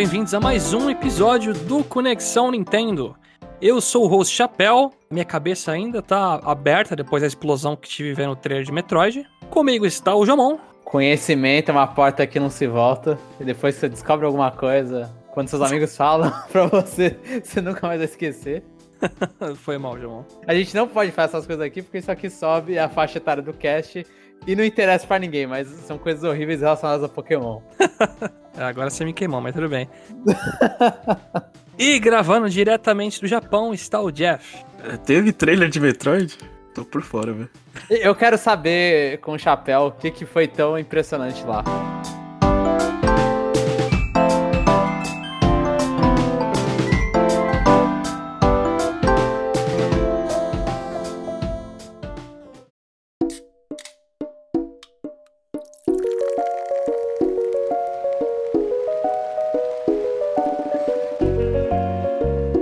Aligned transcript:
bem-vindos 0.00 0.32
a 0.32 0.40
mais 0.40 0.72
um 0.72 0.88
episódio 0.88 1.52
do 1.52 1.84
Conexão 1.84 2.50
Nintendo. 2.50 3.14
Eu 3.60 3.82
sou 3.82 4.04
o 4.04 4.08
host 4.08 4.34
Chapéu, 4.34 4.90
minha 5.10 5.26
cabeça 5.26 5.72
ainda 5.72 6.00
tá 6.00 6.40
aberta 6.42 6.96
depois 6.96 7.20
da 7.20 7.26
explosão 7.26 7.76
que 7.76 7.86
tive 7.86 8.14
vendo 8.14 8.32
o 8.32 8.36
trailer 8.36 8.64
de 8.64 8.72
Metroid. 8.72 9.26
Comigo 9.50 9.84
está 9.84 10.16
o 10.16 10.24
Jamon. 10.24 10.56
Conhecimento 10.86 11.68
é 11.68 11.72
uma 11.72 11.86
porta 11.86 12.26
que 12.26 12.40
não 12.40 12.48
se 12.48 12.66
volta, 12.66 13.18
e 13.38 13.44
depois 13.44 13.74
você 13.74 13.90
descobre 13.90 14.24
alguma 14.24 14.50
coisa, 14.50 15.14
quando 15.32 15.48
seus 15.48 15.60
amigos 15.60 15.94
falam 15.94 16.32
pra 16.50 16.64
você, 16.64 17.18
você 17.44 17.60
nunca 17.60 17.86
mais 17.86 17.98
vai 17.98 18.08
esquecer. 18.08 18.64
Foi 19.56 19.76
mal, 19.76 20.00
Jamon. 20.00 20.24
A 20.46 20.54
gente 20.54 20.74
não 20.74 20.88
pode 20.88 21.12
fazer 21.12 21.36
essas 21.36 21.46
coisas 21.46 21.62
aqui 21.62 21.82
porque 21.82 21.98
isso 21.98 22.10
aqui 22.10 22.30
sobe 22.30 22.78
a 22.78 22.88
faixa 22.88 23.18
etária 23.18 23.42
do 23.42 23.52
cast 23.52 24.06
e 24.46 24.56
não 24.56 24.64
interessa 24.64 25.06
pra 25.06 25.18
ninguém, 25.18 25.46
mas 25.46 25.68
são 25.68 25.98
coisas 25.98 26.24
horríveis 26.24 26.60
relacionadas 26.60 27.04
a 27.04 27.08
Pokémon. 27.08 27.60
É, 28.58 28.64
agora 28.64 28.90
você 28.90 29.04
me 29.04 29.12
queimou, 29.12 29.40
mas 29.40 29.54
tudo 29.54 29.68
bem. 29.68 29.88
e 31.78 31.98
gravando 32.00 32.50
diretamente 32.50 33.20
do 33.20 33.26
Japão 33.26 33.72
está 33.72 34.00
o 34.00 34.10
Jeff. 34.10 34.58
É, 34.84 34.96
Teve 34.96 35.32
trailer 35.32 35.68
de 35.70 35.78
Metroid? 35.78 36.36
Tô 36.74 36.84
por 36.84 37.00
fora, 37.00 37.32
velho. 37.32 37.48
Eu 37.88 38.14
quero 38.14 38.36
saber 38.36 39.18
com 39.20 39.32
o 39.32 39.38
chapéu 39.38 39.86
o 39.86 39.92
que, 39.92 40.10
que 40.10 40.26
foi 40.26 40.48
tão 40.48 40.76
impressionante 40.76 41.42
lá. 41.44 41.62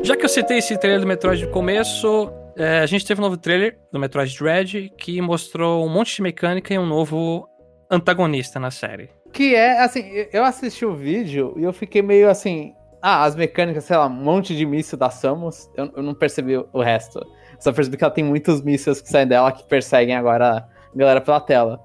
Já 0.09 0.17
que 0.17 0.25
eu 0.25 0.29
citei 0.29 0.57
esse 0.57 0.75
trailer 0.79 1.01
do 1.03 1.07
Metroid 1.07 1.45
no 1.45 1.53
começo, 1.53 2.33
é, 2.57 2.79
a 2.79 2.87
gente 2.87 3.05
teve 3.07 3.21
um 3.21 3.25
novo 3.25 3.37
trailer 3.37 3.79
do 3.93 3.99
Metroid 3.99 4.35
Dread 4.39 4.91
que 4.97 5.21
mostrou 5.21 5.85
um 5.85 5.89
monte 5.91 6.17
de 6.17 6.23
mecânica 6.23 6.73
e 6.73 6.79
um 6.79 6.87
novo 6.87 7.47
antagonista 7.91 8.59
na 8.59 8.71
série. 8.71 9.11
Que 9.35 9.55
é, 9.55 9.81
assim, 9.83 10.03
eu 10.33 10.45
assisti 10.45 10.87
o 10.87 10.95
vídeo 10.95 11.53
e 11.59 11.63
eu 11.63 11.75
fiquei 11.75 12.01
meio 12.01 12.31
assim. 12.31 12.73
Ah, 13.03 13.25
as 13.25 13.37
mecânicas, 13.37 13.85
sei 13.85 13.99
lá, 13.99 14.07
um 14.07 14.11
monte 14.11 14.57
de 14.57 14.65
míssil 14.65 14.97
da 14.97 15.11
Samus. 15.11 15.69
Eu, 15.77 15.93
eu 15.99 16.03
não 16.03 16.15
percebi 16.15 16.57
o 16.57 16.81
resto. 16.81 17.21
Só 17.61 17.71
percebi 17.71 17.99
que 17.99 18.05
ela 18.05 18.13
tem 18.13 18.25
muitos 18.25 18.63
mísseis 18.63 19.03
que 19.03 19.11
saem 19.11 19.27
dela 19.27 19.53
que 19.53 19.63
perseguem 19.69 20.17
agora 20.17 20.57
a 20.57 20.69
galera 20.97 21.21
pela 21.21 21.39
tela. 21.41 21.79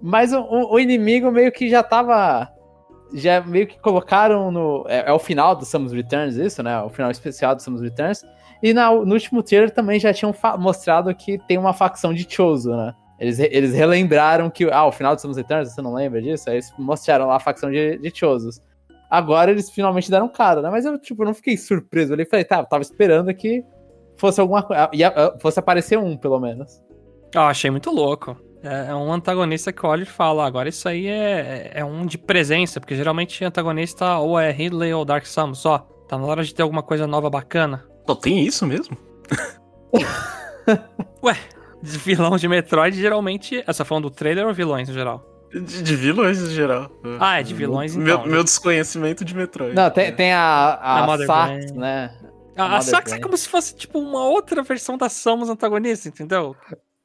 Mas 0.00 0.30
o, 0.34 0.40
o- 0.42 0.74
o 0.74 0.78
inimigo 0.78 1.32
meio 1.32 1.50
que 1.50 1.70
já 1.70 1.82
tava. 1.82 2.51
Já 3.14 3.40
meio 3.40 3.66
que 3.66 3.78
colocaram 3.78 4.50
no. 4.50 4.84
É, 4.88 5.08
é 5.08 5.12
o 5.12 5.18
final 5.18 5.54
do 5.54 5.64
Samus 5.64 5.92
Returns, 5.92 6.36
isso, 6.36 6.62
né? 6.62 6.80
O 6.82 6.88
final 6.88 7.10
especial 7.10 7.54
do 7.54 7.62
Samus 7.62 7.80
Returns. 7.82 8.24
E 8.62 8.72
na- 8.72 8.90
no 8.92 9.12
último 9.14 9.42
trailer 9.42 9.70
também 9.70 9.98
já 10.00 10.12
tinham 10.14 10.34
mostrado 10.58 11.14
que 11.14 11.38
tem 11.46 11.58
uma 11.58 11.72
facção 11.72 12.14
de 12.14 12.26
Chozo, 12.28 12.70
né? 12.74 12.94
Eles, 13.18 13.38
eles 13.38 13.72
relembraram 13.74 14.48
que. 14.50 14.64
Ah, 14.70 14.86
o 14.86 14.92
final 14.92 15.14
do 15.14 15.20
Samus 15.20 15.36
Returns, 15.36 15.72
você 15.72 15.82
não 15.82 15.94
lembra 15.94 16.20
disso? 16.22 16.48
Aí 16.48 16.56
eles 16.56 16.72
mostraram 16.78 17.26
lá 17.26 17.36
a 17.36 17.40
facção 17.40 17.70
de, 17.70 17.98
de 17.98 18.10
Chozos. 18.16 18.60
Agora 19.10 19.50
eles 19.50 19.70
finalmente 19.70 20.10
deram 20.10 20.28
cara, 20.28 20.62
né? 20.62 20.70
Mas 20.70 20.84
eu, 20.84 20.98
tipo, 20.98 21.24
não 21.24 21.34
fiquei 21.34 21.56
surpreso. 21.56 22.14
E 22.14 22.24
falei, 22.24 22.44
tá, 22.44 22.60
eu 22.60 22.66
tava 22.66 22.82
esperando 22.82 23.32
que 23.34 23.62
fosse 24.16 24.40
alguma 24.40 24.62
coisa. 24.62 24.88
ia- 24.92 25.34
Fosse 25.40 25.58
aparecer 25.58 25.98
um, 25.98 26.16
pelo 26.16 26.40
menos. 26.40 26.80
Eu 27.34 27.42
achei 27.42 27.70
muito 27.70 27.90
louco. 27.90 28.36
É, 28.62 28.90
é 28.90 28.94
um 28.94 29.12
antagonista 29.12 29.72
que 29.72 29.84
olha 29.84 30.02
e 30.02 30.06
fala, 30.06 30.46
agora 30.46 30.68
isso 30.68 30.88
aí 30.88 31.06
é, 31.06 31.72
é 31.74 31.84
um 31.84 32.06
de 32.06 32.16
presença, 32.16 32.80
porque 32.80 32.94
geralmente 32.94 33.44
antagonista 33.44 34.18
ou 34.18 34.38
é 34.38 34.50
Ridley 34.50 34.92
ou 34.94 35.04
Dark 35.04 35.26
Samus, 35.26 35.58
só. 35.58 35.78
Tá 36.08 36.16
na 36.18 36.24
hora 36.26 36.44
de 36.44 36.54
ter 36.54 36.62
alguma 36.62 36.82
coisa 36.82 37.06
nova 37.06 37.28
bacana. 37.30 37.84
Só 38.06 38.14
tem 38.14 38.44
isso 38.44 38.66
mesmo? 38.66 38.96
De 41.82 41.98
vilão 41.98 42.36
de 42.36 42.46
Metroid, 42.46 42.96
geralmente. 42.96 43.62
Essa 43.66 43.84
falando 43.84 44.04
do 44.04 44.10
trailer 44.10 44.46
ou 44.46 44.54
vilões 44.54 44.88
no 44.88 44.94
geral? 44.94 45.26
De, 45.50 45.82
de 45.82 45.96
vilões 45.96 46.40
em 46.40 46.50
geral. 46.50 46.88
Ah, 47.18 47.40
é 47.40 47.42
de 47.42 47.52
vilões, 47.52 47.96
meu, 47.96 48.14
então. 48.16 48.26
Meu 48.26 48.44
desconhecimento 48.44 49.24
de 49.24 49.34
Metroid. 49.34 49.74
Não, 49.74 49.90
tem, 49.90 50.12
tem 50.14 50.32
a, 50.32 50.74
A 50.80 51.04
a, 51.04 51.18
Sax, 51.18 51.26
Brain. 51.26 51.78
né? 51.78 52.16
A, 52.56 52.64
a 52.64 52.68
Mother 52.68 52.82
Sax 52.84 53.12
é 53.12 53.18
como 53.18 53.36
se 53.36 53.48
fosse, 53.48 53.74
tipo, 53.74 53.98
uma 53.98 54.24
outra 54.24 54.62
versão 54.62 54.96
da 54.96 55.08
Samus 55.08 55.50
antagonista, 55.50 56.08
entendeu? 56.08 56.54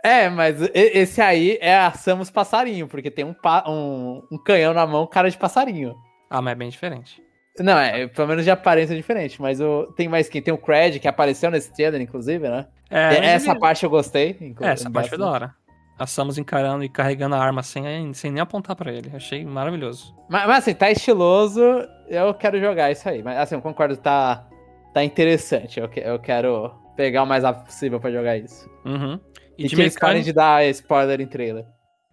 É, 0.04 0.30
mas 0.30 0.62
esse 0.74 1.22
aí 1.22 1.58
é 1.62 1.76
a 1.78 1.92
Samus 1.92 2.30
passarinho, 2.30 2.88
porque 2.88 3.10
tem 3.12 3.26
um, 3.26 3.36
um, 3.68 4.24
um 4.32 4.38
canhão 4.38 4.74
na 4.74 4.86
mão, 4.86 5.08
cara 5.08 5.30
de 5.30 5.38
passarinho. 5.38 5.96
Ah, 6.30 6.42
mas 6.42 6.52
é 6.52 6.56
bem 6.56 6.70
diferente. 6.70 7.22
Não, 7.60 7.78
é, 7.78 8.06
pelo 8.08 8.28
menos 8.28 8.44
de 8.44 8.52
aparência 8.52 8.94
é 8.94 8.98
diferente, 8.98 9.42
mas 9.42 9.60
o, 9.60 9.88
tem 9.96 10.08
mais 10.08 10.30
quem? 10.30 10.42
Tem 10.42 10.54
o 10.54 10.58
Cred, 10.60 11.00
que 11.00 11.08
apareceu 11.08 11.50
nesse 11.50 11.74
trailer, 11.74 12.00
inclusive, 12.00 12.48
né? 12.48 12.68
É, 12.90 13.08
mas 13.08 13.18
essa 13.24 13.52
ele- 13.52 13.60
parte 13.60 13.84
eu 13.84 13.90
gostei. 13.90 14.38
É, 14.62 14.68
essa 14.70 14.92
parte 14.92 15.10
foi 15.10 15.18
da 15.18 15.26
hora. 15.30 15.56
A 15.98 16.06
Samus 16.06 16.38
encarando 16.38 16.84
e 16.84 16.90
carregando 16.90 17.34
a 17.34 17.40
arma 17.40 17.64
sem, 17.64 18.14
sem 18.14 18.30
nem 18.32 18.40
apontar 18.40 18.76
pra 18.76 18.92
ele. 18.94 19.12
Achei 19.16 19.44
maravilhoso. 19.44 20.16
Mas, 20.30 20.46
mas, 20.46 20.58
assim, 20.60 20.76
tá 20.76 20.92
estiloso, 20.92 21.60
eu 22.08 22.32
quero 22.36 22.60
jogar 22.60 22.92
isso 22.92 23.10
aí. 23.10 23.24
Mas 23.24 23.36
assim, 23.40 23.56
eu 23.56 23.62
concordo, 23.64 23.98
tá, 23.98 24.48
tá 24.94 25.04
interessante. 25.04 25.80
Eu, 25.80 25.90
que- 25.90 26.00
eu 26.02 26.20
quero 26.20 26.72
pegar 26.96 27.24
o 27.24 27.26
mais 27.26 27.44
rápido 27.44 27.66
possível 27.66 28.00
pra 28.00 28.12
jogar 28.12 28.38
isso. 28.38 28.70
Uhum. 28.86 29.20
E, 29.58 29.68
que 29.70 29.76
eles 29.82 29.98
parem 30.00 30.22
de 30.24 30.34
dar 30.34 30.66
spoiler 30.66 31.20
em 31.22 31.28
trailer. 31.28 31.66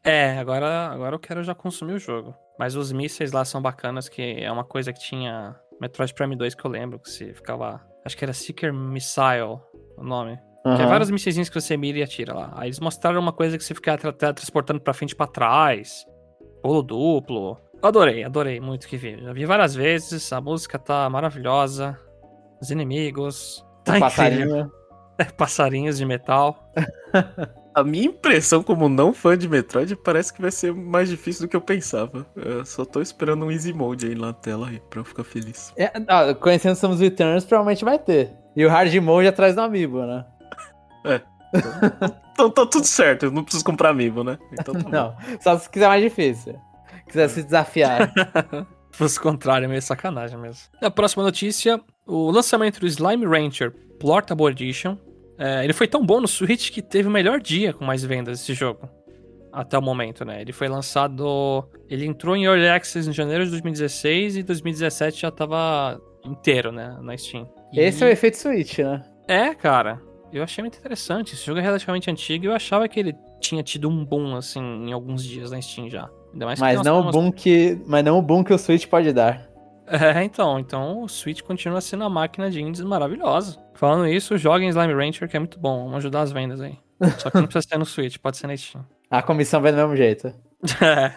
É, 0.02 0.38
agora, 0.38 0.88
agora 0.88 1.14
eu 1.14 1.18
quero 1.18 1.42
já 1.42 1.54
consumir 1.54 1.94
o 1.94 1.98
jogo. 1.98 2.34
Mas 2.58 2.74
os 2.76 2.92
mísseis 2.92 3.32
lá 3.32 3.44
são 3.44 3.60
bacanas, 3.60 4.08
que 4.08 4.22
é 4.40 4.50
uma 4.50 4.64
coisa 4.64 4.92
que 4.92 5.00
tinha 5.00 5.56
Metroid 5.80 6.12
Prime 6.14 6.36
2 6.36 6.54
que 6.54 6.64
eu 6.64 6.70
lembro, 6.70 6.98
que 6.98 7.10
você 7.10 7.32
ficava. 7.34 7.80
Acho 8.04 8.16
que 8.16 8.24
era 8.24 8.32
Seeker 8.32 8.72
Missile 8.72 9.58
o 9.96 10.04
nome. 10.04 10.38
Que 10.76 10.82
é 10.82 10.86
vários 10.86 11.10
mísseis 11.10 11.48
que 11.48 11.60
você 11.60 11.76
mira 11.76 11.98
e 11.98 12.02
atira 12.02 12.32
lá. 12.32 12.52
Aí 12.56 12.68
eles 12.68 12.80
mostraram 12.80 13.20
uma 13.20 13.32
coisa 13.32 13.58
que 13.58 13.64
você 13.64 13.74
fica 13.74 13.98
tra- 13.98 14.12
tra- 14.12 14.32
transportando 14.32 14.80
pra 14.80 14.94
frente 14.94 15.12
e 15.12 15.14
pra 15.16 15.26
trás. 15.26 16.06
Pulo 16.62 16.82
duplo. 16.82 17.58
Eu 17.82 17.88
adorei, 17.88 18.24
adorei 18.24 18.60
muito 18.60 18.84
o 18.84 18.88
que 18.88 18.96
vi. 18.96 19.22
Já 19.22 19.32
vi 19.34 19.44
várias 19.44 19.74
vezes, 19.74 20.32
a 20.32 20.40
música 20.40 20.78
tá 20.78 21.08
maravilhosa. 21.10 21.98
Os 22.62 22.70
inimigos. 22.70 23.62
Tá 23.84 23.98
incrível. 23.98 24.08
Passarinho. 24.08 24.72
Passarinhos 25.36 25.96
de 25.98 26.04
metal. 26.04 26.70
A 27.74 27.82
minha 27.82 28.06
impressão 28.06 28.62
como 28.62 28.88
não 28.88 29.12
fã 29.12 29.36
de 29.36 29.48
Metroid 29.48 29.96
parece 29.96 30.32
que 30.32 30.40
vai 30.40 30.52
ser 30.52 30.72
mais 30.72 31.08
difícil 31.08 31.44
do 31.44 31.50
que 31.50 31.56
eu 31.56 31.60
pensava. 31.60 32.24
Eu 32.36 32.64
só 32.64 32.84
tô 32.84 33.00
esperando 33.00 33.44
um 33.44 33.50
Easy 33.50 33.72
Mode 33.72 34.06
aí 34.06 34.14
na 34.14 34.32
tela 34.32 34.68
aí, 34.68 34.80
pra 34.88 35.00
eu 35.00 35.04
ficar 35.04 35.24
feliz. 35.24 35.72
É, 35.76 35.90
ah, 36.06 36.32
conhecendo 36.34 36.76
Samus 36.76 37.00
Returns, 37.00 37.44
provavelmente 37.44 37.84
vai 37.84 37.98
ter. 37.98 38.32
E 38.54 38.64
o 38.64 38.68
Hard 38.68 38.94
Mode 38.94 39.26
atrás 39.26 39.56
do 39.56 39.60
Amiibo, 39.60 40.06
né? 40.06 40.24
Então 42.34 42.50
tá 42.50 42.66
tudo 42.66 42.84
certo, 42.84 43.26
eu 43.26 43.30
não 43.30 43.44
preciso 43.44 43.64
comprar 43.64 43.90
amiibo, 43.90 44.24
né? 44.24 44.36
Então 44.52 44.74
tá 44.74 44.80
bom. 44.80 44.90
Não, 44.90 45.16
só 45.40 45.56
se 45.56 45.70
quiser 45.70 45.86
mais 45.86 46.02
difícil. 46.02 46.60
Quiser 47.06 47.28
se 47.28 47.44
desafiar. 47.44 48.12
Se 48.94 48.98
fosse 48.98 49.18
contrário, 49.18 49.64
é 49.64 49.68
meio 49.68 49.82
sacanagem 49.82 50.38
mesmo. 50.38 50.68
A 50.80 50.88
próxima 50.90 51.24
notícia: 51.24 51.80
o 52.06 52.30
lançamento 52.30 52.78
do 52.78 52.86
Slime 52.86 53.26
Rancher 53.26 53.72
Portable 53.98 54.46
Edition. 54.46 54.96
É, 55.36 55.64
ele 55.64 55.72
foi 55.72 55.88
tão 55.88 56.06
bom 56.06 56.20
no 56.20 56.28
Switch 56.28 56.70
que 56.70 56.80
teve 56.80 57.08
o 57.08 57.10
melhor 57.10 57.40
dia 57.40 57.72
com 57.72 57.84
mais 57.84 58.04
vendas 58.04 58.38
desse 58.38 58.54
jogo. 58.54 58.88
Até 59.52 59.76
o 59.76 59.82
momento, 59.82 60.24
né? 60.24 60.40
Ele 60.40 60.52
foi 60.52 60.68
lançado. 60.68 61.68
Ele 61.90 62.06
entrou 62.06 62.36
em 62.36 62.44
Early 62.44 62.68
Access 62.68 63.08
em 63.08 63.12
janeiro 63.12 63.44
de 63.44 63.50
2016 63.50 64.36
e 64.36 64.42
2017 64.44 65.22
já 65.22 65.30
tava 65.32 66.00
inteiro, 66.24 66.70
né? 66.70 66.96
Na 67.02 67.16
Steam. 67.16 67.48
E- 67.72 67.80
Esse 67.80 68.04
é 68.04 68.06
o 68.06 68.10
efeito 68.10 68.36
Switch, 68.36 68.78
né? 68.78 69.02
É, 69.26 69.52
cara. 69.54 70.00
Eu 70.32 70.42
achei 70.44 70.62
muito 70.62 70.78
interessante. 70.78 71.34
Esse 71.34 71.44
jogo 71.46 71.58
é 71.58 71.62
relativamente 71.62 72.08
antigo 72.10 72.44
e 72.44 72.46
eu 72.48 72.52
achava 72.54 72.88
que 72.88 72.98
ele 73.00 73.14
tinha 73.40 73.62
tido 73.64 73.88
um 73.88 74.04
boom, 74.04 74.36
assim, 74.36 74.60
em 74.60 74.92
alguns 74.92 75.24
dias 75.24 75.50
na 75.50 75.60
Steam 75.60 75.90
já. 75.90 76.08
Ainda 76.34 76.46
mais 76.46 76.58
que 76.58 76.64
Mas 76.64 76.82
não, 76.82 77.08
o 77.08 77.10
boom 77.10 77.32
que, 77.32 77.80
mas 77.86 78.04
não 78.04 78.18
o 78.18 78.22
boom 78.22 78.44
que 78.44 78.52
o 78.52 78.58
Switch 78.58 78.86
pode 78.86 79.12
dar. 79.12 79.48
É, 79.86 80.22
então. 80.22 80.58
Então 80.58 81.02
o 81.02 81.08
Switch 81.08 81.40
continua 81.42 81.80
sendo 81.80 82.02
uma 82.02 82.10
máquina 82.10 82.50
de 82.50 82.60
indies 82.60 82.80
maravilhosa. 82.82 83.58
Falando 83.74 84.06
isso, 84.08 84.36
joguem 84.36 84.68
Slime 84.68 84.92
Rancher, 84.92 85.28
que 85.28 85.36
é 85.36 85.40
muito 85.40 85.58
bom. 85.58 85.84
Vamos 85.84 85.96
ajudar 85.98 86.20
as 86.22 86.32
vendas 86.32 86.60
aí. 86.60 86.78
Só 87.18 87.30
que 87.30 87.36
não 87.36 87.44
precisa 87.46 87.66
ser 87.68 87.78
no 87.78 87.86
Switch, 87.86 88.18
pode 88.18 88.36
ser 88.36 88.46
na 88.46 88.56
Steam. 88.56 88.84
A 89.10 89.22
comissão 89.22 89.60
vai 89.62 89.72
do 89.72 89.78
mesmo 89.78 89.96
jeito. 89.96 90.32
É. 90.82 91.12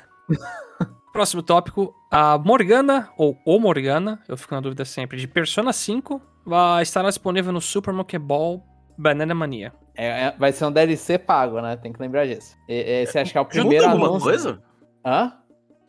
Próximo 1.14 1.42
tópico. 1.42 1.96
A 2.12 2.38
Morgana, 2.38 3.10
ou 3.18 3.38
o 3.46 3.60
Morgana, 3.60 4.20
eu 4.28 4.38
fico 4.38 4.54
na 4.54 4.62
dúvida 4.62 4.86
sempre, 4.86 5.18
de 5.18 5.28
Persona 5.28 5.74
5, 5.74 6.22
vai 6.46 6.84
estar 6.84 7.02
disponível 7.04 7.52
no 7.52 7.60
Super 7.62 7.94
Monkey 7.94 8.20
Ball 8.20 8.62
Banana 8.98 9.34
Mania. 9.34 9.74
É, 9.96 10.26
é- 10.26 10.36
vai 10.38 10.52
ser 10.52 10.66
um 10.66 10.72
DLC 10.72 11.18
pago, 11.18 11.60
né? 11.62 11.76
Tem 11.78 11.92
que 11.92 12.00
lembrar 12.00 12.28
disso. 12.28 12.56
E- 12.70 13.02
Esse 13.04 13.18
acho 13.18 13.32
que 13.32 13.38
é 13.38 13.42
o 13.42 13.46
primeiro 13.46 13.86
alguma 13.88 14.08
anúncio. 14.08 14.30
coisa? 14.30 14.62
Hã? 15.06 15.34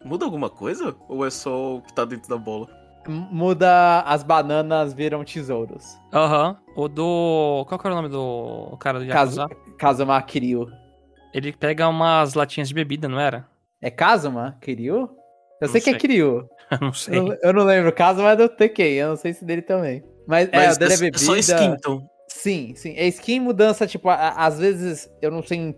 Muda 0.05 0.25
alguma 0.25 0.49
coisa? 0.49 0.95
Ou 1.09 1.27
é 1.27 1.31
só 1.31 1.77
o 1.77 1.83
que 1.83 1.93
tá 1.93 2.05
dentro 2.05 2.29
da 2.29 2.37
bola? 2.37 2.69
Muda 3.07 4.01
as 4.03 4.23
bananas 4.23 4.93
viram 4.93 5.25
tesouros. 5.25 5.97
Aham. 6.13 6.57
O 6.77 6.89
do. 6.89 7.65
Qual 7.69 7.79
que 7.79 7.87
era 7.87 7.95
o 7.95 8.03
nome 8.03 8.09
do 8.11 8.77
cara 8.79 8.99
do 8.99 9.05
Yakuza? 9.07 9.47
Kazuma 9.79 10.21
Kiryu. 10.23 10.69
Ele 11.33 11.53
pega 11.53 11.89
umas 11.89 12.35
latinhas 12.35 12.69
de 12.69 12.75
bebida, 12.75 13.09
não 13.09 13.19
era? 13.19 13.47
É 13.81 13.91
Kazuma 13.91 14.57
Kiryu? 14.61 15.09
Eu 15.61 15.69
sei 15.69 15.81
Não 15.81 15.85
que 15.85 15.91
é 15.91 15.93
sei. 15.93 15.95
Kiryu. 15.95 16.49
Eu 16.71 16.79
não 16.81 16.89
Eu 16.89 16.93
sei. 16.93 17.19
não, 17.21 17.37
eu 17.43 17.53
não 17.55 17.65
lembro 17.65 17.89
o 17.89 17.93
mas 18.23 18.33
é 18.33 18.37
do 18.37 18.47
Tekken. 18.47 18.93
Eu 18.93 19.09
não 19.09 19.17
sei 19.17 19.33
se 19.33 19.43
dele 19.43 19.63
também. 19.63 20.05
Mas, 20.27 20.47
é, 20.53 20.57
Mas 20.67 20.77
o 20.77 20.79
dele 20.79 20.93
é 20.93 20.97
é 20.97 20.99
bebida. 21.01 21.19
só 21.19 21.35
skin, 21.37 21.65
então. 21.73 22.07
Sim, 22.29 22.75
sim. 22.77 22.93
É 22.95 23.07
skin 23.07 23.41
mudança, 23.41 23.87
tipo, 23.87 24.11
a- 24.11 24.35
às 24.37 24.59
vezes 24.59 25.11
eu 25.23 25.31
não 25.31 25.43
sei 25.43 25.75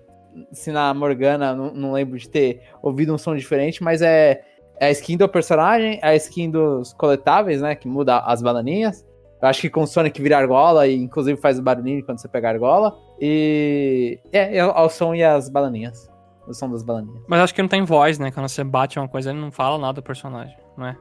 se 0.52 0.70
na 0.72 0.92
Morgana, 0.94 1.54
não, 1.54 1.72
não 1.72 1.92
lembro 1.92 2.18
de 2.18 2.28
ter 2.28 2.62
ouvido 2.82 3.14
um 3.14 3.18
som 3.18 3.34
diferente, 3.36 3.82
mas 3.82 4.02
é, 4.02 4.42
é 4.78 4.86
a 4.86 4.90
skin 4.90 5.16
do 5.16 5.28
personagem, 5.28 5.98
é 6.02 6.08
a 6.08 6.16
skin 6.16 6.50
dos 6.50 6.92
coletáveis, 6.92 7.60
né? 7.60 7.74
Que 7.74 7.88
muda 7.88 8.18
as 8.18 8.42
bananinhas. 8.42 9.06
Eu 9.40 9.48
acho 9.48 9.60
que 9.62 9.70
com 9.70 9.82
o 9.82 9.86
Sonic 9.86 10.20
vira 10.20 10.36
argola 10.36 10.86
e 10.86 10.94
inclusive 10.94 11.40
faz 11.40 11.58
o 11.58 11.62
barulhinho 11.62 12.04
quando 12.04 12.18
você 12.18 12.28
pega 12.28 12.48
a 12.48 12.52
argola. 12.52 12.96
E. 13.20 14.18
É, 14.32 14.58
é 14.58 14.64
o 14.64 14.88
som 14.88 15.14
e 15.14 15.22
as 15.22 15.48
bananinhas. 15.48 16.10
O 16.46 16.52
som 16.52 16.70
das 16.70 16.82
bananinhas. 16.82 17.22
Mas 17.28 17.40
acho 17.40 17.54
que 17.54 17.62
não 17.62 17.68
tem 17.68 17.84
voz, 17.84 18.18
né? 18.18 18.30
Quando 18.30 18.48
você 18.48 18.64
bate 18.64 18.98
uma 18.98 19.08
coisa, 19.08 19.30
ele 19.30 19.40
não 19.40 19.50
fala 19.50 19.78
nada 19.78 19.94
do 19.94 20.02
personagem, 20.02 20.56
não 20.76 20.86
é? 20.86 20.96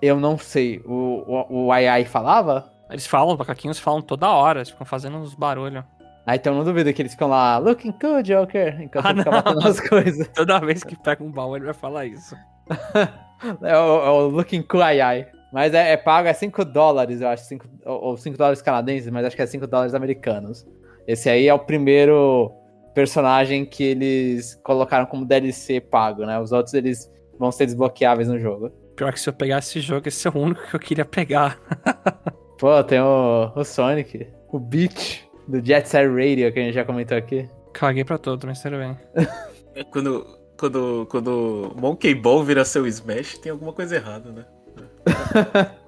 Eu 0.00 0.18
não 0.18 0.36
sei. 0.36 0.80
O, 0.84 1.24
o, 1.26 1.66
o 1.66 1.72
Ai 1.72 1.86
Ai 1.88 2.04
falava? 2.04 2.70
Eles 2.90 3.06
falam, 3.06 3.32
os 3.32 3.38
macaquinhos 3.38 3.78
falam 3.78 4.02
toda 4.02 4.28
hora, 4.30 4.58
eles 4.58 4.70
ficam 4.70 4.84
fazendo 4.84 5.16
uns 5.16 5.34
barulhos. 5.34 5.82
Ah, 6.26 6.36
então 6.36 6.54
não 6.54 6.62
duvido 6.64 6.92
que 6.92 7.02
eles 7.02 7.12
ficam 7.12 7.28
lá, 7.28 7.58
looking 7.58 7.92
cool, 8.00 8.22
Joker, 8.22 8.80
enquanto 8.80 9.06
Ah, 9.06 9.10
ele 9.10 9.18
fica 9.18 9.30
não. 9.30 9.42
batendo 9.42 9.68
as 9.68 9.80
coisas. 9.80 10.28
Toda 10.34 10.60
vez 10.60 10.84
que 10.84 10.96
pega 10.96 11.22
um 11.24 11.32
baú, 11.32 11.56
ele 11.56 11.64
vai 11.66 11.74
falar 11.74 12.06
isso. 12.06 12.36
É 13.60 13.76
o, 13.76 14.04
é 14.04 14.10
o 14.10 14.28
looking 14.28 14.62
cool 14.62 14.80
ai 14.82 15.00
ai. 15.00 15.26
Mas 15.52 15.74
é, 15.74 15.90
é 15.94 15.96
pago, 15.96 16.28
é 16.28 16.32
5 16.32 16.64
dólares, 16.64 17.20
eu 17.20 17.26
acho, 17.28 17.44
cinco, 17.44 17.66
ou 17.84 18.04
ou 18.10 18.16
5 18.16 18.38
dólares 18.38 18.62
canadenses, 18.62 19.10
mas 19.10 19.26
acho 19.26 19.34
que 19.34 19.42
é 19.42 19.46
5 19.46 19.66
dólares 19.66 19.94
americanos. 19.94 20.64
Esse 21.08 21.28
aí 21.28 21.48
é 21.48 21.52
o 21.52 21.58
primeiro 21.58 22.52
personagem 22.94 23.64
que 23.64 23.82
eles 23.82 24.54
colocaram 24.62 25.06
como 25.06 25.26
DLC 25.26 25.80
pago, 25.80 26.24
né? 26.24 26.38
Os 26.38 26.52
outros, 26.52 26.72
eles 26.72 27.10
vão 27.36 27.50
ser 27.50 27.66
desbloqueáveis 27.66 28.28
no 28.28 28.38
jogo. 28.38 28.70
Pior 28.94 29.12
que 29.12 29.18
se 29.18 29.28
eu 29.28 29.32
pegar 29.32 29.58
esse 29.58 29.80
jogo, 29.80 30.06
esse 30.06 30.28
é 30.28 30.30
o 30.30 30.38
único 30.38 30.64
que 30.68 30.76
eu 30.76 30.80
queria 30.80 31.04
pegar. 31.04 31.58
Pô, 32.60 32.82
tem 32.84 33.00
o, 33.00 33.50
o 33.56 33.64
Sonic, 33.64 34.28
o 34.52 34.58
Beach, 34.60 35.28
do 35.46 35.64
Jet 35.64 35.88
Set 35.88 36.06
Radio, 36.08 36.52
que 36.52 36.58
a 36.58 36.62
gente 36.62 36.74
já 36.74 36.84
comentou 36.84 37.16
aqui. 37.16 37.48
Caguei 37.72 38.04
pra 38.04 38.18
todo, 38.18 38.46
mas 38.46 38.60
tudo 38.62 38.78
bem. 38.78 38.96
É 39.74 39.84
quando, 39.84 40.26
quando, 40.58 41.06
quando 41.10 41.72
Monkey 41.76 42.14
Ball 42.14 42.44
vira 42.44 42.64
seu 42.64 42.86
Smash, 42.86 43.38
tem 43.38 43.52
alguma 43.52 43.72
coisa 43.72 43.96
errada, 43.96 44.30
né? 44.30 44.44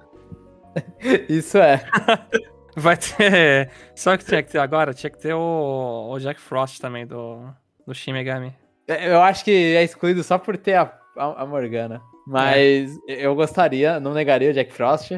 Isso 1.29 1.57
é. 1.57 1.85
Vai 2.75 2.97
ter. 2.97 3.69
Só 3.95 4.17
que 4.17 4.25
tinha 4.25 4.43
que 4.43 4.51
ter 4.51 4.59
agora, 4.59 4.93
tinha 4.93 5.09
que 5.09 5.19
ter 5.19 5.33
o, 5.33 6.09
o 6.11 6.19
Jack 6.19 6.39
Frost 6.41 6.81
também 6.81 7.07
do, 7.07 7.47
do 7.87 7.93
Shin 7.93 8.11
Megami. 8.11 8.53
É, 8.87 9.11
Eu 9.11 9.21
acho 9.21 9.45
que 9.45 9.51
é 9.51 9.83
excluído 9.83 10.23
só 10.23 10.37
por 10.37 10.57
ter 10.57 10.73
a, 10.73 10.91
a, 11.17 11.43
a 11.43 11.45
Morgana. 11.45 12.01
Mas 12.27 12.91
eu 13.07 13.33
gostaria, 13.35 13.99
não 13.99 14.13
negaria 14.13 14.49
o 14.49 14.53
Jack 14.53 14.73
Frost. 14.73 15.11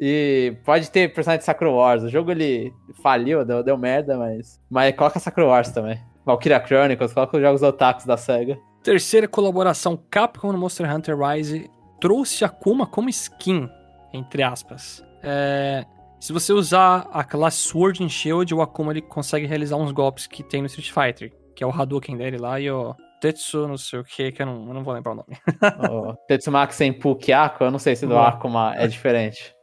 E 0.00 0.56
pode 0.64 0.90
ter 0.90 1.12
personagem 1.12 1.38
de 1.40 1.44
Sakura 1.44 1.70
Wars. 1.70 2.02
O 2.02 2.08
jogo 2.08 2.30
ele 2.30 2.72
faliu, 3.02 3.44
deu, 3.44 3.62
deu 3.62 3.78
merda, 3.78 4.16
mas. 4.16 4.60
Mas 4.70 4.94
coloca 4.94 5.20
Sakura 5.20 5.46
Wars 5.46 5.70
também. 5.70 5.98
Valkyria 6.24 6.62
Chronicles, 6.64 7.12
coloca 7.12 7.36
os 7.36 7.42
jogos 7.42 7.62
otakus 7.62 8.04
da 8.04 8.16
SEGA. 8.16 8.58
Terceira 8.82 9.28
colaboração 9.28 9.96
Capcom 10.10 10.52
no 10.52 10.58
Monster 10.58 10.92
Hunter 10.92 11.16
Rise 11.18 11.70
trouxe 12.00 12.44
Akuma 12.44 12.86
como 12.86 13.08
skin, 13.08 13.68
entre 14.12 14.42
aspas. 14.42 15.04
É, 15.22 15.86
se 16.20 16.32
você 16.32 16.52
usar 16.52 17.08
a 17.12 17.24
classe 17.24 17.58
Sword 17.58 18.02
and 18.02 18.08
Shield, 18.08 18.54
o 18.54 18.60
Akuma 18.60 18.92
ele 18.92 19.02
consegue 19.02 19.46
realizar 19.46 19.76
uns 19.76 19.92
golpes 19.92 20.26
que 20.26 20.42
tem 20.42 20.60
no 20.60 20.66
Street 20.66 20.90
Fighter, 20.90 21.32
que 21.54 21.62
é 21.62 21.66
o 21.66 21.70
Hadouken 21.70 22.16
dele 22.16 22.36
lá 22.36 22.58
e 22.60 22.70
o 22.70 22.94
Tetsu, 23.20 23.66
não 23.66 23.78
sei 23.78 24.00
o 24.00 24.04
que, 24.04 24.32
que 24.32 24.42
eu 24.42 24.46
não, 24.46 24.68
eu 24.68 24.74
não 24.74 24.84
vou 24.84 24.92
lembrar 24.92 25.12
o 25.12 25.14
nome. 25.14 25.36
o 25.90 26.14
Tetsumaki 26.26 26.74
Senpu 26.74 27.16
Kyako, 27.16 27.64
eu 27.64 27.70
não 27.70 27.78
sei 27.78 27.96
se 27.96 28.06
do. 28.06 28.18
Akuma 28.18 28.74
é 28.76 28.86
diferente. 28.86 29.54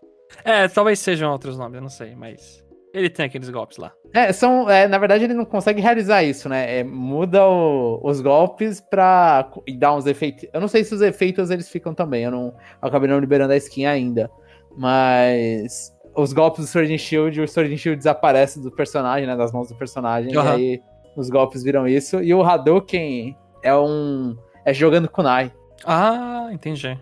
É, 0.44 0.68
talvez 0.68 1.00
sejam 1.00 1.32
outros 1.32 1.58
nomes, 1.58 1.76
eu 1.76 1.82
não 1.82 1.90
sei, 1.90 2.16
mas 2.16 2.64
ele 2.94 3.10
tem 3.10 3.26
aqueles 3.26 3.50
golpes 3.50 3.78
lá. 3.78 3.92
É, 4.14 4.34
são, 4.34 4.70
é, 4.70 4.88
na 4.88 4.98
verdade 4.98 5.24
ele 5.24 5.34
não 5.34 5.46
consegue 5.46 5.82
realizar 5.82 6.24
isso, 6.24 6.50
né? 6.50 6.80
É, 6.80 6.84
muda 6.84 7.46
o- 7.48 8.02
os 8.04 8.20
golpes 8.22 8.82
pra 8.82 9.50
e 9.66 9.78
dar 9.78 9.96
uns 9.96 10.06
efeitos. 10.06 10.46
Eu 10.52 10.60
não 10.60 10.68
sei 10.68 10.84
se 10.84 10.94
os 10.94 11.02
efeitos 11.02 11.50
eles 11.52 11.70
ficam 11.70 11.94
também, 11.94 12.24
eu 12.26 12.32
não 12.32 12.48
eu 12.82 12.88
acabei 12.88 13.10
não 13.10 13.20
liberando 13.20 13.54
a 13.54 13.58
skin 13.58 13.86
ainda. 13.86 14.30
Mas 14.76 15.94
os 16.16 16.34
golpes 16.34 16.66
do 16.66 16.68
Sword 16.68 16.94
and 16.94 16.98
Shield, 16.98 17.40
o 17.42 17.48
Sword 17.48 17.74
and 17.74 17.78
Shield 17.78 17.98
desaparece 17.98 18.60
do 18.60 18.72
personagem, 18.72 19.26
né? 19.28 19.36
Das 19.36 19.52
mãos 19.54 19.70
do 19.70 19.76
personagem, 19.76 20.36
Aham. 20.36 20.58
e 20.58 20.74
aí 20.74 20.82
os 21.16 21.30
golpes 21.30 21.64
viram 21.64 21.88
isso. 21.88 22.22
E 22.22 22.34
o 22.34 22.42
Hadouken 22.44 23.36
é 23.64 23.76
um. 23.76 24.36
é 24.66 24.74
jogando 24.74 25.08
kunai. 25.10 25.52
Ah, 25.86 26.50
entendi. 26.52 26.98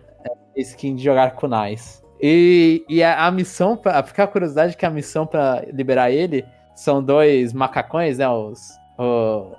Skin 0.56 0.94
de 0.94 1.02
jogar 1.02 1.32
kunais. 1.36 2.02
E, 2.22 2.84
e 2.88 3.02
a, 3.02 3.26
a 3.26 3.30
missão, 3.30 3.76
pra, 3.76 4.02
fica 4.02 4.24
a 4.24 4.26
curiosidade 4.26 4.76
que 4.76 4.84
a 4.84 4.90
missão 4.90 5.26
pra 5.26 5.64
liberar 5.72 6.10
ele 6.10 6.44
são 6.74 7.02
dois 7.02 7.52
macacões, 7.52 8.18
né? 8.18 8.28
Os. 8.28 8.70
O... 8.98 9.52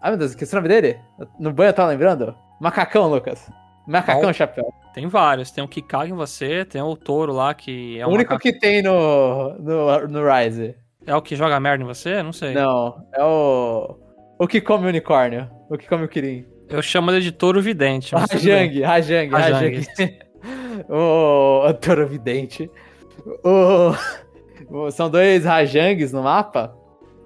Ai 0.00 0.10
meu 0.10 0.18
Deus, 0.18 0.30
esqueci 0.30 0.52
o 0.52 0.56
nome 0.56 0.68
dele? 0.68 0.98
No 1.38 1.52
banho 1.52 1.68
eu 1.68 1.74
tava 1.74 1.88
lembrando? 1.88 2.34
Macacão, 2.60 3.08
Lucas. 3.08 3.50
Macacão, 3.86 4.22
Qual? 4.22 4.34
chapéu. 4.34 4.72
Tem 4.92 5.06
vários, 5.06 5.50
tem 5.50 5.62
o 5.62 5.68
que 5.68 5.80
caga 5.80 6.10
em 6.10 6.14
você, 6.14 6.64
tem 6.64 6.82
o 6.82 6.96
touro 6.96 7.32
lá 7.32 7.54
que 7.54 7.98
é 7.98 8.06
o 8.06 8.10
um 8.10 8.14
único 8.14 8.32
macaco- 8.32 8.42
que 8.42 8.58
tem 8.58 8.82
no, 8.82 9.54
no, 9.58 10.08
no 10.08 10.20
Rise. 10.28 10.74
É 11.06 11.14
o 11.14 11.22
que 11.22 11.36
joga 11.36 11.58
merda 11.58 11.82
em 11.82 11.86
você? 11.86 12.22
Não 12.22 12.32
sei. 12.32 12.52
Não, 12.52 13.02
é 13.14 13.22
o. 13.22 13.96
O 14.38 14.46
que 14.46 14.60
come 14.60 14.86
o 14.86 14.88
unicórnio. 14.88 15.48
O 15.70 15.78
que 15.78 15.88
come 15.88 16.04
o 16.04 16.08
Kirin. 16.08 16.44
Eu 16.68 16.82
chamo 16.82 17.10
ele 17.10 17.20
de 17.20 17.32
touro 17.32 17.62
vidente. 17.62 18.14
Rajang, 18.14 18.82
Rajang, 18.82 19.30
Rajang. 19.30 19.86
O, 20.88 21.72
Toro 21.74 22.06
Vidente. 22.06 22.70
O, 23.44 24.90
são 24.90 25.08
dois 25.10 25.44
Rajangs 25.44 26.12
no 26.12 26.22
mapa. 26.22 26.74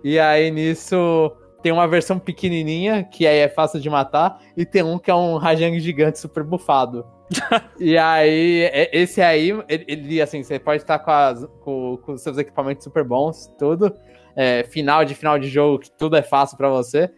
E 0.04 0.19
aí 0.19 0.50
nisso 0.50 1.32
tem 1.62 1.70
uma 1.70 1.87
versão 1.87 2.19
pequenininha, 2.19 3.04
que 3.04 3.26
aí 3.26 3.38
é 3.38 3.49
fácil 3.49 3.81
de 3.81 3.88
matar. 3.88 4.40
E 4.56 4.64
tem 4.66 4.82
um 4.82 4.99
que 4.99 5.10
é 5.10 5.14
um 5.14 5.37
Rajang 5.37 5.78
gigante 5.81 6.19
super 6.19 6.43
bufado. 6.43 7.06
e 7.78 7.96
aí, 7.96 8.62
é- 8.72 8.90
esse 8.93 9.22
aí, 9.22 9.52
ele, 9.69 10.20
assim, 10.20 10.43
você 10.43 10.58
pode 10.58 10.82
estar 10.82 10.99
com, 10.99 11.10
as- 11.10 11.46
com, 11.60 11.96
com 12.02 12.16
seus 12.16 12.37
equipamentos 12.37 12.84
super 12.84 13.04
bons, 13.04 13.46
tudo. 13.58 13.94
É, 14.35 14.64
final 14.64 15.04
de 15.04 15.14
final 15.14 15.38
de 15.38 15.49
jogo, 15.49 15.78
que 15.78 15.90
tudo 15.90 16.16
é 16.16 16.23
fácil 16.23 16.56
pra 16.56 16.68
você. 16.68 17.09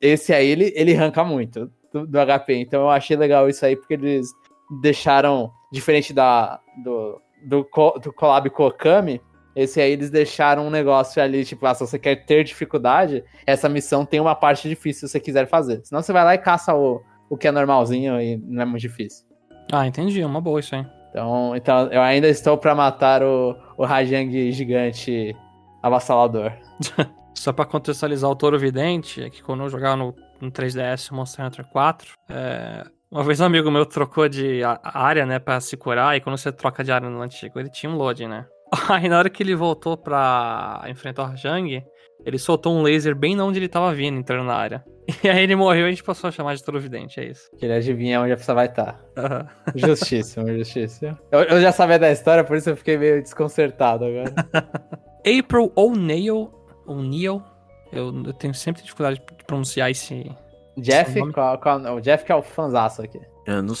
Esse 0.00 0.32
aí, 0.34 0.48
ele, 0.48 0.72
ele 0.76 0.94
arranca 0.94 1.24
muito 1.24 1.70
do, 1.92 2.06
do 2.06 2.18
HP. 2.18 2.54
Então 2.56 2.82
eu 2.82 2.90
achei 2.90 3.16
legal 3.16 3.48
isso 3.48 3.64
aí, 3.64 3.74
porque 3.74 3.94
eles 3.94 4.28
deixaram, 4.80 5.50
diferente 5.72 6.12
da, 6.12 6.60
do, 6.82 7.20
do, 7.44 7.68
do 8.00 8.12
collab 8.12 8.48
com 8.50 8.64
o 8.64 8.66
Okami, 8.68 9.20
esse 9.54 9.80
aí 9.80 9.92
eles 9.92 10.10
deixaram 10.10 10.66
um 10.66 10.70
negócio 10.70 11.22
ali, 11.22 11.44
tipo, 11.44 11.64
ah, 11.66 11.74
se 11.74 11.86
você 11.86 11.98
quer 11.98 12.24
ter 12.24 12.42
dificuldade, 12.42 13.24
essa 13.46 13.68
missão 13.68 14.04
tem 14.04 14.18
uma 14.18 14.34
parte 14.34 14.68
difícil 14.68 15.06
se 15.06 15.12
você 15.12 15.20
quiser 15.20 15.46
fazer. 15.46 15.80
Senão 15.84 16.02
você 16.02 16.12
vai 16.12 16.24
lá 16.24 16.34
e 16.34 16.38
caça 16.38 16.74
o, 16.74 17.00
o 17.28 17.36
que 17.36 17.46
é 17.46 17.52
normalzinho 17.52 18.20
e 18.20 18.36
não 18.36 18.62
é 18.62 18.64
muito 18.64 18.80
difícil. 18.80 19.24
Ah, 19.72 19.86
entendi. 19.86 20.20
É 20.20 20.26
uma 20.26 20.40
boa 20.40 20.58
isso 20.58 20.74
aí. 20.74 20.84
Então, 21.10 21.54
então 21.54 21.92
eu 21.92 22.02
ainda 22.02 22.28
estou 22.28 22.58
pra 22.58 22.74
matar 22.74 23.22
o, 23.22 23.56
o 23.78 23.84
Rajang 23.84 24.50
gigante 24.50 25.34
avassalador. 25.80 26.52
Só 27.34 27.52
pra 27.52 27.64
contextualizar 27.64 28.30
o 28.30 28.36
Touro 28.36 28.58
Vidente, 28.58 29.22
é 29.22 29.30
que 29.30 29.42
quando 29.42 29.64
eu 29.64 29.68
jogava 29.68 29.96
no, 29.96 30.14
no 30.40 30.50
3DS 30.50 31.10
o 31.10 31.14
Monster 31.14 31.44
Hunter 31.44 31.64
4, 31.66 32.12
é, 32.28 32.84
uma 33.14 33.22
vez 33.22 33.40
um 33.40 33.44
amigo 33.44 33.70
meu 33.70 33.86
trocou 33.86 34.28
de 34.28 34.60
área, 34.82 35.24
né, 35.24 35.38
pra 35.38 35.60
se 35.60 35.76
curar, 35.76 36.16
e 36.16 36.20
quando 36.20 36.36
você 36.36 36.50
troca 36.50 36.82
de 36.82 36.90
área 36.90 37.08
no 37.08 37.22
antigo, 37.22 37.60
ele 37.60 37.70
tinha 37.70 37.90
um 37.90 37.94
loading, 37.94 38.26
né? 38.26 38.44
Aí 38.90 39.08
na 39.08 39.18
hora 39.18 39.30
que 39.30 39.40
ele 39.40 39.54
voltou 39.54 39.96
pra 39.96 40.82
enfrentar 40.88 41.22
o 41.22 41.26
Rajang, 41.26 41.80
ele 42.26 42.38
soltou 42.40 42.76
um 42.76 42.82
laser 42.82 43.14
bem 43.14 43.40
onde 43.40 43.60
ele 43.60 43.68
tava 43.68 43.94
vindo, 43.94 44.18
entrando 44.18 44.44
na 44.44 44.54
área. 44.54 44.84
E 45.22 45.28
aí 45.28 45.42
ele 45.42 45.54
morreu 45.54 45.84
e 45.84 45.88
a 45.88 45.90
gente 45.90 46.02
passou 46.02 46.28
a 46.28 46.30
chamar 46.30 46.54
de 46.54 46.64
Touro 46.64 46.80
Vidente, 46.80 47.20
é 47.20 47.26
isso. 47.26 47.50
Que 47.58 47.66
ele 47.66 47.74
adivinha 47.74 48.22
onde 48.22 48.32
a 48.32 48.36
pessoa 48.38 48.54
vai 48.54 48.66
estar. 48.66 48.98
Aham. 49.18 49.46
Justíssimo, 49.76 50.48
justíssimo. 50.48 51.18
Eu, 51.30 51.40
eu 51.40 51.60
já 51.60 51.72
sabia 51.72 51.98
da 51.98 52.10
história, 52.10 52.42
por 52.42 52.56
isso 52.56 52.70
eu 52.70 52.76
fiquei 52.76 52.96
meio 52.96 53.22
desconcertado 53.22 54.06
agora. 54.06 54.34
April 55.18 55.70
O'Neil, 55.76 56.50
O'Neil, 56.86 57.42
eu, 57.92 58.24
eu 58.24 58.32
tenho 58.32 58.54
sempre 58.54 58.82
dificuldade 58.82 59.20
de 59.20 59.44
pronunciar 59.44 59.90
esse... 59.90 60.34
Jeff, 60.76 61.18
nome? 61.18 61.32
qual, 61.32 61.58
qual- 61.58 61.80
o 61.96 62.00
Jeff 62.00 62.24
que 62.24 62.32
é 62.32 62.34
o 62.34 62.42
fanzaço 62.42 63.02
aqui. 63.02 63.20
Eu 63.46 63.62
não, 63.62 63.74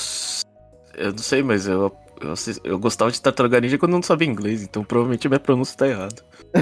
eu 0.96 1.10
não 1.12 1.18
sei, 1.18 1.42
mas 1.42 1.66
eu, 1.66 1.94
eu, 2.20 2.34
eu 2.64 2.78
gostava 2.78 3.10
de 3.10 3.20
Tartaruga 3.20 3.60
Ninja 3.60 3.78
quando 3.78 3.92
eu 3.92 3.96
não 3.98 4.02
sabia 4.02 4.28
inglês, 4.28 4.62
então 4.62 4.84
provavelmente 4.84 5.28
minha 5.28 5.40
pronúncia 5.40 5.76
tá 5.76 5.88
errada. 5.88 6.16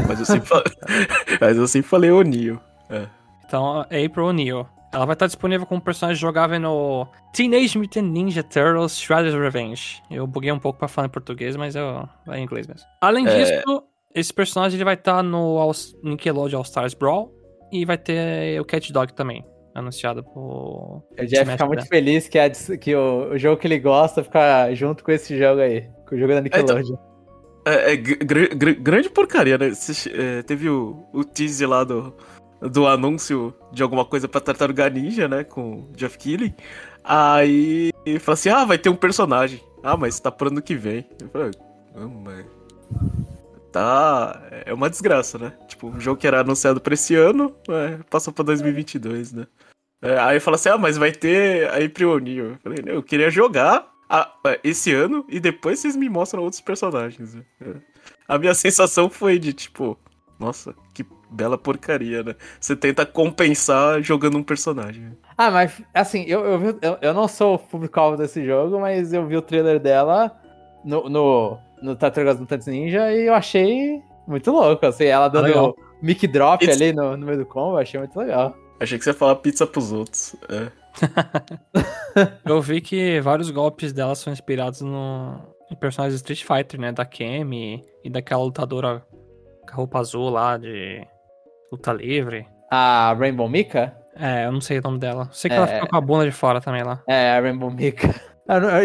Mas 0.08 0.20
eu 0.20 0.26
sempre, 0.26 0.48
fa- 0.48 0.64
mas 1.40 1.56
eu 1.56 1.66
sempre 1.68 1.88
falei 1.88 2.10
O'Neill. 2.10 2.58
É. 2.88 3.06
Então, 3.44 3.80
a 3.80 3.82
April 3.82 4.26
O'Neil. 4.26 4.66
Ela 4.94 5.06
vai 5.06 5.14
estar 5.14 5.26
disponível 5.26 5.66
como 5.66 5.80
personagem 5.80 6.20
jogável 6.20 6.60
no 6.60 7.06
Teenage 7.32 7.78
Mutant 7.78 8.04
Ninja 8.04 8.42
Turtles 8.42 8.98
Shredder's 8.98 9.34
Revenge. 9.34 10.02
Eu 10.10 10.26
buguei 10.26 10.52
um 10.52 10.58
pouco 10.58 10.78
pra 10.78 10.86
falar 10.86 11.06
em 11.06 11.10
português, 11.10 11.56
mas 11.56 11.74
eu, 11.74 12.06
é 12.28 12.38
em 12.38 12.42
inglês 12.42 12.66
mesmo. 12.66 12.86
Além 13.00 13.26
É. 13.26 13.34
disso, 13.38 13.82
esse 14.14 14.34
personagem 14.34 14.76
ele 14.76 14.84
vai 14.84 14.92
estar 14.94 15.22
no 15.22 15.56
All- 15.58 15.72
Nickelodeon 16.02 16.58
All 16.58 16.62
Stars 16.64 16.92
Brawl 16.92 17.32
e 17.72 17.86
vai 17.86 17.96
ter 17.96 18.60
o 18.60 18.66
Cat 18.66 18.92
Dog 18.92 19.14
também. 19.14 19.42
Anunciado 19.74 20.22
por. 20.22 21.02
O 21.18 21.26
Jeff 21.26 21.50
fica 21.50 21.66
muito 21.66 21.86
feliz 21.86 22.28
que, 22.28 22.38
é, 22.38 22.50
que 22.50 22.94
o, 22.94 23.32
o, 23.32 23.38
jogo 23.38 23.60
que 23.60 23.66
ele 23.66 23.78
gosta 23.78 24.22
fica 24.22 24.72
junto 24.74 25.02
com 25.02 25.10
esse 25.10 25.38
jogo 25.38 25.60
aí. 25.60 25.88
Com 26.08 26.14
o 26.14 26.18
jogo 26.18 26.34
da 26.34 26.40
Nickelodeon. 26.40 26.76
É, 26.76 26.80
então, 26.80 26.98
é, 27.64 27.92
é 27.92 27.96
gr 27.96 28.54
gr 28.54 28.74
grande 28.80 29.08
porcaria, 29.08 29.56
né? 29.56 29.70
é, 30.14 30.42
teve 30.42 30.68
o, 30.68 31.06
o 31.12 31.24
teaser 31.24 31.68
lá 31.68 31.84
do, 31.84 32.14
do 32.60 32.86
anúncio 32.86 33.54
de 33.72 33.82
alguma 33.82 34.04
coisa 34.04 34.28
pra 34.28 34.40
Tartaruga 34.40 34.90
Ninja, 34.90 35.28
né? 35.28 35.44
Com 35.44 35.74
o 35.74 35.92
Jeff 35.96 36.18
Keighley. 36.18 36.54
Aí 37.04 37.90
fala 38.20 38.34
assim: 38.34 38.48
ah, 38.48 38.64
vai 38.64 38.78
ter 38.78 38.88
um 38.88 38.96
personagem. 38.96 39.60
Ah, 39.82 39.96
mas 39.96 40.20
tá 40.20 40.30
pro 40.30 40.48
ano 40.48 40.62
que 40.62 40.74
vem. 40.74 41.06
Eu 41.20 41.28
falei, 41.28 41.50
mas. 42.22 42.46
Tá. 43.72 44.42
É 44.66 44.74
uma 44.74 44.90
desgraça, 44.90 45.38
né? 45.38 45.52
Tipo, 45.66 45.88
um 45.88 45.98
jogo 45.98 46.20
que 46.20 46.26
era 46.26 46.40
anunciado 46.40 46.80
pra 46.80 46.94
esse 46.94 47.14
ano, 47.14 47.54
é, 47.68 47.98
passou 48.10 48.32
pra 48.32 48.44
2022, 48.44 49.32
né? 49.32 49.46
É, 50.02 50.18
aí 50.18 50.40
fala 50.40 50.56
assim: 50.56 50.68
ah, 50.68 50.78
mas 50.78 50.98
vai 50.98 51.12
ter 51.12 51.70
a 51.70 51.84
April. 51.84 52.18
Eu 52.18 52.58
falei: 52.62 52.78
eu 52.86 53.02
queria 53.02 53.30
jogar 53.30 53.88
a, 54.08 54.22
a, 54.44 54.58
esse 54.62 54.92
ano 54.92 55.24
e 55.28 55.40
depois 55.40 55.78
vocês 55.78 55.96
me 55.96 56.08
mostram 56.08 56.42
outros 56.42 56.60
personagens. 56.60 57.36
É. 57.36 57.74
A 58.28 58.36
minha 58.36 58.52
sensação 58.54 59.08
foi 59.08 59.38
de 59.38 59.52
tipo, 59.52 59.98
nossa, 60.38 60.74
que 60.92 61.06
bela 61.30 61.56
porcaria, 61.56 62.22
né? 62.22 62.34
Você 62.60 62.76
tenta 62.76 63.06
compensar 63.06 64.02
jogando 64.02 64.36
um 64.36 64.42
personagem. 64.42 65.16
Ah, 65.38 65.50
mas 65.50 65.80
assim, 65.94 66.24
eu, 66.24 66.44
eu, 66.44 66.78
eu, 66.82 66.98
eu 67.00 67.14
não 67.14 67.26
sou 67.26 67.58
público-alvo 67.58 68.18
desse 68.18 68.44
jogo, 68.44 68.78
mas 68.80 69.12
eu 69.12 69.26
vi 69.26 69.36
o 69.36 69.42
trailer 69.42 69.80
dela 69.80 70.36
no, 70.84 71.08
no, 71.08 71.58
no 71.82 71.96
Tartarugas 71.96 72.38
Mutantes 72.38 72.66
Ninja 72.66 73.12
e 73.12 73.26
eu 73.26 73.34
achei 73.34 74.00
muito 74.26 74.50
louco, 74.50 74.86
assim, 74.86 75.04
ela 75.04 75.28
dando 75.28 75.74
ah, 75.76 75.82
mic 76.00 76.26
drop 76.26 76.64
It's... 76.64 76.76
ali 76.76 76.92
no, 76.92 77.16
no 77.16 77.26
meio 77.26 77.38
do 77.38 77.46
combo, 77.46 77.76
eu 77.76 77.78
achei 77.78 77.98
muito 77.98 78.18
legal. 78.18 78.56
Achei 78.80 78.98
que 78.98 79.04
você 79.04 79.10
ia 79.10 79.14
falar 79.14 79.36
pizza 79.36 79.66
pros 79.66 79.92
outros. 79.92 80.34
É. 80.48 80.70
eu 82.44 82.60
vi 82.60 82.80
que 82.80 83.20
vários 83.20 83.50
golpes 83.50 83.92
dela 83.92 84.14
são 84.14 84.32
inspirados 84.32 84.80
no, 84.80 85.38
em 85.70 85.76
personagens 85.76 86.20
de 86.20 86.32
Street 86.32 86.44
Fighter, 86.44 86.80
né? 86.80 86.92
Da 86.92 87.04
Kemi 87.04 87.84
e 88.04 88.10
daquela 88.10 88.42
lutadora 88.42 89.04
com 89.66 89.72
a 89.72 89.74
roupa 89.74 90.00
azul 90.00 90.28
lá 90.30 90.56
de 90.56 91.06
luta 91.70 91.92
livre. 91.92 92.46
A 92.70 93.14
Rainbow 93.18 93.48
Mika? 93.48 93.96
É, 94.16 94.46
eu 94.46 94.52
não 94.52 94.60
sei 94.60 94.78
o 94.78 94.82
nome 94.82 94.98
dela. 94.98 95.28
Sei 95.32 95.48
que 95.48 95.54
é... 95.54 95.58
ela 95.58 95.66
fica 95.66 95.86
com 95.86 95.96
a 95.96 96.00
bunda 96.00 96.24
de 96.24 96.32
fora 96.32 96.60
também 96.60 96.82
lá. 96.82 97.02
É, 97.06 97.36
a 97.36 97.40
Rainbow 97.40 97.70
Mika. 97.70 98.14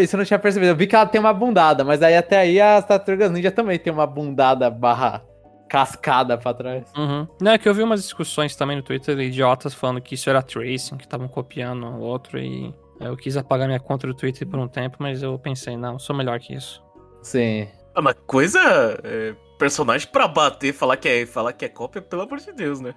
Isso 0.00 0.16
eu 0.16 0.18
não 0.18 0.24
tinha 0.24 0.38
percebido. 0.38 0.70
Eu 0.70 0.76
vi 0.76 0.86
que 0.86 0.94
ela 0.94 1.06
tem 1.06 1.20
uma 1.20 1.32
bundada, 1.32 1.84
mas 1.84 2.02
aí 2.02 2.16
até 2.16 2.38
aí 2.38 2.60
as 2.60 2.84
Tartarugas 2.86 3.30
Ninja 3.30 3.50
também 3.50 3.78
tem 3.78 3.92
uma 3.92 4.06
bundada 4.06 4.70
barra 4.70 5.22
cascada 5.68 6.38
pra 6.38 6.54
trás. 6.54 6.90
Uhum. 6.96 7.26
Não, 7.40 7.52
é 7.52 7.58
que 7.58 7.68
eu 7.68 7.74
vi 7.74 7.82
umas 7.82 8.02
discussões 8.02 8.56
também 8.56 8.76
no 8.76 8.82
Twitter 8.82 9.14
de 9.14 9.22
idiotas 9.24 9.74
falando 9.74 10.00
que 10.00 10.14
isso 10.14 10.30
era 10.30 10.42
tracing, 10.42 10.96
que 10.96 11.04
estavam 11.04 11.28
copiando 11.28 11.86
o 11.86 12.00
outro 12.00 12.38
e 12.38 12.74
eu 13.00 13.16
quis 13.16 13.36
apagar 13.36 13.68
minha 13.68 13.78
conta 13.78 14.06
do 14.06 14.14
Twitter 14.14 14.46
por 14.48 14.58
um 14.58 14.66
tempo, 14.66 14.96
mas 14.98 15.22
eu 15.22 15.38
pensei, 15.38 15.76
não, 15.76 15.98
sou 15.98 16.16
melhor 16.16 16.40
que 16.40 16.54
isso. 16.54 16.82
Sim. 17.22 17.68
Ah, 17.94 18.02
mas 18.02 18.14
coisa. 18.26 18.58
É, 19.04 19.34
personagem 19.58 20.08
pra 20.10 20.26
bater, 20.26 20.72
falar 20.72 20.96
que, 20.96 21.08
é, 21.08 21.26
falar 21.26 21.52
que 21.52 21.64
é 21.64 21.68
cópia, 21.68 22.00
pelo 22.00 22.22
amor 22.22 22.38
de 22.38 22.52
Deus, 22.52 22.80
né? 22.80 22.94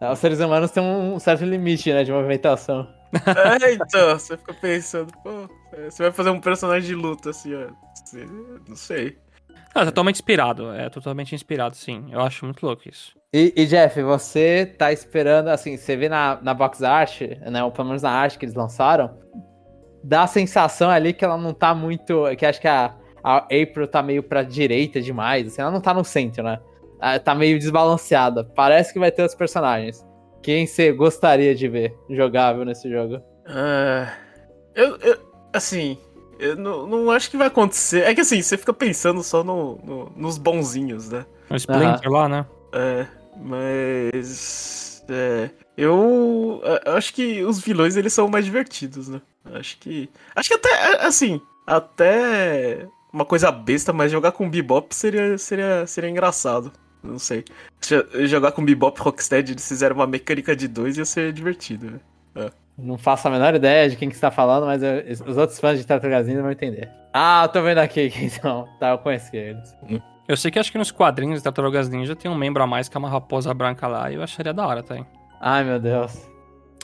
Os 0.00 0.18
seres 0.18 0.40
humanos 0.40 0.70
têm 0.70 0.82
um 0.82 1.18
certo 1.18 1.44
limite, 1.44 1.92
né, 1.92 2.02
de 2.02 2.10
movimentação. 2.10 2.88
É, 3.12 3.74
então, 3.74 4.18
você 4.18 4.36
fica 4.36 4.54
pensando, 4.54 5.12
pô, 5.22 5.48
você 5.84 6.04
vai 6.04 6.12
fazer 6.12 6.30
um 6.30 6.40
personagem 6.40 6.88
de 6.88 6.94
luta 6.94 7.30
assim, 7.30 7.54
ó. 7.54 7.68
Não 8.66 8.76
sei. 8.76 9.18
Ah, 9.74 9.84
totalmente 9.84 10.16
inspirado, 10.16 10.72
é 10.72 10.88
totalmente 10.90 11.34
inspirado, 11.34 11.76
sim. 11.76 12.06
Eu 12.10 12.20
acho 12.20 12.44
muito 12.44 12.64
louco 12.64 12.88
isso. 12.88 13.14
E, 13.34 13.52
e, 13.56 13.66
Jeff, 13.66 14.02
você 14.02 14.66
tá 14.66 14.92
esperando, 14.92 15.48
assim, 15.48 15.76
você 15.76 15.96
vê 15.96 16.08
na, 16.08 16.38
na 16.42 16.52
box 16.52 16.82
art, 16.82 17.22
né, 17.50 17.64
ou 17.64 17.70
pelo 17.70 17.88
menos 17.88 18.02
na 18.02 18.10
arte 18.10 18.38
que 18.38 18.44
eles 18.44 18.54
lançaram, 18.54 19.18
dá 20.04 20.24
a 20.24 20.26
sensação 20.26 20.90
ali 20.90 21.14
que 21.14 21.24
ela 21.24 21.38
não 21.38 21.54
tá 21.54 21.74
muito, 21.74 22.24
que 22.36 22.44
acho 22.44 22.60
que 22.60 22.68
a, 22.68 22.94
a 23.24 23.38
April 23.38 23.88
tá 23.88 24.02
meio 24.02 24.22
pra 24.22 24.42
direita 24.42 25.00
demais, 25.00 25.46
assim, 25.46 25.62
ela 25.62 25.70
não 25.70 25.80
tá 25.80 25.94
no 25.94 26.04
centro, 26.04 26.42
né? 26.42 26.60
Tá 27.24 27.34
meio 27.34 27.58
desbalanceada. 27.58 28.44
Parece 28.44 28.92
que 28.92 28.98
vai 28.98 29.10
ter 29.10 29.24
os 29.24 29.34
personagens. 29.34 30.06
Quem 30.42 30.66
você 30.66 30.92
gostaria 30.92 31.54
de 31.54 31.68
ver 31.68 31.94
jogável 32.10 32.64
nesse 32.64 32.90
jogo? 32.90 33.16
Uh, 33.46 34.10
eu, 34.74 34.96
eu, 34.96 35.18
assim, 35.52 35.96
eu 36.38 36.56
não, 36.56 36.86
não 36.86 37.10
acho 37.10 37.30
que 37.30 37.36
vai 37.36 37.46
acontecer. 37.46 38.02
É 38.02 38.14
que 38.14 38.20
assim, 38.20 38.42
você 38.42 38.58
fica 38.58 38.72
pensando 38.72 39.22
só 39.22 39.44
no, 39.44 39.78
no 39.84 40.12
nos 40.16 40.38
bonzinhos, 40.38 41.10
né? 41.10 41.24
O 41.48 41.54
Splinter 41.54 42.10
lá, 42.10 42.28
né? 42.28 42.46
É, 42.72 43.06
mas. 43.36 45.04
É, 45.08 45.50
eu, 45.76 46.60
eu 46.84 46.94
acho 46.94 47.12
que 47.14 47.42
os 47.44 47.60
vilões 47.60 47.96
eles 47.96 48.12
são 48.12 48.28
mais 48.28 48.44
divertidos, 48.44 49.08
né? 49.08 49.20
Acho 49.54 49.78
que. 49.78 50.10
Acho 50.34 50.48
que 50.48 50.54
até. 50.54 51.06
Assim, 51.06 51.40
até 51.66 52.88
uma 53.12 53.24
coisa 53.24 53.52
besta, 53.52 53.92
mas 53.92 54.10
jogar 54.10 54.32
com 54.32 54.50
Bebop 54.50 54.94
seria, 54.94 55.36
seria, 55.38 55.86
seria 55.86 56.10
engraçado. 56.10 56.72
Não 57.02 57.18
sei. 57.18 57.44
Jogar 58.26 58.52
com 58.52 58.64
Bebop 58.64 59.00
Rocksteady, 59.00 59.52
eles 59.52 59.66
fizeram 59.66 59.96
uma 59.96 60.06
mecânica 60.06 60.54
de 60.54 60.68
dois, 60.68 60.96
ia 60.96 61.04
ser 61.04 61.32
divertido, 61.32 61.90
né? 61.90 62.00
É. 62.36 62.50
Não 62.78 62.96
faço 62.96 63.28
a 63.28 63.30
menor 63.30 63.54
ideia 63.54 63.88
de 63.88 63.96
quem 63.96 64.08
que 64.08 64.14
está 64.14 64.30
falando, 64.30 64.66
mas 64.66 64.82
eu, 64.82 65.02
os 65.26 65.36
outros 65.36 65.58
fãs 65.58 65.78
de 65.78 65.86
Tartarugas 65.86 66.26
Ninja 66.26 66.42
vão 66.42 66.50
entender. 66.50 66.88
Ah, 67.12 67.42
eu 67.44 67.48
tô 67.48 67.62
vendo 67.62 67.78
aqui, 67.78 68.12
então. 68.22 68.66
Tá, 68.80 68.90
eu 68.90 68.98
conheci 68.98 69.36
eles. 69.36 69.76
Hum. 69.82 70.00
Eu 70.28 70.36
sei 70.36 70.50
que 70.50 70.58
acho 70.58 70.72
que 70.72 70.78
nos 70.78 70.90
quadrinhos 70.90 71.40
de 71.40 71.44
Tartarugas 71.44 71.88
Ninja 71.88 72.16
tem 72.16 72.30
um 72.30 72.34
membro 72.34 72.62
a 72.62 72.66
mais 72.66 72.88
que 72.88 72.96
é 72.96 72.98
uma 72.98 73.10
raposa 73.10 73.52
branca 73.52 73.86
lá, 73.86 74.10
e 74.10 74.14
eu 74.14 74.22
acharia 74.22 74.54
da 74.54 74.66
hora, 74.66 74.82
tá? 74.82 74.96
Ai, 75.40 75.64
meu 75.64 75.78
Deus. 75.78 76.30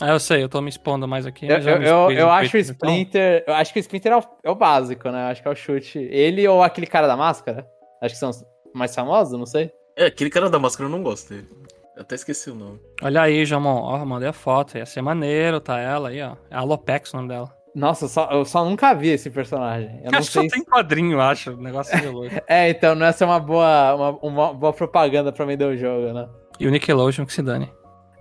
Ah, 0.00 0.10
eu 0.10 0.20
sei, 0.20 0.42
eu 0.42 0.48
tô 0.48 0.60
me 0.60 0.68
expondo 0.68 1.08
mais 1.08 1.26
aqui. 1.26 1.46
Eu, 1.46 1.58
eu, 1.58 1.82
eu, 1.82 2.10
eu 2.12 2.30
acho 2.30 2.56
o 2.56 2.60
Splinter. 2.60 3.40
Então. 3.42 3.54
Eu 3.54 3.60
acho 3.60 3.72
que 3.72 3.78
o 3.78 3.80
Splinter 3.80 4.12
é 4.12 4.16
o, 4.16 4.22
é 4.44 4.50
o, 4.50 4.54
básico, 4.54 5.10
né? 5.10 5.24
Eu 5.24 5.30
acho 5.32 5.42
que 5.42 5.48
é 5.48 5.50
o 5.50 5.56
chute. 5.56 5.98
Ele 5.98 6.46
ou 6.46 6.62
aquele 6.62 6.86
cara 6.86 7.06
da 7.06 7.16
máscara? 7.16 7.66
Acho 8.00 8.14
que 8.14 8.20
são 8.20 8.30
os 8.30 8.44
mais 8.72 8.94
famosos, 8.94 9.36
não 9.36 9.46
sei. 9.46 9.72
É, 9.98 10.06
aquele 10.06 10.30
cara 10.30 10.48
da 10.48 10.60
máscara 10.60 10.88
eu 10.88 10.92
não 10.92 11.02
gosto 11.02 11.30
dele. 11.30 11.48
Eu 11.96 12.02
até 12.02 12.14
esqueci 12.14 12.48
o 12.48 12.54
nome. 12.54 12.78
Olha 13.02 13.22
aí, 13.22 13.44
Jamon. 13.44 13.82
Ó, 13.82 14.04
mandei 14.06 14.28
a 14.28 14.32
foto. 14.32 14.78
Ia 14.78 14.86
ser 14.86 15.02
maneiro, 15.02 15.60
tá 15.60 15.80
ela 15.80 16.10
aí, 16.10 16.22
ó. 16.22 16.36
É 16.48 16.54
a 16.54 16.60
Alopex 16.60 17.12
o 17.12 17.16
nome 17.16 17.28
dela. 17.28 17.52
Nossa, 17.74 18.04
eu 18.04 18.08
só, 18.08 18.30
eu 18.30 18.44
só 18.44 18.64
nunca 18.64 18.94
vi 18.94 19.08
esse 19.08 19.28
personagem. 19.28 20.00
Eu 20.04 20.10
acho 20.16 20.30
que 20.30 20.40
só 20.40 20.48
tem 20.48 20.64
quadrinho, 20.64 21.20
acho. 21.20 21.50
O 21.50 21.56
negócio 21.60 22.00
de 22.00 22.06
louco. 22.06 22.30
é, 22.46 22.70
então 22.70 22.94
não 22.94 23.06
é 23.06 23.10
ser 23.10 23.24
uma 23.24 23.40
boa, 23.40 23.94
uma, 23.96 24.10
uma 24.22 24.54
boa 24.54 24.72
propaganda 24.72 25.32
pra 25.32 25.44
vender 25.44 25.64
o 25.64 25.76
jogo, 25.76 26.12
né? 26.12 26.28
E 26.60 26.68
o 26.68 26.70
Nickelodeon 26.70 27.26
que 27.26 27.32
se 27.32 27.42
dane. 27.42 27.68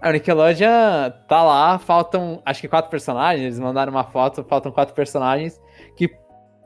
A 0.01 0.11
Nickelodeon 0.11 1.11
tá 1.27 1.43
lá, 1.43 1.77
faltam 1.77 2.41
acho 2.43 2.59
que 2.59 2.67
quatro 2.67 2.89
personagens. 2.89 3.45
Eles 3.45 3.59
mandaram 3.59 3.91
uma 3.91 4.03
foto, 4.03 4.43
faltam 4.43 4.71
quatro 4.71 4.95
personagens. 4.95 5.61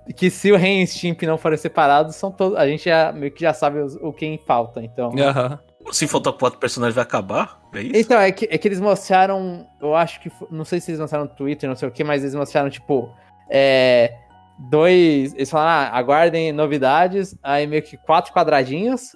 Que, 0.05 0.13
que 0.13 0.29
se 0.29 0.51
o 0.51 0.57
Ren 0.57 0.81
e 0.81 0.83
o 0.83 0.87
Stimp 0.87 1.23
não 1.23 1.37
forem 1.37 1.57
separados, 1.57 2.15
são 2.15 2.31
todos. 2.31 2.57
A 2.57 2.67
gente 2.67 2.85
já 2.85 3.11
meio 3.11 3.31
que 3.31 3.41
já 3.41 3.53
sabe 3.53 3.79
o, 3.79 4.09
o 4.09 4.13
quem 4.13 4.37
falta, 4.37 4.81
então. 4.81 5.09
Uhum. 5.09 5.93
Se 5.93 6.07
faltar 6.07 6.33
quatro 6.33 6.59
personagens, 6.59 6.95
vai 6.95 7.03
acabar? 7.03 7.59
É 7.73 7.81
isso? 7.81 7.91
Então, 7.95 8.19
é 8.19 8.31
que, 8.31 8.47
é 8.49 8.57
que 8.57 8.67
eles 8.67 8.79
mostraram. 8.79 9.67
Eu 9.81 9.95
acho 9.95 10.19
que. 10.21 10.31
Não 10.49 10.65
sei 10.65 10.79
se 10.79 10.91
eles 10.91 10.99
mostraram 10.99 11.25
no 11.25 11.35
Twitter, 11.35 11.67
não 11.67 11.75
sei 11.75 11.87
o 11.87 11.91
que, 11.91 12.03
mas 12.03 12.21
eles 12.21 12.35
mostraram, 12.35 12.69
tipo. 12.69 13.13
É, 13.49 14.13
dois. 14.69 15.33
Eles 15.33 15.49
falaram, 15.49 15.91
ah, 15.93 15.97
aguardem 15.97 16.51
novidades. 16.51 17.35
Aí 17.41 17.65
meio 17.67 17.81
que 17.81 17.97
quatro 17.97 18.33
quadradinhos 18.33 19.15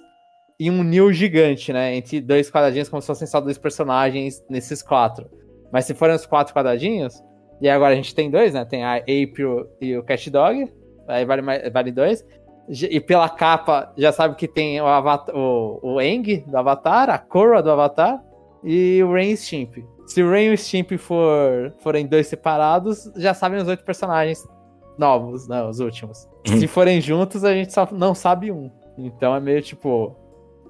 e 0.58 0.70
um 0.70 0.82
new 0.82 1.12
gigante, 1.12 1.72
né? 1.72 1.94
Entre 1.94 2.20
dois 2.20 2.50
quadradinhos, 2.50 2.88
como 2.88 3.00
se 3.00 3.06
fossem 3.06 3.26
só 3.26 3.40
dois 3.40 3.58
personagens 3.58 4.42
nesses 4.48 4.82
quatro. 4.82 5.28
Mas 5.72 5.84
se 5.84 5.94
forem 5.94 6.16
os 6.16 6.26
quatro 6.26 6.54
quadradinhos, 6.54 7.22
e 7.60 7.68
agora 7.68 7.92
a 7.92 7.96
gente 7.96 8.14
tem 8.14 8.30
dois, 8.30 8.54
né? 8.54 8.64
Tem 8.64 8.84
a 8.84 8.96
April 8.96 9.66
e 9.80 9.96
o 9.96 10.02
Cat 10.02 10.30
Dog, 10.30 10.72
aí 11.08 11.24
vale, 11.24 11.42
mais, 11.42 11.72
vale 11.72 11.90
dois. 11.92 12.24
E 12.68 13.00
pela 13.00 13.28
capa, 13.28 13.92
já 13.96 14.10
sabe 14.10 14.34
que 14.34 14.48
tem 14.48 14.80
o, 14.80 14.86
avatar, 14.86 15.34
o, 15.36 15.78
o 15.82 16.00
Eng 16.00 16.44
do 16.46 16.56
Avatar, 16.56 17.08
a 17.08 17.18
Korra 17.18 17.62
do 17.62 17.70
Avatar 17.70 18.20
e 18.64 19.00
o 19.02 19.12
Rain 19.12 19.36
Stimp. 19.36 19.76
Se 20.06 20.22
o 20.22 20.30
Rain 20.30 20.46
e 20.46 20.54
o 20.54 20.58
Stimp 20.58 20.92
for, 20.98 21.72
forem 21.78 22.06
dois 22.06 22.26
separados, 22.26 23.10
já 23.16 23.32
sabem 23.34 23.60
os 23.60 23.68
oito 23.68 23.84
personagens 23.84 24.44
novos, 24.98 25.46
né? 25.48 25.62
Os 25.64 25.78
últimos. 25.80 26.28
Se 26.44 26.66
forem 26.66 27.00
juntos, 27.00 27.44
a 27.44 27.52
gente 27.52 27.72
só 27.72 27.88
não 27.92 28.14
sabe 28.14 28.50
um. 28.50 28.70
Então 28.98 29.34
é 29.34 29.40
meio 29.40 29.62
tipo 29.62 30.16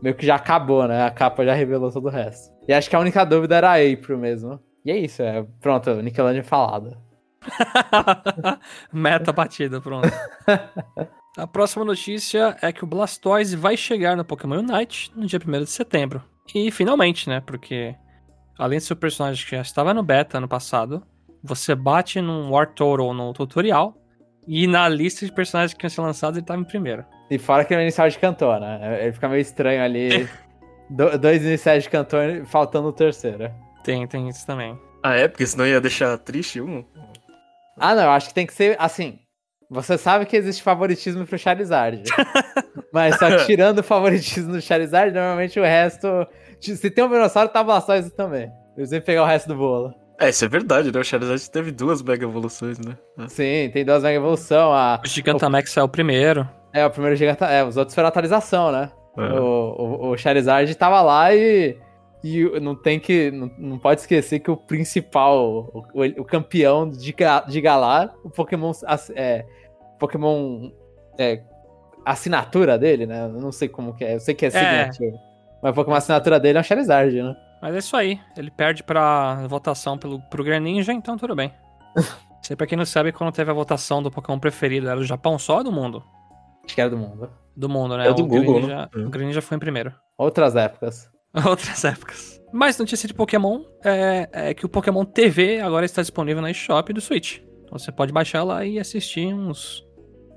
meio 0.02 0.14
que 0.14 0.26
já 0.26 0.34
acabou, 0.36 0.86
né? 0.86 1.04
A 1.04 1.10
capa 1.10 1.44
já 1.44 1.54
revelou 1.54 1.90
todo 1.90 2.06
o 2.06 2.10
resto. 2.10 2.54
E 2.68 2.72
acho 2.72 2.90
que 2.90 2.96
a 2.96 3.00
única 3.00 3.24
dúvida 3.24 3.56
era 3.56 3.70
a 3.70 3.74
April 3.76 4.18
mesmo. 4.18 4.60
E 4.86 4.90
é 4.92 4.96
isso, 4.96 5.20
é. 5.20 5.44
Pronto, 5.60 6.00
Nickelodeon 6.00 6.44
falada. 6.44 6.96
Meta 8.92 9.32
batida, 9.32 9.80
pronto. 9.80 10.08
a 11.36 11.46
próxima 11.48 11.84
notícia 11.84 12.56
é 12.62 12.72
que 12.72 12.84
o 12.84 12.86
Blastoise 12.86 13.56
vai 13.56 13.76
chegar 13.76 14.16
no 14.16 14.24
Pokémon 14.24 14.60
Unite 14.60 15.10
no 15.16 15.26
dia 15.26 15.40
1 15.44 15.64
de 15.64 15.70
setembro. 15.70 16.22
E 16.54 16.70
finalmente, 16.70 17.28
né? 17.28 17.42
Porque 17.44 17.96
além 18.56 18.78
de 18.78 18.84
ser 18.84 18.92
o 18.92 18.96
personagem 18.96 19.44
que 19.44 19.56
já 19.56 19.62
estava 19.62 19.92
no 19.92 20.04
beta 20.04 20.38
ano 20.38 20.46
passado, 20.46 21.02
você 21.42 21.74
bate 21.74 22.20
num 22.20 22.52
War 22.52 22.72
Total 22.72 23.12
no 23.12 23.32
tutorial 23.32 24.00
e 24.46 24.68
na 24.68 24.88
lista 24.88 25.26
de 25.26 25.32
personagens 25.32 25.74
que 25.74 25.84
iam 25.84 25.90
ser 25.90 26.00
lançados 26.00 26.36
ele 26.36 26.44
estava 26.44 26.60
em 26.60 26.64
primeiro. 26.64 27.04
E 27.28 27.38
fora 27.38 27.64
que 27.64 27.74
é 27.74 27.76
o 27.76 27.80
inicial 27.80 28.08
de 28.08 28.20
cantor, 28.20 28.60
né? 28.60 29.02
Ele 29.02 29.12
fica 29.12 29.28
meio 29.28 29.40
estranho 29.40 29.82
ali. 29.82 30.28
do, 30.88 31.18
dois 31.18 31.44
iniciais 31.44 31.82
de 31.82 31.90
cantor 31.90 32.44
faltando 32.46 32.86
o 32.86 32.92
terceiro. 32.92 33.50
Tem, 33.86 34.04
tem 34.04 34.28
isso 34.28 34.44
também. 34.44 34.76
Ah, 35.00 35.14
é? 35.14 35.28
Porque 35.28 35.46
senão 35.46 35.64
ia 35.64 35.80
deixar 35.80 36.18
triste 36.18 36.60
um. 36.60 36.84
Ah, 37.78 37.94
não, 37.94 38.02
eu 38.02 38.10
acho 38.10 38.28
que 38.28 38.34
tem 38.34 38.44
que 38.44 38.52
ser 38.52 38.74
assim. 38.80 39.20
Você 39.70 39.96
sabe 39.96 40.26
que 40.26 40.36
existe 40.36 40.60
favoritismo 40.60 41.24
pro 41.24 41.38
Charizard. 41.38 42.02
mas 42.92 43.16
só 43.16 43.44
tirando 43.46 43.78
o 43.78 43.84
favoritismo 43.84 44.52
do 44.52 44.60
Charizard, 44.60 45.12
normalmente 45.12 45.60
o 45.60 45.62
resto. 45.62 46.08
Se 46.60 46.90
tem 46.90 47.04
um 47.04 47.08
Venossauro, 47.08 47.48
tá 47.48 47.62
Blastoise 47.62 48.10
também. 48.10 48.50
Eu 48.76 48.84
sempre 48.86 49.06
pegar 49.06 49.22
o 49.22 49.26
resto 49.26 49.46
do 49.46 49.54
bolo. 49.54 49.94
É, 50.18 50.30
isso 50.30 50.44
é 50.44 50.48
verdade, 50.48 50.90
né? 50.90 50.98
O 50.98 51.04
Charizard 51.04 51.48
teve 51.48 51.70
duas 51.70 52.02
Mega 52.02 52.24
Evoluções, 52.24 52.78
né? 52.80 52.96
Sim, 53.28 53.70
tem 53.72 53.84
duas 53.84 54.02
Mega 54.02 54.16
Evolução. 54.16 54.72
A... 54.72 55.00
O 55.04 55.06
Gigantamax 55.06 55.76
é 55.76 55.82
o 55.82 55.88
primeiro. 55.88 56.48
É, 56.72 56.84
o 56.84 56.90
primeiro 56.90 57.14
Gigantamax. 57.14 57.54
É, 57.54 57.64
os 57.64 57.76
outros 57.76 57.94
foram 57.94 58.08
atualização, 58.08 58.72
né? 58.72 58.90
É. 59.16 59.40
O, 59.40 59.74
o, 59.78 60.10
o, 60.10 60.16
Charizard 60.16 60.74
tava 60.74 61.00
lá 61.02 61.34
e. 61.34 61.78
E 62.26 62.58
não 62.58 62.74
tem 62.74 62.98
que. 62.98 63.30
Não, 63.30 63.48
não 63.56 63.78
pode 63.78 64.00
esquecer 64.00 64.40
que 64.40 64.50
o 64.50 64.56
principal, 64.56 65.70
o, 65.72 66.20
o 66.20 66.24
campeão 66.24 66.90
de, 66.90 67.14
de 67.48 67.60
Galar, 67.60 68.12
o 68.24 68.28
Pokémon. 68.28 68.72
É, 69.14 69.46
Pokémon. 69.96 70.72
É, 71.16 71.40
assinatura 72.04 72.76
dele, 72.76 73.06
né? 73.06 73.26
Eu 73.26 73.40
não 73.40 73.52
sei 73.52 73.68
como 73.68 73.94
que 73.94 74.04
é. 74.04 74.16
Eu 74.16 74.20
sei 74.20 74.34
que 74.34 74.44
é, 74.44 74.48
é. 74.48 74.50
signature. 74.90 75.20
Mas 75.62 75.70
o 75.70 75.74
Pokémon 75.74 75.94
assinatura 75.94 76.40
dele 76.40 76.58
é 76.58 76.60
o 76.60 76.64
Charizard, 76.64 77.22
né? 77.22 77.36
Mas 77.62 77.76
é 77.76 77.78
isso 77.78 77.96
aí. 77.96 78.20
Ele 78.36 78.50
perde 78.50 78.82
pra 78.82 79.46
votação 79.46 79.96
pelo, 79.96 80.20
pro 80.28 80.42
Greninja, 80.42 80.92
então 80.92 81.16
tudo 81.16 81.36
bem. 81.36 81.52
Sei 82.42 82.56
pra 82.56 82.66
quem 82.66 82.76
não 82.76 82.84
sabe, 82.84 83.12
quando 83.12 83.32
teve 83.32 83.50
a 83.50 83.54
votação 83.54 84.02
do 84.02 84.10
Pokémon 84.10 84.38
preferido, 84.38 84.88
era 84.88 84.96
do 84.96 85.04
Japão 85.04 85.38
só 85.38 85.58
ou 85.58 85.64
do 85.64 85.72
mundo? 85.72 86.02
Acho 86.64 86.74
que 86.74 86.80
era 86.80 86.90
do 86.90 86.96
mundo. 86.96 87.30
Do 87.56 87.68
mundo, 87.68 87.96
né? 87.96 88.08
É 88.08 88.12
do 88.12 88.24
o 88.24 88.26
Google, 88.26 88.54
Greninja, 88.54 88.90
né? 88.94 89.04
O 89.04 89.10
Greninja 89.10 89.42
foi 89.42 89.56
em 89.56 89.60
primeiro. 89.60 89.92
Outras 90.18 90.54
épocas. 90.54 91.10
Outras 91.46 91.84
épocas. 91.84 92.40
Mais 92.52 92.78
notícia 92.78 93.06
de 93.06 93.12
Pokémon 93.12 93.62
é, 93.84 94.28
é, 94.32 94.54
que 94.54 94.64
o 94.64 94.68
Pokémon 94.68 95.04
TV 95.04 95.60
agora 95.60 95.84
está 95.84 96.00
disponível 96.00 96.40
na 96.40 96.50
eShop 96.50 96.92
do 96.92 97.00
Switch. 97.00 97.40
Então 97.64 97.78
você 97.78 97.92
pode 97.92 98.12
baixar 98.12 98.42
lá 98.42 98.64
e 98.64 98.78
assistir 98.78 99.34
uns 99.34 99.86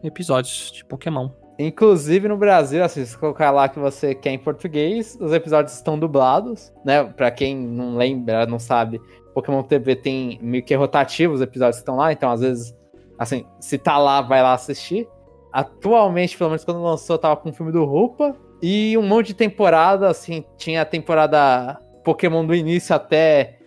episódios 0.04 0.72
de 0.72 0.84
Pokémon. 0.84 1.30
Inclusive 1.58 2.28
no 2.28 2.38
Brasil, 2.38 2.84
assim, 2.84 3.06
se 3.06 3.18
colocar 3.18 3.52
lá 3.52 3.70
que 3.70 3.80
você 3.80 4.16
quer 4.16 4.32
em 4.32 4.40
português, 4.40 5.18
os 5.20 5.32
episódios 5.32 5.76
estão 5.76 6.00
dublados, 6.00 6.74
né? 6.86 7.04
Pra 7.04 7.30
quem 7.30 7.56
não 7.56 7.96
lembra, 7.96 8.46
não 8.46 8.60
sabe, 8.60 9.00
Pokémon 9.34 9.62
TV 9.64 9.96
tem 9.96 10.40
meio 10.42 10.64
que 10.64 10.74
rotativo 10.74 11.34
os 11.34 11.42
episódios 11.42 11.78
que 11.78 11.82
estão 11.82 11.98
lá, 11.98 12.12
então 12.12 12.32
às 12.32 12.42
vezes, 12.42 12.76
assim, 13.18 13.46
se 13.60 13.78
tá 13.78 13.98
lá, 13.98 14.22
vai 14.22 14.42
lá 14.42 14.54
assistir. 14.54 15.08
Atualmente, 15.52 16.38
pelo 16.38 16.50
menos 16.50 16.64
quando 16.64 16.82
lançou, 16.82 17.18
tava 17.18 17.36
com 17.38 17.50
o 17.50 17.54
filme 17.54 17.72
do 17.72 17.84
Rupa. 17.84 18.36
E 18.62 18.98
um 18.98 19.02
monte 19.02 19.28
de 19.28 19.34
temporada, 19.34 20.10
assim, 20.10 20.44
tinha 20.58 20.82
a 20.82 20.86
temporada 20.86 21.80
Pokémon 22.04 22.46
do 22.46 22.54
início 22.54 22.94
até 22.94 23.60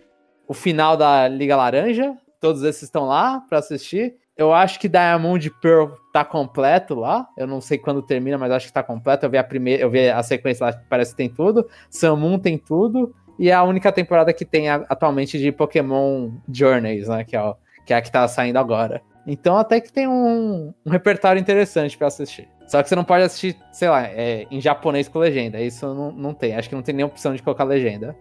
o 0.47 0.53
final 0.53 0.95
da 0.95 1.27
Liga 1.27 1.55
Laranja. 1.55 2.15
Todos 2.39 2.63
esses 2.63 2.83
estão 2.83 3.05
lá 3.05 3.41
para 3.49 3.59
assistir. 3.59 4.15
Eu 4.35 4.53
acho 4.53 4.79
que 4.79 4.89
Diamond 4.89 5.49
Pearl 5.61 5.91
tá 6.11 6.25
completo 6.25 6.95
lá. 6.95 7.27
Eu 7.37 7.47
não 7.47 7.61
sei 7.61 7.77
quando 7.77 8.01
termina, 8.01 8.37
mas 8.37 8.51
acho 8.51 8.67
que 8.67 8.73
tá 8.73 8.83
completo. 8.83 9.25
Eu 9.25 9.29
vi 9.29 9.37
a 9.37 9.43
primeira, 9.43 9.83
eu 9.83 9.89
vi 9.89 10.09
a 10.09 10.21
sequência 10.23 10.65
lá, 10.65 10.73
parece 10.89 11.11
que 11.11 11.17
tem 11.17 11.29
tudo. 11.29 11.67
Samun 11.89 12.39
tem 12.39 12.57
tudo. 12.57 13.13
E 13.37 13.49
é 13.49 13.53
a 13.53 13.63
única 13.63 13.91
temporada 13.91 14.33
que 14.33 14.45
tem 14.45 14.69
atualmente 14.69 15.39
de 15.39 15.51
Pokémon 15.51 16.31
Journeys, 16.51 17.07
né? 17.07 17.23
Que 17.23 17.35
é, 17.35 17.53
que 17.85 17.93
é 17.93 17.97
a 17.97 18.01
que 18.01 18.11
tá 18.11 18.27
saindo 18.27 18.57
agora. 18.57 19.01
Então 19.25 19.57
até 19.57 19.79
que 19.79 19.91
tem 19.91 20.07
um, 20.07 20.73
um 20.85 20.89
repertório 20.89 21.39
interessante 21.39 21.97
para 21.97 22.07
assistir. 22.07 22.47
Só 22.67 22.81
que 22.81 22.89
você 22.89 22.95
não 22.95 23.03
pode 23.03 23.23
assistir, 23.23 23.57
sei 23.71 23.89
lá, 23.89 24.03
é, 24.03 24.47
em 24.49 24.59
japonês 24.59 25.07
com 25.07 25.19
legenda. 25.19 25.59
Isso 25.59 25.85
não, 25.93 26.11
não 26.11 26.33
tem. 26.33 26.55
Acho 26.55 26.69
que 26.69 26.75
não 26.75 26.81
tem 26.81 26.95
nem 26.95 27.05
opção 27.05 27.33
de 27.35 27.43
colocar 27.43 27.63
legenda. 27.63 28.15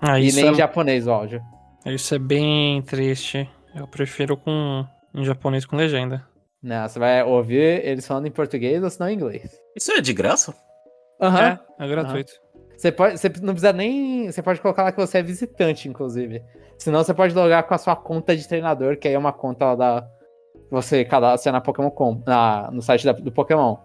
Ah, 0.00 0.20
e 0.20 0.30
nem 0.32 0.46
é... 0.46 0.50
em 0.50 0.54
japonês 0.54 1.06
o 1.06 1.10
áudio. 1.10 1.42
Isso 1.86 2.14
é 2.14 2.18
bem 2.18 2.82
triste. 2.82 3.48
Eu 3.74 3.86
prefiro 3.86 4.36
com 4.36 4.84
em 5.14 5.24
japonês 5.24 5.64
com 5.64 5.76
legenda. 5.76 6.26
Não, 6.62 6.88
você 6.88 6.98
vai 6.98 7.22
ouvir 7.22 7.84
eles 7.84 8.06
falando 8.06 8.26
em 8.26 8.30
português 8.30 8.82
ou 8.82 8.90
senão 8.90 9.08
em 9.08 9.14
inglês. 9.14 9.58
Isso 9.76 9.92
é 9.92 10.00
de 10.00 10.12
graça? 10.12 10.54
Aham. 11.20 11.38
Uhum. 11.40 11.84
É, 11.84 11.84
é 11.84 11.88
gratuito. 11.88 12.32
Uhum. 12.54 12.62
Você, 12.76 12.92
pode, 12.92 13.18
você 13.18 13.28
não 13.40 13.54
precisa 13.54 13.72
nem. 13.72 14.30
Você 14.30 14.42
pode 14.42 14.60
colocar 14.60 14.84
lá 14.84 14.92
que 14.92 15.00
você 15.00 15.18
é 15.18 15.22
visitante, 15.22 15.88
inclusive. 15.88 16.42
Senão 16.78 17.02
você 17.02 17.12
pode 17.12 17.34
logar 17.34 17.64
com 17.64 17.74
a 17.74 17.78
sua 17.78 17.96
conta 17.96 18.36
de 18.36 18.46
treinador, 18.46 18.96
que 18.96 19.08
aí 19.08 19.14
é 19.14 19.18
uma 19.18 19.32
conta 19.32 19.74
da. 19.74 20.08
Você 20.70 21.04
cadastra 21.04 21.52
na 21.52 21.60
Pokémon 21.60 21.90
Com, 21.90 22.22
na, 22.26 22.70
no 22.70 22.82
site 22.82 23.04
da, 23.04 23.12
do 23.12 23.32
Pokémon. 23.32 23.76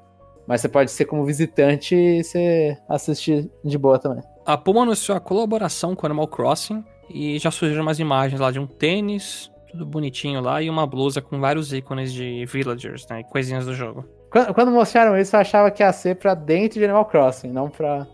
Mas 0.45 0.61
você 0.61 0.67
pode 0.67 0.91
ser 0.91 1.05
como 1.05 1.25
visitante 1.25 1.95
e 1.95 2.23
você 2.23 2.77
assistir 2.89 3.49
de 3.63 3.77
boa 3.77 3.97
também. 3.97 4.21
A 4.45 4.57
Puma 4.57 4.81
anunciou 4.81 5.17
a 5.17 5.21
colaboração 5.21 5.95
com 5.95 6.05
Animal 6.05 6.27
Crossing 6.27 6.83
e 7.09 7.39
já 7.39 7.49
surgiram 7.49 7.81
umas 7.81 7.99
imagens 7.99 8.41
lá 8.41 8.51
de 8.51 8.59
um 8.59 8.67
tênis, 8.67 9.49
tudo 9.71 9.85
bonitinho 9.85 10.41
lá, 10.41 10.61
e 10.61 10.69
uma 10.69 10.85
blusa 10.85 11.21
com 11.21 11.39
vários 11.39 11.71
ícones 11.71 12.11
de 12.11 12.45
villagers, 12.45 13.07
né? 13.07 13.21
E 13.21 13.23
coisinhas 13.23 13.65
do 13.65 13.73
jogo. 13.73 14.05
Quando, 14.29 14.53
quando 14.53 14.71
mostraram 14.71 15.17
isso, 15.17 15.35
eu 15.35 15.39
achava 15.39 15.71
que 15.71 15.81
ia 15.81 15.93
ser 15.93 16.15
pra 16.15 16.33
dentro 16.33 16.79
de 16.79 16.83
Animal 16.83 17.05
Crossing, 17.05 17.51
não 17.51 17.69
pra. 17.69 18.05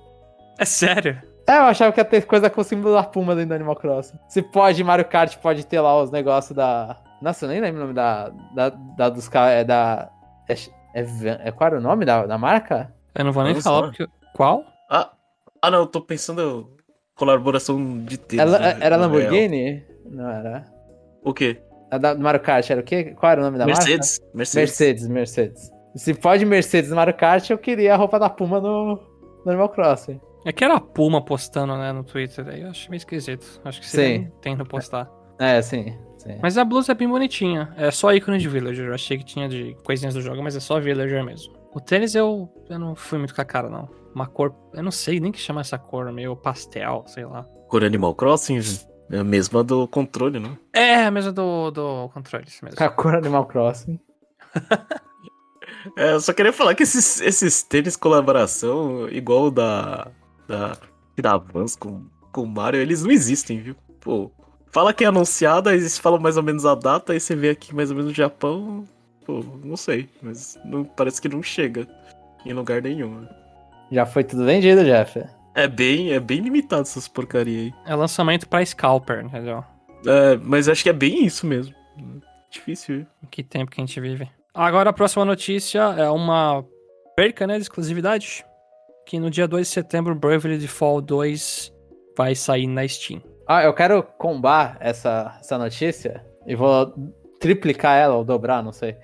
É 0.57 0.65
sério? 0.65 1.19
É, 1.47 1.57
eu 1.57 1.63
achava 1.63 1.91
que 1.91 1.99
ia 1.99 2.05
ter 2.05 2.25
coisa 2.27 2.47
com 2.47 2.61
o 2.61 2.63
símbolo 2.63 2.93
da 2.93 3.01
Puma 3.01 3.33
dentro 3.33 3.49
do 3.49 3.55
Animal 3.55 3.75
Crossing. 3.75 4.19
Se 4.27 4.41
pode, 4.41 4.83
Mario 4.83 5.05
Kart 5.05 5.35
pode 5.37 5.65
ter 5.65 5.79
lá 5.79 5.99
os 5.99 6.11
negócios 6.11 6.55
da. 6.55 6.97
Nossa, 7.21 7.45
eu 7.45 7.49
nem 7.49 7.61
lembro 7.61 7.77
o 7.77 7.81
nome 7.83 7.93
da. 7.93 8.29
Da, 8.53 8.69
da 8.69 9.09
dos 9.09 9.27
caras. 9.27 9.61
É 9.61 9.63
da. 9.63 10.09
É, 10.47 10.53
é, 10.95 11.47
é, 11.47 11.51
qual 11.51 11.67
era 11.67 11.77
o 11.77 11.81
nome 11.81 12.05
da, 12.05 12.25
da 12.25 12.37
marca? 12.37 12.93
Eu 13.13 13.25
não 13.25 13.31
vou 13.31 13.43
nem 13.43 13.59
falar 13.61 13.83
porque. 13.83 14.07
Qual? 14.35 14.63
Ah, 14.89 15.11
ah, 15.61 15.71
não, 15.71 15.79
eu 15.79 15.87
tô 15.87 16.01
pensando. 16.01 16.75
Colaboração 17.15 18.05
de 18.05 18.17
tênis. 18.17 18.53
Era, 18.53 18.59
né? 18.59 18.77
era 18.79 18.95
Lamborghini? 18.95 19.83
Não 20.05 20.29
era. 20.29 20.65
O 21.21 21.33
quê? 21.33 21.61
A 21.91 21.97
da 21.97 22.15
Mario 22.15 22.39
Kart 22.39 22.69
era 22.69 22.79
o 22.79 22.83
quê? 22.83 23.15
Qual 23.19 23.31
era 23.31 23.41
o 23.41 23.43
nome 23.43 23.57
da 23.57 23.65
Mercedes. 23.65 24.19
marca? 24.19 24.37
Mercedes. 24.37 24.55
Mercedes, 24.55 25.07
Mercedes. 25.07 25.71
Se 25.95 26.13
pode 26.13 26.45
Mercedes 26.45 26.89
no 26.89 26.95
Mario 26.95 27.15
Kart, 27.15 27.49
eu 27.49 27.57
queria 27.57 27.93
a 27.93 27.97
roupa 27.97 28.17
da 28.17 28.29
Puma 28.29 28.61
no, 28.61 28.95
no 29.43 29.51
Animal 29.51 29.69
Crossing. 29.69 30.21
É 30.45 30.53
que 30.53 30.63
era 30.63 30.75
a 30.75 30.79
Puma 30.79 31.21
postando, 31.23 31.75
né, 31.75 31.91
no 31.91 32.03
Twitter. 32.03 32.47
Aí 32.47 32.61
eu 32.61 32.69
achei 32.69 32.89
meio 32.89 32.99
esquisito. 32.99 33.59
Acho 33.65 33.81
que 33.81 33.87
você 33.87 34.31
tem 34.41 34.55
no 34.55 34.65
postar. 34.65 35.11
É, 35.37 35.61
sim, 35.61 35.97
sim. 36.19 36.37
Mas 36.41 36.57
a 36.57 36.63
blusa 36.63 36.91
é 36.91 36.95
bem 36.95 37.07
bonitinha. 37.07 37.73
É 37.75 37.89
só 37.89 38.13
ícone 38.13 38.37
de 38.37 38.47
Villager. 38.47 38.87
Eu 38.87 38.93
achei 38.93 39.17
que 39.17 39.25
tinha 39.25 39.49
de 39.49 39.75
coisinhas 39.83 40.13
do 40.13 40.21
jogo, 40.21 40.43
mas 40.43 40.55
é 40.55 40.59
só 40.59 40.79
Villager 40.79 41.23
mesmo. 41.23 41.53
O 41.73 41.79
tênis 41.79 42.15
eu, 42.15 42.47
eu 42.69 42.79
não 42.79 42.95
fui 42.95 43.17
muito 43.17 43.33
com 43.33 43.41
a 43.41 43.45
cara, 43.45 43.69
não. 43.69 43.89
Uma 44.13 44.27
cor. 44.27 44.53
Eu 44.73 44.83
não 44.83 44.91
sei 44.91 45.19
nem 45.19 45.31
que 45.31 45.39
chama 45.39 45.61
essa 45.61 45.77
cor, 45.77 46.11
meio 46.11 46.35
pastel, 46.35 47.03
sei 47.07 47.25
lá. 47.25 47.43
Cor 47.67 47.83
Animal 47.83 48.15
Crossing? 48.15 48.59
É 49.11 49.17
a 49.17 49.23
mesma 49.23 49.63
do 49.63 49.87
controle, 49.87 50.39
não? 50.39 50.57
É, 50.73 51.05
a 51.05 51.11
mesma 51.11 51.31
do, 51.31 51.71
do 51.71 52.09
controle, 52.09 52.45
mesmo. 52.63 52.77
Kakura 52.77 53.17
Animal 53.17 53.45
Crossing. 53.45 53.99
é, 55.97 56.13
eu 56.13 56.19
só 56.19 56.31
queria 56.31 56.53
falar 56.53 56.75
que 56.75 56.83
esses, 56.83 57.19
esses 57.21 57.63
tênis 57.63 57.95
colaboração, 57.95 59.07
igual 59.09 59.45
o 59.45 59.51
da, 59.51 60.11
da, 60.47 60.77
da 61.19 61.37
Vans 61.37 61.75
com, 61.75 62.05
com 62.31 62.43
o 62.43 62.47
Mario, 62.47 62.81
eles 62.81 63.03
não 63.03 63.11
existem, 63.11 63.61
viu? 63.61 63.75
Pô, 63.99 64.31
fala 64.71 64.93
que 64.93 65.03
é 65.03 65.07
anunciado, 65.07 65.69
aí 65.69 65.77
eles 65.77 65.97
falam 65.97 66.19
mais 66.19 66.37
ou 66.37 66.43
menos 66.43 66.65
a 66.65 66.75
data, 66.75 67.13
aí 67.13 67.19
você 67.19 67.35
vê 67.35 67.51
aqui 67.51 67.73
mais 67.73 67.89
ou 67.89 67.95
menos 67.95 68.11
no 68.11 68.15
Japão, 68.15 68.87
pô, 69.25 69.43
não 69.63 69.77
sei, 69.77 70.09
mas 70.21 70.57
não, 70.65 70.83
parece 70.83 71.21
que 71.21 71.29
não 71.29 71.41
chega 71.43 71.87
em 72.45 72.53
lugar 72.53 72.81
nenhum. 72.81 73.27
Já 73.91 74.05
foi 74.05 74.23
tudo 74.23 74.45
vendido, 74.45 74.83
Jeff. 74.83 75.23
É 75.55 75.67
bem, 75.67 76.11
é 76.13 76.19
bem 76.19 76.39
limitado 76.39 76.83
essas 76.83 77.07
porcaria 77.07 77.59
aí. 77.59 77.73
É 77.85 77.95
lançamento 77.95 78.47
pra 78.47 78.63
Scalper, 78.65 79.25
entendeu? 79.25 79.63
É, 80.05 80.37
mas 80.37 80.69
acho 80.69 80.83
que 80.83 80.89
é 80.89 80.93
bem 80.93 81.25
isso 81.25 81.45
mesmo. 81.45 81.73
Difícil. 82.49 83.05
Que 83.29 83.43
tempo 83.43 83.71
que 83.71 83.81
a 83.81 83.85
gente 83.85 83.99
vive. 83.99 84.29
Agora 84.53 84.89
a 84.89 84.93
próxima 84.93 85.25
notícia 85.25 85.79
é 85.97 86.09
uma 86.09 86.63
perca, 87.15 87.45
né, 87.45 87.55
de 87.55 87.63
exclusividade. 87.63 88.45
Que 89.05 89.19
no 89.19 89.29
dia 89.29 89.47
2 89.47 89.67
de 89.67 89.73
setembro, 89.73 90.15
Bravely 90.15 90.57
Default 90.57 91.05
2 91.07 91.73
vai 92.17 92.35
sair 92.35 92.67
na 92.67 92.87
Steam. 92.87 93.21
Ah, 93.51 93.63
eu 93.63 93.73
quero 93.73 94.03
combar 94.03 94.77
essa, 94.79 95.35
essa 95.39 95.57
notícia 95.57 96.23
e 96.45 96.53
vou 96.53 96.93
triplicar 97.39 97.97
ela 97.97 98.15
ou 98.15 98.23
dobrar, 98.23 98.61
não 98.61 98.71
sei. 98.71 98.95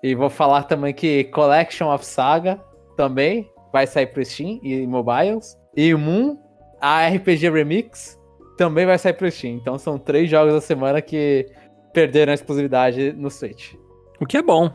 E 0.00 0.14
vou 0.14 0.30
falar 0.30 0.62
também 0.62 0.94
que 0.94 1.24
Collection 1.24 1.92
of 1.92 2.06
Saga 2.06 2.60
também 2.96 3.50
vai 3.72 3.88
sair 3.88 4.06
pro 4.06 4.24
Steam 4.24 4.60
e 4.62 4.86
mobiles. 4.86 5.58
E 5.76 5.92
Moon, 5.96 6.38
a 6.80 7.08
RPG 7.08 7.50
Remix, 7.50 8.16
também 8.56 8.86
vai 8.86 8.96
sair 8.98 9.14
pro 9.14 9.28
Steam. 9.28 9.56
Então 9.56 9.76
são 9.76 9.98
três 9.98 10.30
jogos 10.30 10.54
da 10.54 10.60
semana 10.60 11.02
que 11.02 11.46
perderam 11.92 12.30
a 12.30 12.34
exclusividade 12.34 13.12
no 13.14 13.28
Switch. 13.28 13.74
O 14.20 14.26
que 14.26 14.36
é 14.36 14.42
bom. 14.42 14.70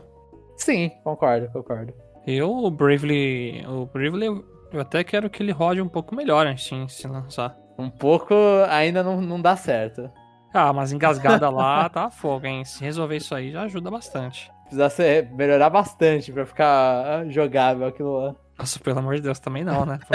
Sim, 0.58 0.90
concordo, 1.02 1.48
concordo. 1.50 1.94
Eu, 2.26 2.50
o 2.50 2.70
Bravely. 2.70 3.64
O 3.66 3.86
Bravely, 3.86 4.26
eu 4.70 4.80
até 4.82 5.02
quero 5.02 5.30
que 5.30 5.42
ele 5.42 5.52
rode 5.52 5.80
um 5.80 5.88
pouco 5.88 6.14
melhor 6.14 6.46
assim, 6.46 6.86
se 6.88 7.08
lançar. 7.08 7.63
Um 7.78 7.90
pouco 7.90 8.34
ainda 8.68 9.02
não, 9.02 9.20
não 9.20 9.40
dá 9.40 9.56
certo. 9.56 10.10
Ah, 10.52 10.72
mas 10.72 10.92
engasgada 10.92 11.50
lá 11.50 11.88
tá 11.90 12.10
fogo, 12.10 12.46
hein? 12.46 12.64
Se 12.64 12.82
resolver 12.84 13.16
isso 13.16 13.34
aí 13.34 13.50
já 13.50 13.62
ajuda 13.62 13.90
bastante. 13.90 14.50
Precisa 14.62 14.88
ser, 14.88 15.30
melhorar 15.32 15.68
bastante 15.70 16.32
pra 16.32 16.46
ficar 16.46 17.28
jogável 17.28 17.86
aquilo 17.86 18.16
lá. 18.16 18.36
Nossa, 18.58 18.78
pelo 18.78 19.00
amor 19.00 19.16
de 19.16 19.22
Deus, 19.22 19.40
também 19.40 19.64
não, 19.64 19.84
né? 19.84 19.98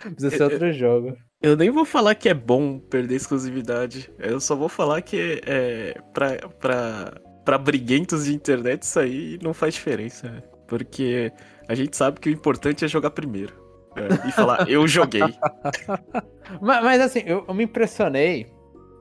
Precisa 0.00 0.30
ser 0.30 0.42
outro 0.44 0.72
jogo. 0.72 1.16
Eu 1.42 1.56
nem 1.56 1.70
vou 1.70 1.84
falar 1.84 2.14
que 2.14 2.28
é 2.28 2.34
bom 2.34 2.78
perder 2.78 3.16
exclusividade. 3.16 4.10
Eu 4.18 4.40
só 4.40 4.56
vou 4.56 4.68
falar 4.68 5.02
que 5.02 5.40
é 5.46 5.94
pra, 6.14 6.36
pra, 6.58 7.12
pra 7.44 7.58
briguentos 7.58 8.24
de 8.24 8.34
internet 8.34 8.82
isso 8.82 8.98
aí 8.98 9.38
não 9.42 9.52
faz 9.52 9.74
diferença. 9.74 10.30
né? 10.30 10.42
Porque 10.66 11.30
a 11.68 11.74
gente 11.74 11.96
sabe 11.96 12.18
que 12.18 12.28
o 12.28 12.32
importante 12.32 12.84
é 12.84 12.88
jogar 12.88 13.10
primeiro. 13.10 13.65
É, 13.96 14.28
e 14.28 14.32
falar, 14.32 14.68
eu 14.68 14.86
joguei. 14.86 15.22
Mas, 16.60 16.84
mas, 16.84 17.00
assim, 17.00 17.24
eu, 17.26 17.44
eu 17.48 17.52
me 17.52 17.64
impressionei 17.64 18.46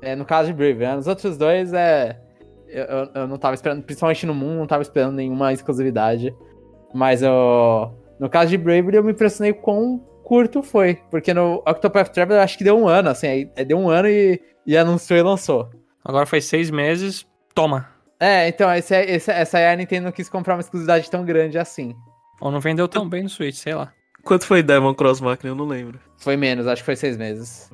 é, 0.02 0.16
no 0.16 0.26
caso 0.26 0.48
de 0.48 0.54
Brave, 0.54 0.80
né? 0.80 0.96
Nos 0.96 1.08
outros 1.08 1.38
dois, 1.38 1.74
é. 1.74 2.20
Eu, 2.68 3.10
eu, 3.14 3.28
não 3.28 3.38
tava 3.38 3.56
esperando, 3.56 3.84
principalmente 3.84 4.26
no 4.26 4.34
Moon, 4.34 4.56
não 4.60 4.68
tava 4.68 4.82
esperando 4.82 5.16
nenhuma 5.16 5.52
exclusividade. 5.54 6.36
Mas 6.94 7.22
eu. 7.22 7.94
No 8.20 8.30
caso 8.30 8.50
de 8.50 8.58
Bravery, 8.58 8.98
eu 8.98 9.04
me 9.04 9.12
impressionei 9.12 9.54
quão 9.54 10.00
curto 10.24 10.62
foi. 10.62 11.00
Porque 11.10 11.34
no 11.34 11.56
Octopath 11.68 12.10
Traveler, 12.10 12.40
eu 12.40 12.44
acho 12.44 12.58
que 12.58 12.64
deu 12.64 12.78
um 12.78 12.88
ano, 12.88 13.10
assim. 13.10 13.28
Aí, 13.28 13.52
aí 13.58 13.66
deu 13.66 13.78
um 13.78 13.90
ano 13.90 14.08
e, 14.08 14.40
e 14.66 14.78
anunciou 14.78 15.20
e 15.20 15.24
lançou. 15.24 15.70
Agora 16.04 16.26
faz 16.26 16.46
seis 16.46 16.70
meses, 16.70 17.26
toma. 17.54 17.88
É, 18.20 18.48
então, 18.48 18.74
esse, 18.74 18.96
é- 18.96 19.10
esse, 19.12 19.32
essa 19.32 19.58
aí 19.58 19.68
a 19.68 19.76
Nintendo 19.76 20.06
não 20.06 20.12
quis 20.12 20.30
comprar 20.30 20.56
uma 20.56 20.62
exclusividade 20.62 21.10
tão 21.10 21.26
grande 21.26 21.58
assim. 21.58 21.96
Ou 22.40 22.52
não 22.52 22.60
vendeu 22.60 22.88
tão 22.88 23.08
bem 23.10 23.24
no 23.24 23.30
Switch, 23.30 23.56
sei 23.56 23.74
lá. 23.74 23.92
Quanto 24.26 24.46
foi 24.46 24.64
Demon 24.64 24.94
Cross 24.94 25.22
Machina? 25.22 25.52
Eu 25.52 25.56
não 25.56 25.66
lembro. 25.66 26.00
Foi 26.18 26.36
menos, 26.36 26.68
acho 26.68 26.82
que 26.82 26.86
foi 26.86 26.96
seis 26.96 27.16
meses. 27.16 27.72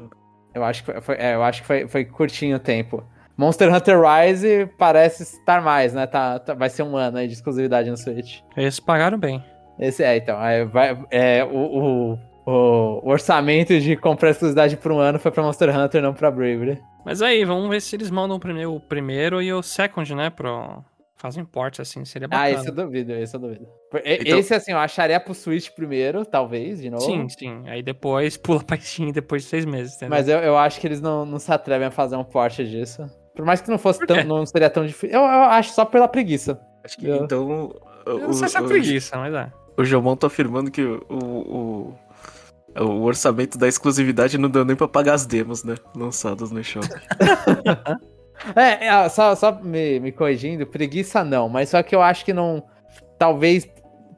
Eu 0.53 0.63
acho 0.63 0.83
que 0.83 1.01
foi, 1.01 1.15
é, 1.15 1.33
eu 1.33 1.43
acho 1.43 1.61
que 1.61 1.67
foi, 1.67 1.87
foi 1.87 2.03
curtinho 2.05 2.57
o 2.57 2.59
tempo. 2.59 3.03
Monster 3.37 3.73
Hunter 3.73 3.97
Rise 3.99 4.69
parece 4.77 5.23
estar 5.23 5.61
mais, 5.61 5.93
né? 5.93 6.05
Tá, 6.05 6.37
tá- 6.39 6.53
vai 6.53 6.69
ser 6.69 6.83
um 6.83 6.97
ano 6.97 7.17
aí 7.17 7.27
de 7.27 7.33
exclusividade 7.33 7.89
no 7.89 7.95
Switch. 7.95 8.39
Eles 8.55 8.79
pagaram 8.79 9.17
bem. 9.17 9.41
Esse 9.79 10.03
é, 10.03 10.17
então. 10.17 10.37
aí 10.37 10.65
vai, 10.65 11.01
é, 11.09 11.43
o, 11.43 11.55
o, 11.55 12.19
o 12.45 13.09
orçamento 13.09 13.79
de 13.79 13.95
comprar 13.95 14.31
exclusividade 14.31 14.75
por 14.75 14.91
um 14.91 14.99
ano 14.99 15.17
foi 15.17 15.31
pra 15.31 15.41
Monster 15.41 15.75
Hunter, 15.75 16.01
não 16.03 16.13
pra 16.13 16.29
Bravery. 16.29 16.79
Mas 17.05 17.21
aí, 17.21 17.43
vamos 17.45 17.69
ver 17.69 17.81
se 17.81 17.95
eles 17.95 18.11
mandam 18.11 18.35
o 18.35 18.39
primeiro, 18.39 18.75
o 18.75 18.79
primeiro 18.79 19.41
e 19.41 19.51
o 19.51 19.63
second, 19.63 20.13
né? 20.13 20.29
Pro... 20.29 20.83
Fazem 21.21 21.45
porte, 21.45 21.79
assim, 21.83 22.03
seria 22.03 22.25
Ah, 22.25 22.29
bacana. 22.29 22.49
esse 22.59 22.67
eu 22.69 22.73
duvido, 22.73 23.11
esse 23.13 23.35
eu 23.35 23.39
duvido. 23.39 23.67
Então- 24.03 24.39
Esse, 24.39 24.55
assim, 24.55 24.71
eu 24.71 24.79
acharia 24.79 25.19
pro 25.19 25.35
Switch 25.35 25.69
primeiro, 25.69 26.25
talvez, 26.25 26.81
de 26.81 26.89
novo. 26.89 27.03
Sim, 27.05 27.29
sim. 27.29 27.61
Aí 27.67 27.83
depois 27.83 28.37
pula 28.41 28.63
pra 28.63 28.75
Steam 28.77 29.11
depois 29.11 29.43
de 29.43 29.49
seis 29.49 29.63
meses, 29.63 29.93
entendeu? 29.97 30.09
Mas 30.09 30.27
eu, 30.27 30.39
eu 30.39 30.57
acho 30.57 30.79
que 30.81 30.87
eles 30.87 30.99
não, 30.99 31.23
não 31.23 31.37
se 31.37 31.51
atrevem 31.53 31.89
a 31.89 31.91
fazer 31.91 32.15
um 32.15 32.23
porte 32.23 32.67
disso. 32.67 33.05
Por 33.35 33.45
mais 33.45 33.61
que 33.61 33.69
não 33.69 33.77
fosse 33.77 34.03
tão, 34.07 34.23
não 34.23 34.43
seria 34.47 34.67
tão 34.69 34.83
difícil. 34.83 35.15
Eu, 35.15 35.21
eu 35.21 35.43
acho 35.43 35.73
só 35.73 35.85
pela 35.85 36.07
preguiça. 36.07 36.59
Acho 36.83 36.97
que 36.97 37.07
Eu- 37.07 37.23
então. 37.23 37.71
Eu 38.07 38.15
o- 38.15 38.19
não 38.21 38.33
sei 38.33 38.47
se 38.47 38.57
é 38.57 38.61
preguiça, 38.63 39.15
mas 39.17 39.31
é. 39.31 39.51
O 39.77 39.85
Jomon 39.85 40.15
tá 40.15 40.25
afirmando 40.25 40.71
que 40.71 40.81
o, 40.81 41.03
o, 41.07 41.95
o, 42.79 42.83
o 42.83 43.01
orçamento 43.03 43.59
da 43.59 43.67
exclusividade 43.67 44.39
não 44.39 44.49
deu 44.49 44.65
nem 44.65 44.75
pra 44.75 44.87
pagar 44.87 45.13
as 45.13 45.27
demos, 45.27 45.63
né? 45.63 45.75
Lançadas 45.95 46.49
no 46.49 46.63
shopping. 46.63 46.89
É, 48.55 48.87
é, 48.87 49.09
só, 49.09 49.35
só 49.35 49.51
me, 49.51 49.99
me 49.99 50.11
corrigindo, 50.11 50.65
preguiça 50.65 51.23
não, 51.23 51.47
mas 51.47 51.69
só 51.69 51.81
que 51.83 51.95
eu 51.95 52.01
acho 52.01 52.25
que 52.25 52.33
não. 52.33 52.63
Talvez 53.17 53.69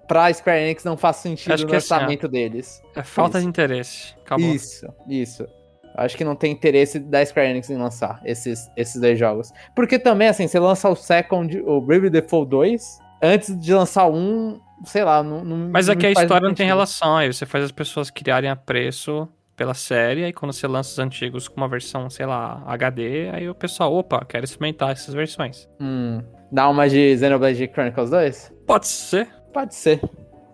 pra 0.07 0.33
Square 0.33 0.61
Enix 0.61 0.83
não 0.83 0.97
faça 0.97 1.23
sentido 1.23 1.53
Acho 1.53 1.63
no 1.63 1.69
que 1.69 1.75
assim, 1.75 1.93
ó, 1.93 1.97
orçamento 1.97 2.27
deles. 2.27 2.81
É 2.95 3.03
falta 3.03 3.37
Isso. 3.37 3.45
de 3.45 3.49
interesse. 3.49 4.15
Acabou. 4.25 4.47
Isso, 4.47 4.87
isso. 5.07 5.47
Acho 5.95 6.17
que 6.17 6.23
não 6.23 6.35
tem 6.35 6.51
interesse 6.51 6.99
da 6.99 7.23
Square 7.25 7.49
Enix 7.49 7.69
em 7.69 7.77
lançar 7.77 8.19
esses, 8.25 8.69
esses 8.75 8.99
dois 8.99 9.17
jogos. 9.19 9.51
Porque 9.75 9.99
também, 9.99 10.27
assim, 10.27 10.47
você 10.47 10.59
lança 10.59 10.89
o 10.89 10.95
Second, 10.95 11.61
o 11.61 11.79
Bravely 11.79 12.09
Default 12.09 12.49
2, 12.49 12.99
antes 13.21 13.59
de 13.59 13.73
lançar 13.73 14.07
um, 14.07 14.59
sei 14.85 15.03
lá, 15.03 15.21
não. 15.21 15.43
não 15.43 15.69
Mas 15.71 15.89
aqui 15.89 16.07
a 16.07 16.13
faz 16.13 16.25
história 16.25 16.47
não 16.47 16.55
tem 16.55 16.65
relação. 16.65 17.17
Aí 17.17 17.31
você 17.31 17.45
faz 17.45 17.65
as 17.65 17.71
pessoas 17.71 18.09
criarem 18.09 18.49
a 18.49 18.55
preço 18.55 19.27
pela 19.55 19.73
série, 19.73 20.23
aí 20.25 20.33
quando 20.33 20.51
você 20.53 20.67
lança 20.67 20.91
os 20.91 20.99
antigos 20.99 21.47
com 21.47 21.57
uma 21.57 21.67
versão, 21.67 22.09
sei 22.09 22.25
lá, 22.25 22.63
HD, 22.65 23.29
aí 23.31 23.49
o 23.49 23.55
pessoal, 23.55 23.93
opa, 23.93 24.25
quero 24.25 24.43
experimentar 24.45 24.91
essas 24.91 25.13
versões. 25.13 25.67
Hum, 25.79 26.21
dá 26.51 26.67
uma 26.69 26.87
de 26.89 27.17
Xenoblade 27.17 27.67
Chronicles 27.71 28.09
2? 28.09 28.53
Pode 28.65 28.87
ser. 28.87 29.27
Pode 29.53 29.75
ser. 29.75 30.01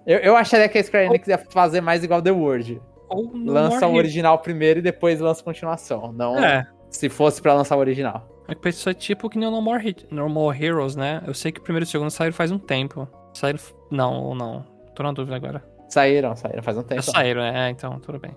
Eu, 0.06 0.18
eu 0.20 0.36
acharia 0.36 0.68
que 0.68 0.78
a 0.78 0.84
Square 0.84 1.06
Enix 1.06 1.28
ia 1.28 1.38
fazer 1.38 1.82
mais 1.82 2.04
igual 2.04 2.22
The 2.22 2.32
World. 2.32 2.82
Ou 3.10 3.32
lança 3.36 3.88
o 3.88 3.96
original 3.96 4.38
primeiro 4.40 4.80
e 4.80 4.82
depois 4.82 5.20
lança 5.20 5.42
a 5.42 5.44
continuação. 5.44 6.12
Não 6.12 6.38
É. 6.44 6.68
se 6.90 7.10
fosse 7.10 7.42
pra 7.42 7.54
lançar 7.54 7.76
o 7.76 7.80
original. 7.80 8.28
É 8.48 8.56
que 8.56 8.70
isso 8.70 8.90
é 8.90 8.94
tipo 8.94 9.30
que 9.30 9.38
nem 9.38 9.48
o 9.48 9.52
No 9.52 9.62
More, 9.62 9.96
No 10.12 10.28
More 10.28 10.64
Heroes, 10.64 10.96
né? 10.96 11.22
Eu 11.26 11.34
sei 11.34 11.52
que 11.52 11.60
o 11.60 11.64
primeiro 11.64 11.84
e 11.86 11.88
o 11.88 11.90
segundo 11.90 12.10
saíram 12.10 12.34
faz 12.34 12.52
um 12.52 12.58
tempo. 12.58 13.08
Saíram. 13.34 13.60
Não, 13.92 14.24
ou 14.24 14.36
não. 14.36 14.66
Tô 14.96 15.04
na 15.04 15.12
dúvida 15.12 15.36
agora. 15.36 15.64
Saíram, 15.88 16.36
saíram 16.36 16.62
faz 16.64 16.78
um 16.78 16.84
tempo. 16.84 17.02
Já 17.02 17.12
saíram, 17.12 17.42
é, 17.44 17.70
então, 17.70 18.00
tudo 18.00 18.20
bem. 18.20 18.32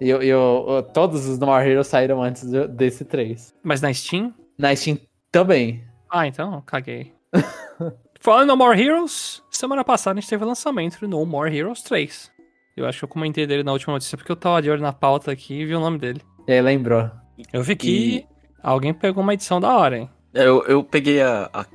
E, 0.00 0.08
e 0.08 0.34
o- 0.34 0.64
o- 0.78 0.82
todos 0.82 1.26
os 1.26 1.38
No 1.38 1.46
More 1.46 1.68
Heroes 1.68 1.86
saíram 1.86 2.22
antes 2.22 2.44
desse 2.70 3.04
3. 3.04 3.54
Mas 3.62 3.80
na 3.80 3.92
Steam? 3.92 4.32
Na 4.58 4.74
Steam 4.74 4.98
também. 5.32 5.82
Ah, 6.10 6.26
então, 6.26 6.62
caguei. 6.64 7.12
Falando 8.20 8.44
em 8.44 8.46
No 8.48 8.56
More 8.56 8.80
Heroes, 8.80 9.42
semana 9.50 9.84
passada 9.84 10.18
a 10.18 10.20
gente 10.20 10.28
teve 10.30 10.44
o 10.44 10.46
lançamento 10.46 10.98
do 11.00 11.08
No 11.08 11.24
More 11.24 11.54
Heroes 11.56 11.82
3. 11.82 12.30
Eu 12.76 12.86
acho 12.86 12.98
que 12.98 13.04
eu 13.04 13.08
comentei 13.08 13.46
dele 13.46 13.62
na 13.62 13.72
última 13.72 13.92
notícia 13.94 14.16
porque 14.16 14.30
eu 14.30 14.36
tava 14.36 14.62
de 14.62 14.70
olho 14.70 14.80
na 14.82 14.92
pauta 14.92 15.32
aqui 15.32 15.60
e 15.60 15.64
vi 15.66 15.74
o 15.74 15.80
nome 15.80 15.98
dele. 15.98 16.20
E 16.46 16.52
aí 16.52 16.60
lembrou. 16.60 17.10
Eu 17.52 17.62
vi 17.62 17.74
que 17.76 18.26
alguém 18.62 18.92
pegou 18.94 19.22
uma 19.22 19.34
edição 19.34 19.60
da 19.60 19.76
hora, 19.76 19.98
hein? 19.98 20.10
É, 20.34 20.44
eu, 20.46 20.62
eu 20.64 20.82
peguei 20.84 21.20
a, 21.22 21.48
a 21.52 21.66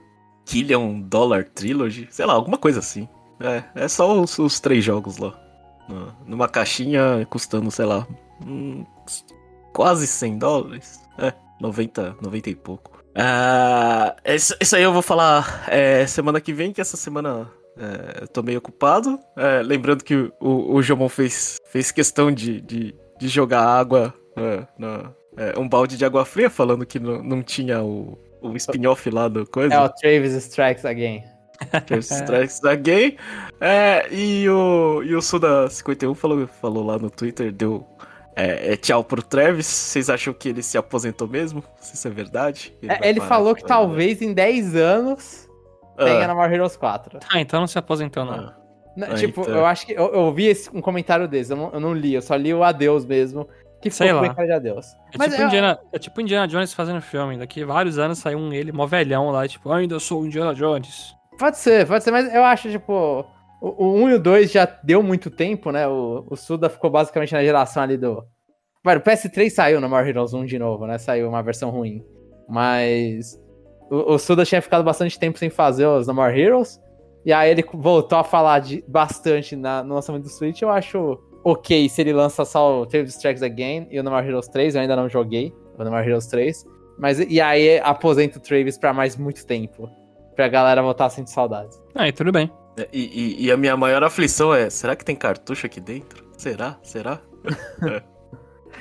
Killian 0.46 1.00
Dollar 1.02 1.44
Trilogy, 1.46 2.08
sei 2.10 2.26
lá, 2.26 2.34
alguma 2.34 2.58
coisa 2.58 2.80
assim. 2.80 3.08
É, 3.40 3.84
é 3.84 3.88
só 3.88 4.20
os, 4.20 4.38
os 4.40 4.60
três 4.60 4.84
jogos 4.84 5.18
lá. 5.18 5.34
Numa 6.26 6.48
caixinha 6.48 7.26
custando, 7.30 7.70
sei 7.72 7.86
lá, 7.86 8.08
hum, 8.46 8.86
quase 9.74 10.08
100 10.08 10.38
dólares. 10.38 11.00
É, 11.18 11.34
90, 11.60 12.16
90 12.22 12.50
e 12.50 12.56
pouco. 12.56 12.92
Ah, 13.16 14.16
isso, 14.26 14.56
isso 14.60 14.76
aí 14.76 14.84
eu 14.84 14.92
vou 14.92 15.02
falar 15.02 15.66
é, 15.68 16.06
semana 16.08 16.42
que 16.42 16.52
vem, 16.52 16.74
que 16.74 16.82
essa 16.82 16.98
semana 16.98 17.50
é, 17.78 18.24
eu 18.24 18.28
tô 18.28 18.42
meio 18.42 18.58
ocupado. 18.58 19.20
É, 19.38 19.62
lembrando 19.62 20.04
que 20.04 20.32
o, 20.40 20.76
o 20.76 20.82
Jomon 20.82 21.10
fez, 21.10 21.58
fez 21.72 21.92
questão 21.92 22.32
de, 22.32 22.60
de, 22.62 22.96
de 23.20 23.28
jogar 23.28 23.64
água, 23.64 24.14
é, 24.36 24.66
na- 24.78 25.12
é, 25.38 25.60
um 25.60 25.68
balde 25.68 25.98
de 25.98 26.06
água 26.06 26.26
fria, 26.26 26.50
falando 26.50 26.86
que 26.86 27.00
não, 27.00 27.24
não 27.24 27.42
tinha 27.44 27.82
o, 27.84 28.18
o 28.42 28.56
spin-off 28.56 29.10
lá 29.10 29.28
do 29.28 29.46
coisa. 29.48 29.74
É 29.76 29.80
o 29.80 29.90
Travis 29.90 30.34
Strikes 30.34 30.86
Again. 30.86 31.24
Strikes 32.02 32.60
da 32.60 32.76
Gay. 32.76 33.18
É, 33.62 34.08
e 34.14 34.48
o, 34.50 35.02
e 35.04 35.16
o 35.16 35.20
Suda51 35.20 36.16
falou, 36.16 36.48
falou 36.48 36.86
lá 36.86 36.98
no 36.98 37.10
Twitter, 37.10 37.52
deu 37.52 37.86
é, 38.36 38.74
é, 38.74 38.78
tchau 38.78 39.04
pro 39.04 39.22
Travis. 39.22 39.66
Vocês 39.68 40.10
acham 40.10 40.34
que 40.34 40.50
ele 40.50 40.64
se 40.64 40.78
aposentou 40.78 41.28
mesmo? 41.28 41.64
Se 41.80 41.96
isso 41.96 42.08
é 42.08 42.12
verdade? 42.12 42.76
É, 42.82 42.88
vai 42.88 43.10
Ele 43.10 43.22
falou 43.22 43.54
que 43.56 43.64
talvez 43.64 44.22
em 44.22 44.34
10 44.34 44.76
anos 44.76 45.48
tenha 45.98 46.26
Ah, 46.26 46.28
No 46.28 46.36
More 46.36 46.54
Heroes 46.54 46.76
4. 46.76 47.20
Ah, 47.32 47.40
então 47.40 47.60
não 47.60 47.68
se 47.68 47.78
aposentou, 47.78 48.26
não. 48.26 48.34
ah. 48.34 48.58
N- 48.98 49.06
Ah, 49.10 49.16
tipo, 49.16 49.42
então. 49.42 49.56
eu 49.56 49.66
acho 49.66 49.86
que 49.88 49.94
eu, 49.94 50.14
eu 50.14 50.32
vi 50.34 50.46
esse, 50.48 50.70
um 50.76 50.82
comentário 50.82 51.28
desse, 51.28 51.52
eu 51.52 51.58
não, 51.58 51.72
eu 51.74 51.80
não 51.80 51.94
li, 51.94 52.14
eu 52.14 52.22
só 52.22 52.36
li 52.36 52.54
o 52.54 52.64
Adeus 52.64 53.06
mesmo. 53.06 53.48
Que 53.82 53.92
Sei 53.92 54.14
lá. 54.14 54.26
de 54.30 54.52
Adeus. 54.52 54.94
É, 55.14 55.18
Mas 55.18 55.30
tipo 55.32 55.42
eu- 55.42 55.48
Indiana, 55.48 55.80
é 55.92 56.00
tipo 56.00 56.22
Indiana 56.22 56.48
Jones 56.48 56.74
fazendo 56.74 57.02
filme. 57.02 57.38
Daqui 57.38 57.66
vários 57.66 57.98
anos 58.00 58.18
saiu 58.20 58.38
um 58.38 58.54
ele, 58.54 58.72
mó 58.72 58.86
velhão 58.86 59.30
lá, 59.30 59.46
tipo, 59.48 59.70
ainda 59.72 60.00
sou 60.00 60.22
o 60.22 60.26
Indiana 60.26 60.56
Jones. 60.56 61.14
Pode 61.44 61.58
ser, 61.58 61.86
pode 61.86 62.02
ser, 62.06 62.12
mas 62.12 62.34
eu 62.34 62.42
acho, 62.42 62.72
tipo, 62.72 63.26
o, 63.62 63.86
o 63.86 63.96
1 64.06 64.10
e 64.12 64.14
o 64.14 64.20
2 64.22 64.50
já 64.50 64.64
deu 64.82 65.04
muito 65.04 65.30
tempo, 65.30 65.72
né? 65.72 65.86
O, 65.86 66.26
o 66.30 66.38
Suda 66.38 66.70
ficou 66.70 66.90
basicamente 66.90 67.34
na 67.34 67.44
geração 67.44 67.84
ali 67.84 67.98
do. 67.98 68.24
Vai, 68.82 68.96
o 68.96 69.02
PS3 69.02 69.50
saiu 69.50 69.82
no 69.82 69.90
More 69.90 70.08
Heroes 70.08 70.34
1 70.34 70.46
de 70.46 70.58
novo, 70.58 70.88
né? 70.88 70.98
Saiu 70.98 71.28
uma 71.28 71.44
versão 71.44 71.70
ruim. 71.70 72.02
Mas 72.48 73.38
o, 73.92 74.14
o 74.14 74.18
Suda 74.18 74.46
tinha 74.46 74.62
ficado 74.62 74.86
bastante 74.86 75.20
tempo 75.20 75.38
sem 75.38 75.50
fazer 75.50 75.86
os 75.86 76.08
No 76.08 76.14
More 76.14 76.34
Heroes. 76.40 76.80
E 77.26 77.34
aí 77.34 77.52
ele 77.52 77.66
voltou 77.74 78.18
a 78.20 78.24
falar 78.24 78.60
de, 78.60 78.82
bastante 78.88 79.54
na- 79.54 79.84
no 79.84 79.96
lançamento 79.96 80.24
do 80.24 80.30
Switch. 80.30 80.62
Eu 80.62 80.70
acho 80.70 81.20
ok 81.44 81.90
se 81.90 82.00
ele 82.00 82.14
lança 82.14 82.46
só 82.46 82.84
o 82.84 82.86
Travis 82.86 83.16
Strikes 83.16 83.44
Again 83.44 83.90
e 83.92 84.00
o 84.00 84.04
No 84.04 84.12
More 84.12 84.26
Heroes 84.26 84.48
3. 84.48 84.76
Eu 84.76 84.82
ainda 84.82 84.96
não 84.96 85.10
joguei 85.10 85.54
o 85.78 85.84
No 85.84 85.92
More 85.92 86.08
Heroes 86.08 86.28
3. 86.28 86.64
Mas 86.98 87.20
e 87.20 87.42
aí 87.42 87.82
aposenta 87.82 88.38
o 88.38 88.42
Travis 88.42 88.78
pra 88.78 88.94
mais 88.94 89.18
muito 89.18 89.46
tempo. 89.46 89.90
Pra 90.36 90.48
galera 90.48 90.82
voltar 90.82 91.06
a 91.06 91.10
sentir 91.10 91.32
saudades. 91.32 91.80
Aí, 91.96 92.12
tudo 92.12 92.32
bem. 92.32 92.52
É, 92.78 92.88
E, 92.92 93.02
e- 93.02 93.46
e 93.46 93.52
a 93.52 93.58
minha 93.58 93.78
maior 93.78 94.04
aflição 94.04 94.54
é: 94.54 94.70
será 94.70 94.96
que 94.96 95.06
tem 95.06 95.16
cartucho 95.16 95.66
aqui 95.68 95.80
dentro? 95.80 96.24
Será? 96.38 96.78
Será? 96.84 97.20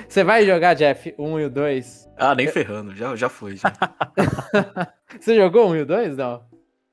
Você 0.09 0.23
vai 0.23 0.45
jogar, 0.45 0.73
Jeff, 0.73 1.13
o 1.17 1.23
1 1.25 1.39
e 1.41 1.45
o 1.45 1.49
2? 1.49 2.09
Ah, 2.17 2.33
nem 2.35 2.47
ferrando, 2.47 2.95
já, 2.95 3.15
já 3.15 3.29
foi. 3.29 3.55
Já. 3.57 3.71
Você 5.19 5.35
jogou 5.35 5.67
o 5.67 5.69
1 5.71 5.75
e 5.77 5.81
o 5.81 5.85
2? 5.85 6.17
Não. 6.17 6.43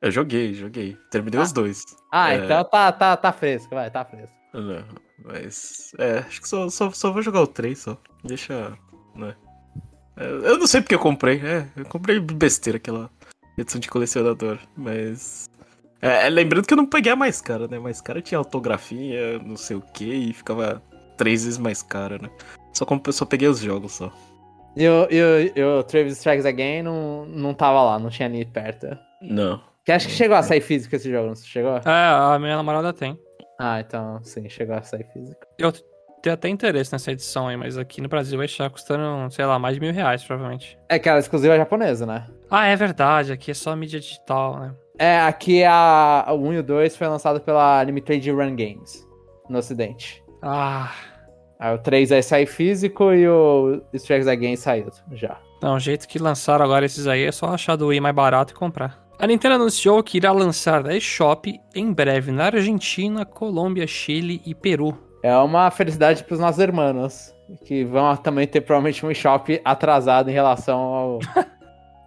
Eu 0.02 0.10
joguei, 0.10 0.54
joguei. 0.54 0.96
Terminei 1.10 1.38
Ah. 1.40 1.42
os 1.42 1.52
dois. 1.52 1.82
Ah, 2.12 2.32
É. 2.34 2.36
então 2.44 2.64
tá, 2.64 2.90
tá, 2.92 3.16
tá 3.16 3.32
fresco, 3.32 3.74
vai, 3.74 3.90
tá 3.90 4.04
fresco. 4.04 4.34
Não, 4.52 4.84
mas. 5.24 5.92
É, 5.98 6.18
acho 6.18 6.40
que 6.40 6.48
só, 6.48 6.68
só, 6.68 6.90
só 6.90 7.12
vou 7.12 7.22
jogar 7.22 7.40
o 7.42 7.46
3 7.46 7.78
só. 7.78 7.96
Deixa. 8.24 8.72
Né? 9.14 9.34
É, 10.16 10.24
Eu 10.26 10.58
não 10.58 10.66
sei 10.66 10.80
porque 10.80 10.94
eu 10.94 10.98
comprei. 10.98 11.40
É, 11.44 11.66
eu 11.76 11.84
comprei 11.86 12.18
besteira 12.20 12.76
aquela 12.78 13.10
edição 13.60 13.80
de 13.80 13.88
colecionador. 13.88 14.58
Mas. 14.76 15.48
É, 16.02 16.26
é, 16.26 16.30
lembrando 16.30 16.66
que 16.66 16.72
eu 16.72 16.76
não 16.76 16.86
peguei 16.86 17.12
a 17.12 17.16
mais 17.16 17.40
cara, 17.40 17.68
né? 17.68 17.78
Mais 17.78 18.00
cara 18.00 18.22
tinha 18.22 18.38
autografia, 18.38 19.38
não 19.40 19.56
sei 19.56 19.76
o 19.76 19.80
que, 19.80 20.04
e 20.04 20.32
ficava 20.32 20.82
três 21.16 21.44
vezes 21.44 21.58
mais 21.58 21.82
cara, 21.82 22.18
né? 22.18 22.30
Só 22.72 22.86
como 22.86 23.02
eu 23.06 23.12
só 23.12 23.24
peguei 23.24 23.48
os 23.48 23.60
jogos 23.60 23.92
só. 23.92 24.12
E 24.76 24.88
o, 24.88 25.08
e 25.10 25.22
o, 25.22 25.52
e 25.58 25.62
o 25.62 25.82
Travis 25.82 26.16
Strikes 26.16 26.46
Again 26.46 26.82
não, 26.82 27.26
não 27.26 27.52
tava 27.52 27.82
lá, 27.82 27.98
não 27.98 28.08
tinha 28.08 28.28
nem 28.28 28.46
perto. 28.46 28.86
Não. 29.20 29.60
Que 29.84 29.92
acho 29.92 30.06
que 30.06 30.12
chegou 30.14 30.36
a 30.36 30.42
sair 30.42 30.60
físico 30.60 30.94
esse 30.94 31.10
jogo, 31.10 31.28
não 31.28 31.36
chegou? 31.36 31.76
É, 31.76 31.82
a 31.86 32.38
minha 32.38 32.56
namorada 32.56 32.92
tem. 32.92 33.18
Ah, 33.58 33.80
então 33.80 34.20
sim, 34.22 34.48
chegou 34.48 34.76
a 34.76 34.82
sair 34.82 35.04
físico. 35.12 35.40
Eu 35.58 35.72
tenho 36.22 36.34
até 36.34 36.48
interesse 36.48 36.92
nessa 36.92 37.12
edição 37.12 37.48
aí, 37.48 37.56
mas 37.56 37.76
aqui 37.76 38.00
no 38.00 38.08
Brasil 38.08 38.36
vai 38.36 38.46
estar 38.46 38.70
custando, 38.70 39.30
sei 39.32 39.44
lá, 39.44 39.58
mais 39.58 39.74
de 39.74 39.80
mil 39.80 39.92
reais, 39.92 40.22
provavelmente. 40.22 40.78
É 40.88 40.98
que 40.98 41.08
ela 41.08 41.18
é 41.18 41.20
exclusiva 41.20 41.56
japonesa, 41.56 42.06
né? 42.06 42.26
Ah, 42.50 42.66
é 42.66 42.74
verdade, 42.76 43.32
aqui 43.32 43.50
é 43.50 43.54
só 43.54 43.74
mídia 43.76 44.00
digital, 44.00 44.58
né? 44.58 44.74
É, 44.98 45.20
aqui 45.20 45.62
a, 45.64 46.24
a 46.26 46.34
1 46.34 46.52
e 46.54 46.58
o 46.58 46.62
2 46.62 46.96
foi 46.96 47.06
lançado 47.06 47.40
pela 47.40 47.82
Limited 47.84 48.30
Run 48.30 48.56
Games, 48.56 49.06
no 49.48 49.58
ocidente. 49.58 50.22
Ah, 50.42 50.90
Aí 51.58 51.74
o 51.74 51.78
3 51.78 52.10
aí 52.12 52.22
sai 52.22 52.46
físico 52.46 53.12
e 53.12 53.28
o 53.28 53.82
Strikes 53.92 54.26
Again 54.26 54.56
saiu 54.56 54.88
já. 55.12 55.36
não, 55.62 55.74
o 55.74 55.78
jeito 55.78 56.08
que 56.08 56.18
lançaram 56.18 56.64
agora 56.64 56.86
esses 56.86 57.06
aí 57.06 57.24
é 57.24 57.30
só 57.32 57.48
achar 57.52 57.76
do 57.76 57.88
Wii 57.88 58.00
mais 58.00 58.14
barato 58.14 58.54
e 58.54 58.56
comprar. 58.56 58.98
A 59.18 59.26
Nintendo 59.26 59.56
anunciou 59.56 60.02
que 60.02 60.16
irá 60.16 60.32
lançar 60.32 60.86
a 60.86 60.96
eShop 60.96 61.54
em 61.74 61.92
breve 61.92 62.32
na 62.32 62.46
Argentina, 62.46 63.26
Colômbia, 63.26 63.86
Chile 63.86 64.40
e 64.46 64.54
Peru. 64.54 64.96
É 65.22 65.36
uma 65.36 65.70
felicidade 65.70 66.24
pros 66.24 66.40
nossos 66.40 66.58
irmãos, 66.58 67.34
que 67.66 67.84
vão 67.84 68.16
também 68.16 68.46
ter 68.46 68.62
provavelmente 68.62 69.04
um 69.04 69.12
shop 69.12 69.60
atrasado 69.62 70.30
em 70.30 70.32
relação 70.32 70.78
ao, 70.80 71.18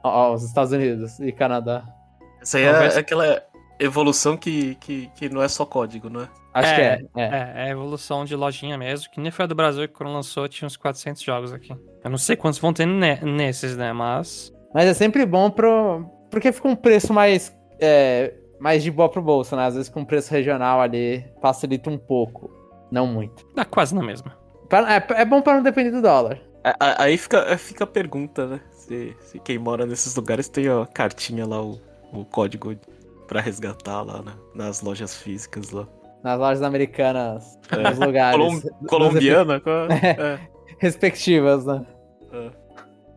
aos 0.03 0.43
Estados 0.43 0.71
Unidos 0.71 1.19
e 1.19 1.31
Canadá. 1.31 1.83
Essa 2.41 2.57
aí 2.57 2.65
Talvez- 2.69 2.97
é 2.97 2.99
aquela 2.99 3.43
evolução 3.79 4.35
que, 4.37 4.75
que, 4.75 5.07
que 5.15 5.29
não 5.29 5.41
é 5.41 5.47
só 5.47 5.65
código, 5.65 6.09
não 6.09 6.21
é? 6.21 6.29
Acho 6.53 6.69
É, 6.71 6.75
que 6.75 6.81
é. 6.81 7.05
é. 7.15 7.23
É, 7.23 7.53
é 7.55 7.63
a 7.63 7.69
evolução 7.69 8.23
de 8.25 8.35
lojinha 8.35 8.77
mesmo, 8.77 9.09
que 9.11 9.19
nem 9.19 9.31
foi 9.31 9.43
a 9.45 9.47
do 9.47 9.55
Brasil 9.55 9.87
que 9.87 9.93
quando 9.93 10.13
lançou 10.13 10.47
tinha 10.47 10.67
uns 10.67 10.77
400 10.77 11.21
jogos 11.23 11.51
aqui. 11.51 11.73
Eu 12.03 12.09
não 12.11 12.17
sei 12.17 12.35
quantos 12.35 12.59
vão 12.59 12.71
ter 12.73 12.85
ne- 12.85 13.19
nesses, 13.21 13.75
né, 13.75 13.91
mas... 13.91 14.53
Mas 14.73 14.85
é 14.87 14.93
sempre 14.93 15.23
bom 15.25 15.49
pro. 15.51 16.03
Porque 16.31 16.51
fica 16.51 16.67
um 16.67 16.75
preço 16.75 17.13
mais. 17.13 17.55
é, 17.79 18.33
mais 18.59 18.81
de 18.81 18.89
boa 18.89 19.07
pro 19.07 19.21
bolso, 19.21 19.55
né? 19.55 19.65
Às 19.67 19.75
vezes 19.75 19.87
com 19.87 19.99
um 19.99 20.05
preço 20.05 20.31
regional 20.31 20.81
ali 20.81 21.23
facilita 21.41 21.91
um 21.91 21.97
pouco. 21.97 22.49
Não 22.91 23.05
muito. 23.05 23.45
Dá 23.55 23.63
quase 23.65 23.93
na 23.93 24.01
mesma. 24.01 24.35
É, 24.71 25.21
é 25.21 25.25
bom 25.25 25.41
pra 25.43 25.53
não 25.53 25.61
depender 25.61 25.91
do 25.91 26.01
dólar. 26.01 26.39
Aí 26.79 27.17
fica, 27.17 27.57
fica 27.57 27.83
a 27.83 27.87
pergunta, 27.87 28.47
né? 28.47 28.61
Se, 28.71 29.15
se 29.21 29.39
quem 29.39 29.57
mora 29.57 29.85
nesses 29.85 30.15
lugares 30.15 30.47
tem 30.47 30.67
a 30.69 30.85
cartinha 30.85 31.45
lá, 31.45 31.61
o, 31.61 31.79
o 32.13 32.23
código 32.25 32.73
pra 33.27 33.41
resgatar 33.41 34.01
lá 34.01 34.21
na- 34.21 34.35
nas 34.55 34.81
lojas 34.81 35.15
físicas 35.15 35.71
lá. 35.71 35.87
Nas 36.23 36.39
lojas 36.39 36.61
americanas, 36.61 37.57
É. 37.71 37.77
nos 37.89 37.99
lugares. 37.99 38.37
Colom- 38.39 38.61
colombiana? 38.87 39.59
qual 39.59 39.87
é? 39.91 40.09
É, 40.17 40.39
respectivas, 40.79 41.65
né? 41.65 41.85
é. 42.31 42.49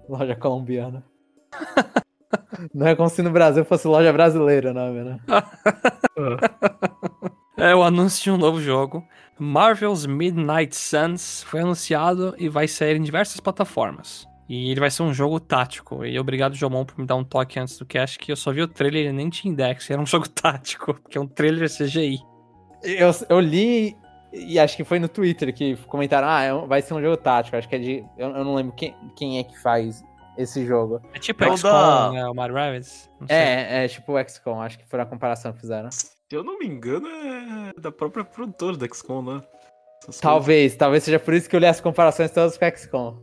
Loja 0.08 0.34
colombiana. 0.36 1.04
Não 2.74 2.86
é 2.86 2.96
como 2.96 3.08
se 3.08 3.22
no 3.22 3.30
Brasil 3.30 3.64
fosse 3.64 3.86
loja 3.86 4.12
brasileira 4.12 4.70
o 4.70 4.74
nome, 4.74 5.02
né? 5.04 5.18
É 7.56 7.74
o 7.74 7.82
anúncio 7.82 8.22
de 8.22 8.30
um 8.30 8.36
novo 8.36 8.60
jogo. 8.60 9.04
Marvel's 9.38 10.06
Midnight 10.06 10.74
Suns 10.74 11.42
foi 11.44 11.60
anunciado 11.60 12.34
e 12.38 12.48
vai 12.48 12.66
sair 12.68 12.96
em 12.96 13.02
diversas 13.02 13.40
plataformas. 13.40 14.26
E 14.48 14.70
ele 14.70 14.80
vai 14.80 14.90
ser 14.90 15.02
um 15.02 15.12
jogo 15.12 15.40
tático. 15.40 16.04
E 16.04 16.18
obrigado, 16.18 16.54
Jomon, 16.54 16.84
por 16.84 16.98
me 16.98 17.06
dar 17.06 17.16
um 17.16 17.24
toque 17.24 17.58
antes 17.58 17.78
do 17.78 17.84
cast, 17.84 18.18
que 18.18 18.30
eu 18.30 18.36
só 18.36 18.52
vi 18.52 18.62
o 18.62 18.68
trailer 18.68 19.06
e 19.06 19.12
nem 19.12 19.28
tinha 19.28 19.52
index. 19.52 19.90
Era 19.90 20.00
um 20.00 20.06
jogo 20.06 20.28
tático, 20.28 20.94
porque 20.94 21.18
é 21.18 21.20
um 21.20 21.26
trailer 21.26 21.68
CGI. 21.68 22.18
Eu, 22.82 23.10
eu 23.28 23.40
li 23.40 23.96
e 24.32 24.58
acho 24.58 24.76
que 24.76 24.84
foi 24.84 24.98
no 24.98 25.08
Twitter 25.08 25.52
que 25.52 25.76
comentaram: 25.86 26.28
ah, 26.28 26.42
é 26.42 26.52
vai 26.66 26.80
ser 26.82 26.94
um 26.94 27.00
jogo 27.02 27.16
tático. 27.16 27.56
Acho 27.56 27.68
que 27.68 27.74
é 27.74 27.78
de. 27.78 28.04
Eu, 28.16 28.28
eu 28.36 28.44
não 28.44 28.54
lembro 28.54 28.74
quem, 28.74 28.94
quem 29.16 29.38
é 29.38 29.42
que 29.44 29.58
faz 29.60 30.04
esse 30.38 30.64
jogo. 30.64 31.00
É 31.12 31.18
tipo 31.18 31.42
É 31.42 31.48
o 31.48 31.56
XCOM, 31.56 31.70
da- 31.70 32.12
né? 32.12 32.26
O 32.28 32.34
Mario 32.34 32.54
Rabbids. 32.54 33.10
É, 33.28 33.84
é 33.84 33.88
tipo 33.88 34.12
o 34.12 34.22
XCOM, 34.28 34.60
acho 34.60 34.78
que 34.78 34.86
foi 34.88 35.00
a 35.00 35.06
comparação 35.06 35.52
que 35.52 35.60
fizeram. 35.60 35.88
Se 36.28 36.36
eu 36.36 36.42
não 36.42 36.58
me 36.58 36.66
engano, 36.66 37.06
é 37.08 37.80
da 37.80 37.92
própria 37.92 38.24
produtora 38.24 38.76
da 38.76 38.86
XCOM, 38.86 39.22
né? 39.22 39.42
Essas 40.02 40.18
Talvez, 40.20 40.74
talvez 40.74 41.04
seja 41.04 41.20
por 41.20 41.32
isso 41.34 41.48
que 41.48 41.54
eu 41.54 41.60
li 41.60 41.66
as 41.66 41.80
comparações 41.80 42.30
todas 42.32 42.58
com 42.58 42.64
o 42.64 42.68
XCOM. 42.76 43.16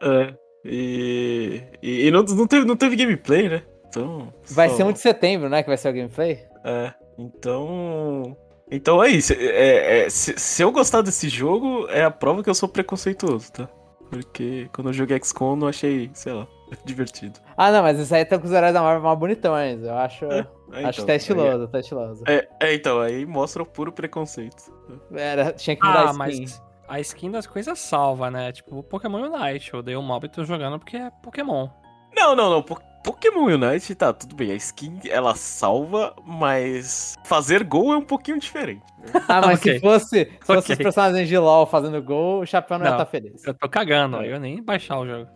coisas. 0.00 0.28
É. 0.30 0.34
E, 0.64 1.62
e, 1.82 2.06
e 2.06 2.10
não, 2.12 2.22
não, 2.22 2.46
teve, 2.46 2.64
não 2.64 2.76
teve 2.76 2.94
gameplay, 2.96 3.48
né? 3.48 3.62
Então. 3.88 4.32
Vai 4.50 4.68
só- 4.70 4.76
ser 4.76 4.84
1 4.84 4.92
de 4.92 5.00
setembro, 5.00 5.48
né? 5.48 5.62
Que 5.64 5.68
vai 5.68 5.76
ser 5.76 5.88
o 5.88 5.92
gameplay? 5.92 6.44
É. 6.64 6.92
Então. 7.18 8.36
Então 8.70 9.02
é 9.02 9.08
isso. 9.10 9.32
É, 9.32 10.04
é- 10.04 10.10
se, 10.10 10.38
se 10.38 10.62
eu 10.62 10.70
gostar 10.70 11.02
desse 11.02 11.28
jogo, 11.28 11.88
é 11.88 12.04
a 12.04 12.10
prova 12.10 12.42
que 12.42 12.48
eu 12.48 12.54
sou 12.54 12.68
preconceituoso, 12.68 13.50
tá? 13.52 13.68
Porque 14.10 14.68
quando 14.72 14.88
eu 14.90 14.92
joguei 14.94 15.18
XCOM, 15.22 15.50
eu 15.50 15.56
não 15.56 15.68
achei, 15.68 16.08
sei 16.14 16.32
lá, 16.32 16.46
divertido. 16.86 17.38
Ah, 17.56 17.72
não, 17.72 17.82
mas 17.82 17.98
isso 17.98 18.14
aí 18.14 18.24
tá 18.24 18.38
com 18.38 18.46
os 18.46 18.52
heróis 18.52 18.72
da 18.72 18.80
Marvel 18.80 19.02
mais 19.02 19.18
bonitões. 19.18 19.82
Eu 19.82 19.94
acho. 19.94 20.24
É, 20.26 20.46
acho 20.78 20.88
então, 20.88 20.92
que 20.92 21.06
tá 21.06 21.14
estiloso, 21.14 21.68
tá 21.68 21.80
estiloso. 21.80 22.24
É, 22.26 22.48
é, 22.60 22.74
então, 22.74 23.00
aí 23.00 23.24
mostra 23.26 23.62
o 23.62 23.66
puro 23.66 23.92
preconceito. 23.92 24.72
Era, 25.14 25.52
tinha 25.52 25.76
que 25.76 25.86
mudar 25.86 26.00
Ah, 26.00 26.02
a 26.02 26.04
skin. 26.10 26.18
mas 26.18 26.62
a 26.88 27.00
skin 27.00 27.30
das 27.30 27.46
coisas 27.46 27.78
salva, 27.78 28.30
né? 28.30 28.52
Tipo, 28.52 28.82
Pokémon 28.82 29.22
Unite. 29.30 29.72
Eu 29.72 29.82
dei 29.82 29.96
o 29.96 30.02
mob 30.02 30.26
e 30.26 30.28
tô 30.28 30.44
jogando 30.44 30.78
porque 30.78 30.96
é 30.96 31.10
Pokémon. 31.22 31.68
Não, 32.16 32.34
não, 32.36 32.48
não. 32.50 32.62
Po- 32.62 32.80
Pokémon 33.02 33.44
Unite, 33.46 33.94
tá, 33.94 34.12
tudo 34.12 34.34
bem. 34.36 34.50
A 34.52 34.54
skin, 34.54 34.98
ela 35.10 35.34
salva, 35.34 36.14
mas 36.24 37.16
fazer 37.24 37.62
gol 37.64 37.92
é 37.92 37.96
um 37.96 38.02
pouquinho 38.04 38.38
diferente. 38.38 38.82
Ah, 39.28 39.42
mas 39.46 39.58
Ok. 39.60 39.74
se 39.74 39.80
fosse, 39.80 40.08
se 40.24 40.38
fosse 40.46 40.58
Ok. 40.60 40.72
os 40.74 40.78
personagens 40.78 41.28
de 41.28 41.36
LoL 41.36 41.66
fazendo 41.66 42.02
gol, 42.02 42.40
o 42.40 42.46
Chapéu 42.46 42.78
não, 42.78 42.86
ia 42.86 42.90
Não. 42.92 42.98
estar 42.98 43.10
feliz. 43.10 43.44
Eu 43.44 43.52
tô 43.54 43.68
cagando, 43.68 44.16
É. 44.22 44.32
eu 44.32 44.40
nem 44.40 44.56
ia 44.56 44.62
baixar 44.62 44.98
o 44.98 45.06
jogo. 45.06 45.28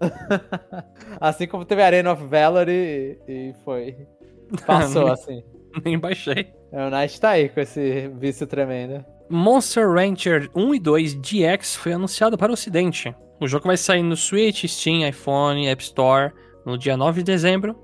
Assim 1.20 1.46
como 1.46 1.64
teve 1.64 1.82
Arena 1.82 2.12
of 2.12 2.24
Valor 2.26 2.68
e, 2.68 3.18
e 3.28 3.54
foi. 3.64 4.06
Passou, 4.66 5.08
assim. 5.08 5.42
Nem 5.84 5.98
baixei. 5.98 6.52
É, 6.72 6.86
O 6.86 6.90
Knight 6.90 7.20
tá 7.20 7.30
aí 7.30 7.48
com 7.48 7.60
esse 7.60 8.08
vício 8.18 8.46
tremendo. 8.46 9.04
Monster 9.28 9.90
Rancher 9.90 10.50
1 10.54 10.74
e 10.74 10.78
2 10.78 11.14
DX 11.14 11.76
foi 11.76 11.92
anunciado 11.92 12.36
para 12.36 12.50
o 12.50 12.54
ocidente. 12.54 13.14
O 13.40 13.48
jogo 13.48 13.66
vai 13.66 13.76
sair 13.76 14.02
no 14.02 14.16
Switch, 14.16 14.64
Steam, 14.66 15.06
iPhone, 15.08 15.66
App 15.68 15.82
Store 15.82 16.32
no 16.64 16.78
dia 16.78 16.96
9 16.96 17.22
de 17.22 17.32
dezembro 17.32 17.76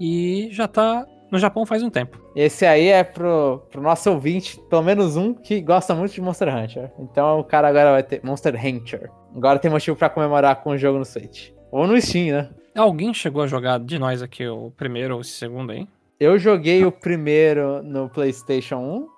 e 0.00 0.48
já 0.50 0.66
tá 0.66 1.06
no 1.30 1.38
Japão 1.38 1.66
faz 1.66 1.82
um 1.82 1.90
tempo. 1.90 2.18
Esse 2.36 2.64
aí 2.64 2.88
é 2.88 3.02
pro, 3.02 3.66
pro 3.70 3.82
nosso 3.82 4.10
ouvinte, 4.10 4.58
pelo 4.70 4.82
menos 4.82 5.16
um, 5.16 5.34
que 5.34 5.60
gosta 5.60 5.94
muito 5.94 6.12
de 6.12 6.20
Monster 6.20 6.48
Hunter. 6.54 6.92
Então 6.98 7.40
o 7.40 7.44
cara 7.44 7.68
agora 7.68 7.92
vai 7.92 8.02
ter 8.02 8.20
Monster 8.22 8.54
Hunter. 8.54 9.10
Agora 9.34 9.58
tem 9.58 9.70
motivo 9.70 9.96
pra 9.96 10.08
comemorar 10.08 10.62
com 10.62 10.70
o 10.70 10.78
jogo 10.78 10.98
no 10.98 11.04
Switch. 11.04 11.50
Ou 11.72 11.86
no 11.86 12.00
Steam, 12.00 12.36
né? 12.36 12.50
Alguém 12.74 13.12
chegou 13.12 13.42
a 13.42 13.46
jogar 13.46 13.78
de 13.80 13.98
nós 13.98 14.22
aqui 14.22 14.46
o 14.46 14.70
primeiro 14.76 15.14
ou 15.14 15.20
o 15.20 15.24
segundo 15.24 15.72
aí? 15.72 15.88
Eu 16.20 16.38
joguei 16.38 16.84
o 16.84 16.92
primeiro 16.92 17.82
no 17.82 18.08
PlayStation 18.08 18.76
1 18.76 19.08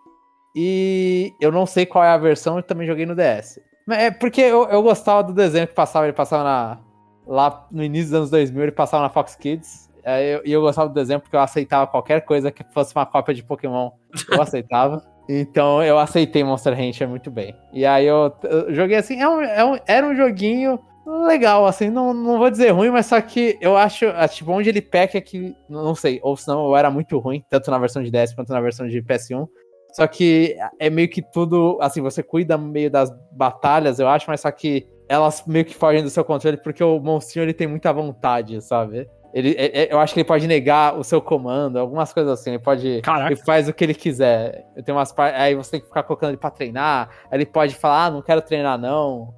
e 0.55 1.33
eu 1.41 1.53
não 1.53 1.67
sei 1.67 1.85
qual 1.85 2.03
é 2.05 2.09
a 2.09 2.17
versão, 2.17 2.57
eu 2.57 2.63
também 2.63 2.87
joguei 2.87 3.05
no 3.07 3.15
DS. 3.15 3.61
Mas 3.87 3.99
É 3.99 4.11
porque 4.11 4.41
eu, 4.41 4.65
eu 4.69 4.83
gostava 4.83 5.23
do 5.23 5.33
desenho 5.33 5.67
que 5.69 5.75
passava, 5.75 6.07
ele 6.07 6.13
passava 6.15 6.43
na, 6.45 6.79
lá 7.27 7.67
no 7.71 7.85
início 7.85 8.07
dos 8.11 8.15
anos 8.19 8.31
2000, 8.31 8.63
ele 8.63 8.73
passava 8.73 9.03
na 9.03 9.11
Fox 9.11 9.37
Kids. 9.37 9.91
Aí 10.05 10.35
eu- 10.35 10.43
E 10.45 10.53
eu, 10.53 10.61
gostava 10.61 10.89
do 10.89 10.95
desenho 10.95 11.21
porque 11.21 11.37
eu 11.37 11.41
aceitava 11.41 11.87
qualquer 11.87 12.23
coisa 12.23 12.51
que 12.51 12.65
fosse 12.73 12.95
uma 12.95 13.05
cópia 13.07 13.35
de 13.35 13.43
Pokémon, 13.45 13.91
eu 14.31 14.41
aceitava. 14.43 15.03
Então 15.29 15.83
eu 15.83 15.99
aceitei 15.99 16.45
Monster 16.45 16.73
Hunter 16.81 17.09
muito 17.09 17.33
bem. 17.33 17.53
E 17.73 17.85
aí 17.85 18.07
eu, 18.07 18.33
eu 18.45 18.73
joguei 18.73 18.97
assim, 18.97 19.21
é 19.21 19.29
um- 19.29 19.41
é 19.43 19.65
um- 19.65 19.79
era 19.85 20.07
um 20.07 20.15
joguinho 20.15 20.79
legal, 21.07 21.67
assim, 21.67 21.89
não, 21.89 22.13
não 22.13 22.39
vou 22.39 22.51
dizer 22.51 22.71
ruim, 22.71 22.91
mas 22.91 23.07
só 23.07 23.21
que 23.21 23.57
eu 23.61 23.77
acho, 23.77 24.07
ah, 24.09 24.27
tipo, 24.27 24.51
onde 24.51 24.69
ele 24.69 24.83
peca 24.83 25.17
é 25.19 25.21
que, 25.21 25.55
não 25.69 25.95
sei, 25.95 26.19
ou 26.23 26.37
senão 26.37 26.67
eu 26.67 26.77
era 26.77 26.91
muito 26.91 27.19
ruim, 27.19 27.45
tanto 27.49 27.71
na 27.71 27.79
versão 27.79 28.03
de 28.03 28.11
DS 28.11 28.35
quanto 28.35 28.53
na 28.53 28.61
versão 28.61 28.89
de 28.89 29.01
PS1. 29.03 29.47
Só 29.93 30.07
que 30.07 30.57
é 30.79 30.91
meio 30.91 31.09
que 31.09 31.23
tudo, 31.23 31.79
assim, 31.81 32.01
você 32.03 32.23
cuida 32.23 32.59
meio 32.59 32.91
das 32.91 33.11
batalhas, 33.33 33.99
eu 33.99 34.09
acho, 34.09 34.27
mas 34.29 34.41
só 34.41 34.51
que 34.51 34.87
elas 35.09 35.45
meio 35.47 35.65
que 35.65 35.75
fogem 35.75 36.03
do 36.03 36.11
seu 36.11 36.25
controle 36.25 36.57
porque 36.57 36.83
o 36.83 36.99
monstrinho 36.99 37.45
ele 37.45 37.55
tem 37.55 37.67
muita 37.67 37.93
vontade, 37.93 38.61
sabe? 38.61 39.09
Ele, 39.33 39.55
é- 39.59 39.83
é- 39.83 39.93
eu 39.93 39.99
acho 39.99 40.15
que 40.15 40.21
ele 40.21 40.27
pode 40.27 40.47
negar 40.47 40.99
o 40.99 41.05
seu 41.05 41.21
comando, 41.21 41.79
algumas 41.79 42.13
coisas 42.13 42.33
assim, 42.41 42.51
ele 42.51 42.59
pode. 42.59 43.01
Caraca. 43.03 43.33
Ele 43.33 43.41
faz 43.43 43.69
o 43.69 43.73
que 43.73 43.85
ele 43.85 43.95
quiser. 43.95 44.65
Tenho 44.85 44.97
umas. 44.97 45.15
Aí 45.19 45.55
você 45.55 45.73
tem 45.73 45.81
que 45.81 45.87
ficar 45.87 46.03
colocando 46.05 46.31
ele 46.31 46.39
pra 46.39 46.51
treinar. 46.51 47.11
Aí 47.31 47.37
ele 47.39 47.47
pode 47.47 47.75
falar, 47.75 48.07
ah, 48.07 48.11
não 48.11 48.23
quero 48.23 48.41
treinar, 48.41 48.79
não. 48.79 49.35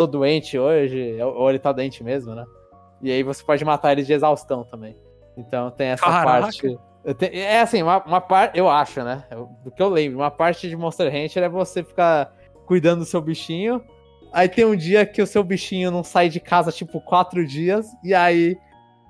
Tô 0.00 0.06
doente 0.06 0.58
hoje. 0.58 1.18
Ou 1.22 1.50
ele 1.50 1.58
tá 1.58 1.72
doente 1.72 2.02
mesmo, 2.02 2.34
né? 2.34 2.46
E 3.02 3.12
aí 3.12 3.22
você 3.22 3.44
pode 3.44 3.62
matar 3.66 3.92
ele 3.92 4.02
de 4.02 4.14
exaustão 4.14 4.64
também. 4.64 4.96
Então 5.36 5.70
tem 5.70 5.88
essa 5.88 6.02
Caraca. 6.06 6.40
parte. 6.40 6.78
É 7.32 7.60
assim, 7.60 7.82
uma, 7.82 8.02
uma 8.04 8.18
parte. 8.20 8.58
Eu 8.58 8.66
acho, 8.66 9.04
né? 9.04 9.24
Eu- 9.30 9.50
Do 9.62 9.70
que 9.70 9.82
eu 9.82 9.90
lembro, 9.90 10.20
uma 10.20 10.30
parte 10.30 10.70
de 10.70 10.74
Monster 10.74 11.08
Hunter 11.14 11.42
é 11.42 11.48
você 11.50 11.82
ficar 11.84 12.32
cuidando 12.64 13.00
do 13.00 13.04
seu 13.04 13.20
bichinho. 13.20 13.82
Aí 14.32 14.48
tem 14.48 14.64
um 14.64 14.74
dia 14.74 15.04
que 15.04 15.20
o 15.20 15.26
seu 15.26 15.44
bichinho 15.44 15.90
não 15.90 16.02
sai 16.02 16.30
de 16.30 16.40
casa, 16.40 16.72
tipo, 16.72 16.98
quatro 17.02 17.46
dias. 17.46 17.86
E 18.02 18.14
aí 18.14 18.56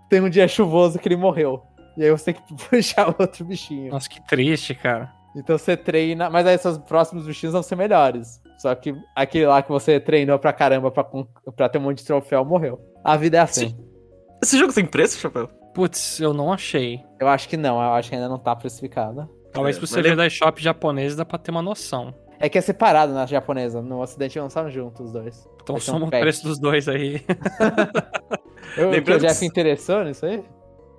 tem 0.09 0.21
um 0.21 0.29
dia 0.29 0.49
chuvoso 0.49 0.99
que 0.99 1.07
ele 1.07 1.17
morreu. 1.17 1.63
E 1.97 2.03
aí 2.03 2.11
você 2.11 2.33
tem 2.33 2.43
que 2.43 2.55
puxar 2.69 3.15
outro 3.17 3.45
bichinho. 3.45 3.93
Nossa, 3.93 4.09
que 4.09 4.21
triste, 4.27 4.75
cara. 4.75 5.13
Então 5.37 5.57
você 5.57 5.77
treina, 5.77 6.29
mas 6.29 6.45
aí 6.49 6.59
seus 6.59 6.79
próximos 6.79 7.27
bichinhos 7.27 7.53
vão 7.53 7.63
ser 7.63 7.77
melhores. 7.77 8.43
Só 8.61 8.75
que 8.75 8.95
aquele 9.17 9.47
lá 9.47 9.63
que 9.63 9.71
você 9.71 9.99
treinou 9.99 10.39
pra 10.39 10.53
caramba 10.53 10.91
pra, 10.91 11.05
pra 11.57 11.69
ter 11.69 11.79
um 11.79 11.83
monte 11.83 11.99
de 11.99 12.05
troféu 12.05 12.45
morreu. 12.45 12.79
A 13.03 13.17
vida 13.17 13.39
é 13.39 13.41
assim. 13.41 13.75
Esse 14.43 14.59
jogo 14.59 14.73
tem 14.73 14.85
preço, 14.85 15.19
Chapéu? 15.19 15.49
Putz, 15.75 16.21
eu 16.21 16.35
não 16.35 16.53
achei. 16.53 17.01
Eu 17.19 17.29
acho 17.29 17.49
que 17.49 17.57
não, 17.57 17.77
eu 17.83 17.93
acho 17.93 18.09
que 18.11 18.15
ainda 18.17 18.29
não 18.29 18.39
tá 18.39 18.55
precificado. 18.55 19.29
Talvez 19.53 19.77
É, 19.77 19.81
por 19.81 20.03
ver 20.03 20.15
da 20.17 20.29
shop 20.29 20.63
japonesa 20.63 21.17
dá 21.17 21.25
pra 21.25 21.39
ter 21.39 21.51
uma 21.51 21.63
noção. 21.63 22.13
É 22.39 22.49
que 22.49 22.59
é 22.59 22.61
separado 22.61 23.13
na 23.13 23.25
japonesa. 23.27 23.81
No 23.83 24.01
ocidente 24.03 24.39
lançaram 24.39 24.71
juntos 24.71 25.07
os 25.07 25.13
dois. 25.13 25.49
Então 25.63 25.77
ser 25.79 25.91
um 25.91 25.95
soma 25.95 26.07
o 26.07 26.11
pack. 26.11 26.23
preço 26.23 26.45
dos 26.45 26.59
dois 26.59 26.89
aí. 26.89 27.23
Eu, 28.77 28.77
que 28.77 28.83
o 28.85 28.91
Lembrando 28.91 29.21
Jeff 29.23 29.41
que- 29.41 29.47
interessou 29.47 30.05
nisso 30.05 30.25
aí? 30.27 30.43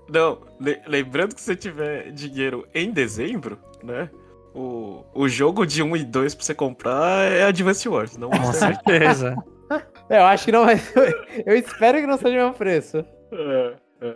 Não, 0.09 0.39
le- 0.59 0.81
lembrando 0.87 1.33
que 1.35 1.39
se 1.41 1.45
você 1.47 1.55
tiver 1.55 2.11
dinheiro 2.11 2.67
em 2.73 2.91
dezembro, 2.91 3.57
né? 3.83 4.09
O, 4.53 5.03
o 5.13 5.29
jogo 5.29 5.65
de 5.65 5.81
1 5.81 5.95
e 5.97 6.03
2 6.03 6.35
pra 6.35 6.43
você 6.43 6.53
comprar 6.53 7.31
é 7.31 7.43
Advance 7.43 7.87
Wars, 7.87 8.17
não 8.17 8.29
Com 8.29 8.49
o 8.49 8.53
certeza. 8.53 9.35
É, 10.09 10.17
Eu 10.19 10.25
acho 10.25 10.45
que 10.45 10.51
não 10.51 10.65
vai. 10.65 10.75
Eu 11.45 11.55
espero 11.55 11.99
que 11.99 12.05
não 12.07 12.17
seja 12.17 12.29
o 12.37 12.41
mesmo 12.43 12.53
preço. 12.55 12.97
É, 13.31 13.73
é. 14.01 14.15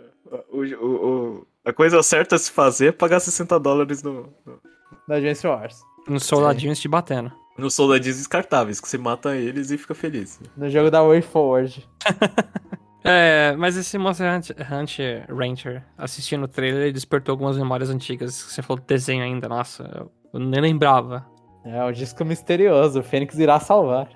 O, 0.50 0.58
o- 0.62 1.06
o- 1.38 1.46
a 1.64 1.72
coisa 1.72 2.02
certa 2.02 2.36
a 2.36 2.38
se 2.38 2.50
fazer 2.50 2.88
é 2.88 2.92
pagar 2.92 3.18
60 3.20 3.58
dólares 3.58 4.02
no, 4.02 4.32
no, 4.44 4.60
Da 5.08 5.16
Advance 5.16 5.46
Wars. 5.46 5.80
Uns 6.08 6.24
soldadinhos 6.24 6.78
te 6.78 6.86
batendo. 6.88 7.32
no 7.56 7.70
soldadinhos 7.70 8.18
descartáveis, 8.18 8.78
que 8.80 8.88
você 8.88 8.98
mata 8.98 9.34
eles 9.34 9.70
e 9.70 9.78
fica 9.78 9.94
feliz. 9.94 10.38
No 10.56 10.68
jogo 10.68 10.90
da 10.90 11.02
Way 11.02 11.22
Forward. 11.22 11.88
É, 13.08 13.54
mas 13.56 13.76
esse 13.76 13.96
Monster 13.98 14.28
Hunter, 14.34 14.56
Hunter 14.72 15.26
Ranger, 15.32 15.84
assistindo 15.96 16.42
o 16.42 16.48
trailer, 16.48 16.82
ele 16.82 16.92
despertou 16.92 17.34
algumas 17.34 17.56
memórias 17.56 17.88
antigas. 17.88 18.34
Você 18.34 18.62
falou 18.62 18.80
do 18.82 18.84
desenho 18.86 19.22
ainda, 19.22 19.48
nossa, 19.48 19.88
eu, 19.94 20.10
eu 20.32 20.40
nem 20.40 20.60
lembrava. 20.60 21.26
É 21.64 21.82
o 21.84 21.92
disco 21.92 22.24
misterioso. 22.24 23.00
O 23.00 23.02
Fênix 23.02 23.38
irá 23.38 23.58
salvar. 23.60 24.08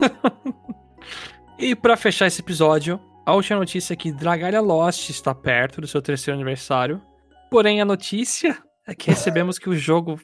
E 1.58 1.74
pra 1.74 1.96
fechar 1.96 2.26
esse 2.26 2.42
episódio, 2.42 3.00
a 3.24 3.32
última 3.32 3.58
notícia 3.58 3.94
é 3.94 3.96
que 3.96 4.12
Dragalia 4.12 4.60
Lost 4.60 5.08
está 5.08 5.34
perto 5.34 5.80
do 5.80 5.86
seu 5.86 6.02
terceiro 6.02 6.36
aniversário. 6.36 7.00
Porém, 7.50 7.80
a 7.80 7.84
notícia 7.84 8.58
é 8.86 8.94
que 8.94 9.08
recebemos 9.08 9.58
que 9.58 9.70
o 9.70 9.74
jogo 9.74 10.20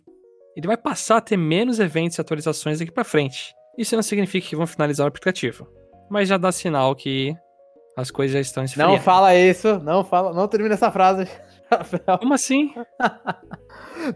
ele 0.54 0.66
vai 0.66 0.76
passar 0.76 1.16
a 1.16 1.20
ter 1.22 1.38
menos 1.38 1.80
eventos 1.80 2.18
e 2.18 2.20
atualizações 2.20 2.80
daqui 2.80 2.92
pra 2.92 3.02
frente. 3.02 3.54
Isso 3.78 3.96
não 3.96 4.02
significa 4.02 4.46
que 4.46 4.54
vão 4.54 4.66
finalizar 4.66 5.06
o 5.06 5.08
aplicativo, 5.08 5.66
mas 6.10 6.28
já 6.28 6.36
dá 6.36 6.52
sinal 6.52 6.94
que 6.94 7.34
as 7.96 8.10
coisas 8.10 8.34
já 8.34 8.40
estão 8.40 8.62
esfriando. 8.62 8.92
Não 8.92 9.00
fala 9.00 9.34
isso. 9.34 9.78
Não 9.78 10.04
fala. 10.04 10.34
Não 10.34 10.46
termina 10.46 10.74
essa 10.74 10.90
frase. 10.90 11.26
Como 12.20 12.34
assim? 12.34 12.74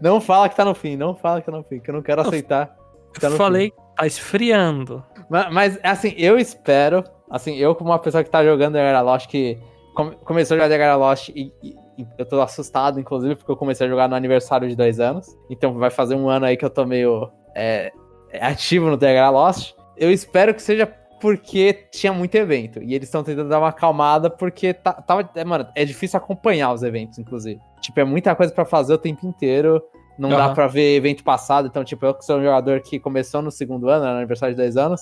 Não 0.01 0.19
fala 0.21 0.49
que 0.49 0.55
tá 0.55 0.65
no 0.65 0.73
fim. 0.75 0.95
Não 0.95 1.15
fala 1.15 1.39
que 1.41 1.45
tá 1.45 1.51
no 1.51 1.63
fim. 1.63 1.79
Que 1.79 1.89
eu 1.89 1.93
não 1.95 2.01
quero 2.01 2.21
aceitar. 2.21 2.75
que 3.13 3.19
tá 3.19 3.29
Falei, 3.31 3.71
tá 3.95 4.05
esfriando. 4.05 5.03
Mas, 5.29 5.51
mas, 5.53 5.79
assim, 5.83 6.13
eu 6.17 6.37
espero, 6.37 7.03
assim, 7.29 7.55
eu 7.57 7.73
como 7.75 7.89
uma 7.91 7.99
pessoa 7.99 8.23
que 8.23 8.29
tá 8.29 8.43
jogando 8.43 8.73
The 8.73 8.83
Gara 8.83 9.01
Lost, 9.01 9.27
que 9.27 9.57
come- 9.95 10.15
começou 10.23 10.55
a 10.55 10.57
jogar 10.59 10.69
The 10.69 10.77
Gara 10.77 10.95
Lost 10.95 11.29
e, 11.29 11.51
e- 11.63 11.75
e 11.97 12.07
eu 12.17 12.25
tô 12.25 12.39
assustado, 12.41 12.99
inclusive, 12.99 13.35
porque 13.35 13.51
eu 13.51 13.57
comecei 13.57 13.87
a 13.87 13.89
jogar 13.89 14.07
no 14.07 14.15
aniversário 14.15 14.67
de 14.69 14.75
dois 14.75 14.99
anos. 14.99 15.35
Então 15.49 15.73
vai 15.79 15.89
fazer 15.89 16.15
um 16.15 16.29
ano 16.29 16.45
aí 16.45 16.55
que 16.55 16.63
eu 16.63 16.69
tô 16.69 16.85
meio 16.85 17.31
é, 17.55 17.91
ativo 18.39 18.87
no 18.89 18.97
The 18.97 19.13
Gara 19.15 19.29
Lost. 19.31 19.73
Eu 19.97 20.11
espero 20.11 20.53
que 20.53 20.61
seja 20.61 20.85
porque 21.19 21.73
tinha 21.91 22.13
muito 22.13 22.35
evento. 22.35 22.81
E 22.81 22.93
eles 22.93 23.07
estão 23.07 23.23
tentando 23.23 23.49
dar 23.49 23.59
uma 23.59 23.69
acalmada 23.69 24.29
porque 24.29 24.73
tá, 24.73 24.93
tava. 24.93 25.29
é, 25.35 25.43
mano, 25.43 25.67
é 25.75 25.83
difícil 25.85 26.17
acompanhar 26.17 26.73
os 26.73 26.83
eventos, 26.83 27.17
inclusive. 27.19 27.59
Tipo, 27.81 27.99
é 27.99 28.03
muita 28.03 28.35
coisa 28.35 28.53
pra 28.53 28.65
fazer 28.65 28.93
o 28.93 28.97
tempo 28.97 29.25
inteiro. 29.27 29.81
Não 30.17 30.29
dá 30.29 30.45
Aham. 30.45 30.53
pra 30.55 30.67
ver 30.67 30.95
evento 30.95 31.23
passado. 31.23 31.67
Então, 31.67 31.83
tipo, 31.83 32.05
eu 32.05 32.13
que 32.13 32.25
sou 32.25 32.37
um 32.39 32.43
jogador 32.43 32.81
que 32.81 32.99
começou 32.99 33.41
no 33.41 33.51
segundo 33.51 33.87
ano, 33.89 34.03
no 34.05 34.11
aniversário 34.17 34.55
de 34.55 34.61
dois 34.61 34.75
anos. 34.77 35.01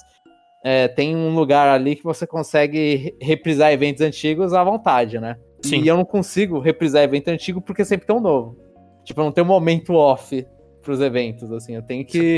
é, 0.64 0.88
tem 0.88 1.16
um 1.16 1.34
lugar 1.36 1.68
ali 1.70 1.96
que 1.96 2.04
você 2.04 2.26
consegue 2.28 2.96
re- 2.96 3.16
reprisar 3.22 3.72
eventos 3.72 4.02
antigos 4.02 4.52
à 4.54 4.64
vontade, 4.64 5.20
né? 5.20 5.36
Sim. 5.64 5.82
E 5.82 5.88
eu 5.88 5.96
não 5.96 6.04
consigo 6.06 6.60
reprisar 6.60 7.04
evento 7.04 7.28
antigo 7.30 7.62
porque 7.62 7.82
é 7.84 7.86
sempre 7.86 8.06
tão 8.08 8.20
novo. 8.20 8.58
Tipo, 9.04 9.22
eu 9.22 9.26
não 9.26 9.32
tenho 9.32 9.46
momento 9.48 9.94
off 9.94 10.46
pros 10.82 11.00
eventos, 11.02 11.52
assim. 11.52 11.76
Eu 11.76 11.82
tenho 11.84 12.04
que. 12.06 12.38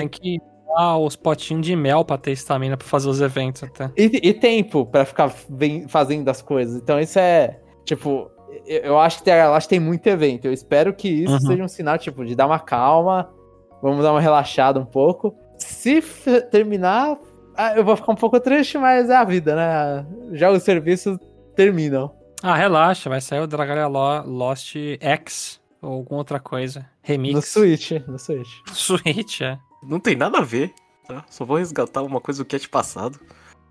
Dar 0.75 0.97
os 0.97 1.15
potinhos 1.15 1.65
de 1.65 1.75
mel 1.75 2.03
pra 2.05 2.17
ter 2.17 2.31
estamina 2.31 2.75
pra 2.77 2.87
fazer 2.87 3.09
os 3.09 3.21
eventos 3.21 3.63
até. 3.63 3.91
E, 3.97 4.29
e 4.29 4.33
tempo 4.33 4.85
pra 4.85 5.05
ficar 5.05 5.33
bem- 5.49 5.87
fazendo 5.87 6.27
as 6.29 6.41
coisas. 6.41 6.75
Então 6.81 6.99
isso 6.99 7.17
é, 7.17 7.59
tipo, 7.85 8.29
eu, 8.65 8.79
eu 8.81 8.99
acho 8.99 9.19
que 9.19 9.23
tem, 9.23 9.33
eu 9.33 9.53
acho 9.53 9.67
que 9.67 9.75
tem 9.75 9.79
muito 9.79 10.05
evento. 10.07 10.45
Eu 10.45 10.53
espero 10.53 10.93
que 10.93 11.07
isso 11.07 11.33
Uhum. 11.33 11.39
seja 11.39 11.63
um 11.63 11.67
sinal, 11.67 11.97
tipo, 11.97 12.23
de 12.25 12.35
dar 12.35 12.45
uma 12.47 12.59
calma, 12.59 13.29
vamos 13.81 14.03
dar 14.03 14.11
uma 14.11 14.21
relaxada 14.21 14.79
um 14.79 14.85
pouco. 14.85 15.33
Se 15.57 16.01
terminar, 16.51 17.17
ah, 17.55 17.73
eu 17.75 17.83
vou 17.83 17.95
ficar 17.95 18.11
um 18.11 18.15
pouco 18.15 18.39
triste, 18.39 18.77
mas 18.77 19.09
é 19.09 19.15
a 19.15 19.23
vida, 19.23 19.55
né? 19.55 20.05
Já 20.33 20.51
os 20.51 20.61
serviços 20.63 21.17
terminam. 21.55 22.11
Ah, 22.43 22.55
relaxa, 22.55 23.09
vai 23.09 23.19
sair 23.19 23.39
o 23.39 23.47
Dragalia 23.47 23.87
Lo- 23.87 24.23
Lost 24.27 24.75
X 24.99 25.59
ou 25.81 25.93
alguma 25.93 26.19
outra 26.19 26.39
coisa. 26.39 26.85
Remix. 27.01 27.33
No 27.33 27.41
Switch, 27.41 27.91
no 28.07 28.19
Switch. 28.19 28.49
Switch, 28.73 29.41
é. 29.41 29.57
Não 29.83 29.99
tem 29.99 30.15
nada 30.15 30.39
a 30.39 30.41
ver, 30.41 30.73
tá? 31.07 31.23
Só 31.29 31.45
vou 31.45 31.57
resgatar 31.57 32.01
uma 32.03 32.19
coisa 32.21 32.43
do 32.43 32.47
cat 32.47 32.67
passado. 32.69 33.19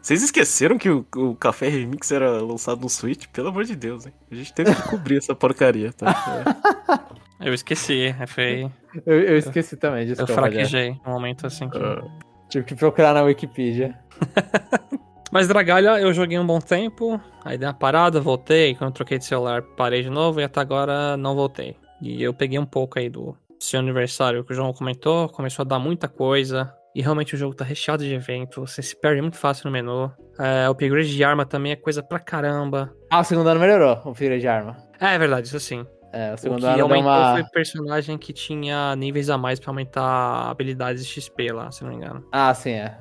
Vocês 0.01 0.23
esqueceram 0.23 0.79
que 0.79 0.89
o, 0.89 1.05
o 1.17 1.35
Café 1.35 1.69
Remix 1.69 2.13
era 2.13 2.41
lançado 2.41 2.81
no 2.81 2.89
Switch? 2.89 3.27
Pelo 3.33 3.49
amor 3.49 3.65
de 3.65 3.75
Deus, 3.75 4.07
hein? 4.07 4.13
A 4.31 4.35
gente 4.37 4.53
teve 4.55 4.73
que 4.75 4.83
cobrir 4.89 5.17
essa 5.19 5.35
porcaria, 5.35 5.93
tá? 5.93 6.15
Eu 7.41 7.53
esqueci, 7.53 8.15
é, 8.19 8.27
foi. 8.27 8.71
Eu, 9.05 9.21
eu 9.21 9.37
esqueci 9.37 9.77
também, 9.77 10.01
Eu 10.03 10.07
desculpa. 10.15 10.33
Jeff. 10.33 10.41
fraquejei 10.41 10.99
um 11.07 11.11
momento 11.11 11.47
assim. 11.47 11.69
que- 11.69 11.77
É. 11.77 12.03
Tive 12.49 12.65
que 12.65 12.75
procurar 12.75 13.13
na 13.13 13.23
Wikipedia. 13.23 13.99
Mas 15.31 15.47
Dragalha 15.49 16.01
eu 16.01 16.13
joguei 16.15 16.39
um 16.39 16.47
bom 16.47 16.61
tempo, 16.61 17.21
aí 17.45 17.59
dei 17.59 17.67
uma 17.69 17.75
parada, 17.75 18.21
voltei. 18.21 18.75
Quando 18.75 18.89
eu 18.91 18.95
troquei 18.95 19.19
de 19.19 19.25
celular, 19.27 19.61
parei 19.61 20.03
de 20.03 20.09
novo 20.09 20.41
e 20.41 20.45
até 20.45 20.61
agora 20.61 21.17
não 21.17 21.35
voltei. 21.35 21.77
E 22.01 22.23
eu 22.23 22.33
peguei 22.33 22.59
um 22.59 22.65
pouco 22.65 22.99
aí 22.99 23.11
do 23.11 23.37
seu 23.61 23.81
aniversário 23.81 24.45
que 24.45 24.53
o 24.53 24.55
João 24.55 24.73
comentou, 24.73 25.29
começou 25.29 25.63
a 25.63 25.67
dar 25.67 25.79
muita 25.79 26.09
coisa. 26.09 26.73
E 26.95 27.03
realmente 27.03 27.35
o 27.35 27.39
jogo 27.39 27.55
tá 27.55 27.63
recheado 27.63 28.03
de 28.03 28.15
evento, 28.15 28.63
você 28.67 28.81
se 28.81 28.99
perde 28.99 29.21
muito 29.21 29.37
fácil 29.37 29.67
no 29.67 29.71
menu. 29.71 30.11
É, 30.39 30.67
o 30.67 30.73
upgrade 30.73 31.15
de 31.15 31.23
arma 31.23 31.45
também 31.45 31.73
é 31.73 31.77
coisa 31.77 32.03
pra 32.03 32.19
caramba. 32.19 32.91
Ah, 33.11 33.21
o 33.21 33.25
segundo 33.25 33.49
ano 33.49 33.61
melhorou, 33.61 34.01
o 34.05 34.15
Fira 34.15 34.39
de 34.39 34.49
Arma. 34.49 34.77
É, 34.99 35.15
é 35.15 35.19
verdade, 35.19 35.47
isso 35.47 35.61
sim. 35.61 35.87
É, 36.11 36.31
o 36.31 36.35
O 36.35 36.39
segundo 36.39 36.61
que 36.61 36.67
ano 36.67 36.83
aumentou 36.85 37.03
uma... 37.11 37.33
foi 37.33 37.45
personagem 37.51 38.17
que 38.17 38.33
tinha 38.33 38.97
níveis 38.97 39.29
a 39.29 39.37
mais 39.37 39.61
pra 39.61 39.71
aumentar 39.71 40.49
habilidades 40.51 41.05
de 41.05 41.21
XP 41.21 41.53
lá, 41.53 41.71
se 41.71 41.83
não 41.83 41.91
me 41.91 41.97
engano. 41.97 42.27
Ah, 42.33 42.55
sim, 42.55 42.71
é. 42.71 42.97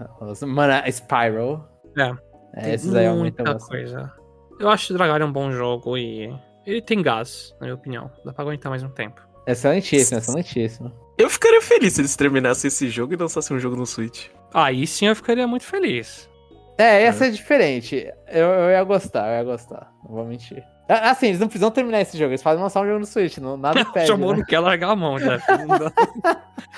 Mana 0.46 0.84
Spiral. 0.92 1.66
É. 1.98 2.14
É, 2.56 2.74
esses 2.74 2.94
aí 2.94 3.08
aumentam 3.08 3.46
muita 3.46 3.66
coisa. 3.66 4.12
Eu 4.60 4.70
acho 4.70 4.94
o 4.94 4.98
Dragalha 4.98 5.26
um 5.26 5.32
bom 5.32 5.52
jogo 5.52 5.98
e 5.98 6.30
ele 6.66 6.82
tem 6.82 7.02
gás, 7.02 7.56
na 7.62 7.68
minha 7.68 7.76
opinião. 7.76 8.12
Dá 8.26 8.34
pra 8.34 8.44
aguentar 8.44 8.70
mais 8.70 8.84
um 8.84 8.90
tempo. 8.90 9.25
Excelentíssimo, 9.48 10.20
excelentíssimo. 10.20 10.92
Eu 11.18 11.30
ficaria 11.30 11.62
feliz 11.62 11.94
se 11.94 12.02
eles 12.02 12.16
terminassem 12.16 12.68
esse 12.68 12.90
jogo 12.90 13.14
e 13.14 13.18
lançassem 13.18 13.56
um 13.56 13.60
jogo 13.60 13.76
no 13.76 13.86
Switch. 13.86 14.28
Aí 14.54 14.86
sim 14.88 15.08
eu 15.08 15.16
ficaria 15.16 15.48
muito 15.48 15.64
feliz. 15.66 16.30
É, 16.78 17.04
ia 17.04 17.14
ser 17.14 17.32
diferente. 17.32 18.06
Eu, 18.28 18.48
eu 18.48 18.70
ia 18.72 18.84
gostar, 18.84 19.28
eu 19.30 19.38
ia 19.38 19.44
gostar. 19.44 19.92
Não 20.04 20.16
vou 20.16 20.26
mentir. 20.26 20.62
Ah, 20.90 21.12
Assim, 21.12 21.28
eles 21.28 21.40
não 21.40 21.48
precisam 21.48 21.72
terminar 21.72 22.02
esse 22.02 22.16
jogo, 22.18 22.32
eles 22.32 22.44
podem 22.44 22.62
lançar 22.62 22.82
um 22.82 22.86
jogo 22.86 23.00
no 23.00 23.06
Switch, 23.06 23.38
não, 23.38 23.58
nada 23.58 23.80
impede. 23.82 24.08
Chamou, 24.08 24.32
né? 24.34 24.40
não 24.40 24.46
quer 24.46 24.60
largar 24.60 24.90
a 24.92 24.96
mão, 24.96 25.18
Jeff. 25.18 25.44
Não 25.58 25.68
dá, 25.80 25.92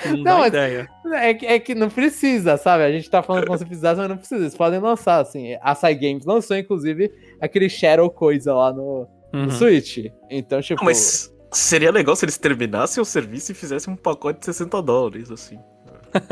não 0.06 0.18
Não, 0.18 0.40
dá 0.42 0.48
ideia. 0.48 0.88
É, 1.14 1.34
que, 1.34 1.46
é 1.48 1.60
que 1.60 1.74
não 1.74 1.90
precisa, 1.90 2.56
sabe? 2.56 2.84
A 2.84 2.92
gente 2.92 3.10
tá 3.10 3.24
falando 3.24 3.48
como 3.48 3.58
se 3.58 3.66
precisasse, 3.66 4.00
mas 4.00 4.08
não 4.08 4.18
precisa. 4.18 4.42
Eles 4.44 4.56
podem 4.56 4.80
lançar, 4.80 5.20
assim. 5.20 5.58
A 5.60 5.74
Sai 5.74 5.96
Games 5.96 6.24
lançou, 6.24 6.56
inclusive, 6.56 7.12
aquele 7.42 7.68
Shadow 7.68 8.08
coisa 8.12 8.54
lá 8.54 8.72
no, 8.72 9.08
no 9.34 9.40
Uhum. 9.46 9.50
Switch. 9.50 10.06
Então, 10.30 10.62
tipo. 10.62 10.86
Mas 10.86 11.34
seria 11.52 11.92
legal 11.92 12.16
se 12.16 12.26
eles 12.26 12.38
terminassem 12.38 13.02
o 13.02 13.06
serviço 13.06 13.52
e 13.52 13.56
fizessem 13.56 13.94
um 13.94 13.98
pacote 13.98 14.40
de 14.40 14.46
60 14.46 14.82
dólares, 14.82 15.32
assim. 15.32 15.60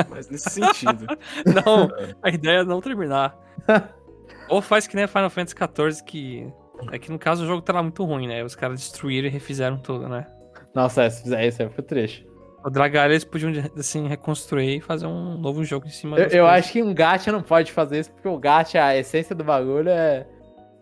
Mas 0.09 0.29
nesse 0.29 0.49
sentido. 0.49 1.05
Não, 1.45 1.89
a 2.23 2.29
ideia 2.29 2.59
é 2.59 2.63
não 2.63 2.81
terminar. 2.81 3.37
Ou 4.49 4.61
faz 4.61 4.87
que 4.87 4.95
nem 4.95 5.05
a 5.05 5.07
Final 5.07 5.29
Fantasy 5.29 5.55
XIV, 5.55 6.03
que. 6.05 6.47
É 6.91 6.99
que 6.99 7.11
no 7.11 7.17
caso 7.17 7.43
o 7.43 7.47
jogo 7.47 7.61
tá 7.61 7.73
lá 7.73 7.81
muito 7.83 8.03
ruim, 8.03 8.27
né? 8.27 8.43
Os 8.43 8.55
caras 8.55 8.79
destruíram 8.79 9.27
e 9.27 9.31
refizeram 9.31 9.77
tudo, 9.77 10.07
né? 10.09 10.27
Nossa, 10.73 11.03
é, 11.03 11.09
se 11.09 11.23
fizer 11.23 11.45
isso, 11.47 11.61
é 11.63 11.67
pro 11.67 11.81
trecho. 11.81 12.25
O 12.63 12.69
Dragalha 12.69 13.11
eles 13.13 13.23
podiam, 13.23 13.51
assim, 13.77 14.07
reconstruir 14.07 14.77
e 14.77 14.81
fazer 14.81 15.05
um 15.07 15.37
novo 15.37 15.63
jogo 15.63 15.85
em 15.87 15.91
cima 15.91 16.17
Eu, 16.17 16.23
eu 16.23 16.29
coisas. 16.29 16.49
acho 16.49 16.73
que 16.73 16.83
um 16.83 16.93
gacha 16.93 17.31
não 17.31 17.41
pode 17.41 17.71
fazer 17.71 17.99
isso, 17.99 18.11
porque 18.11 18.27
o 18.27 18.37
gacha, 18.37 18.83
a 18.83 18.97
essência 18.97 19.35
do 19.35 19.43
bagulho 19.43 19.89
é. 19.89 20.27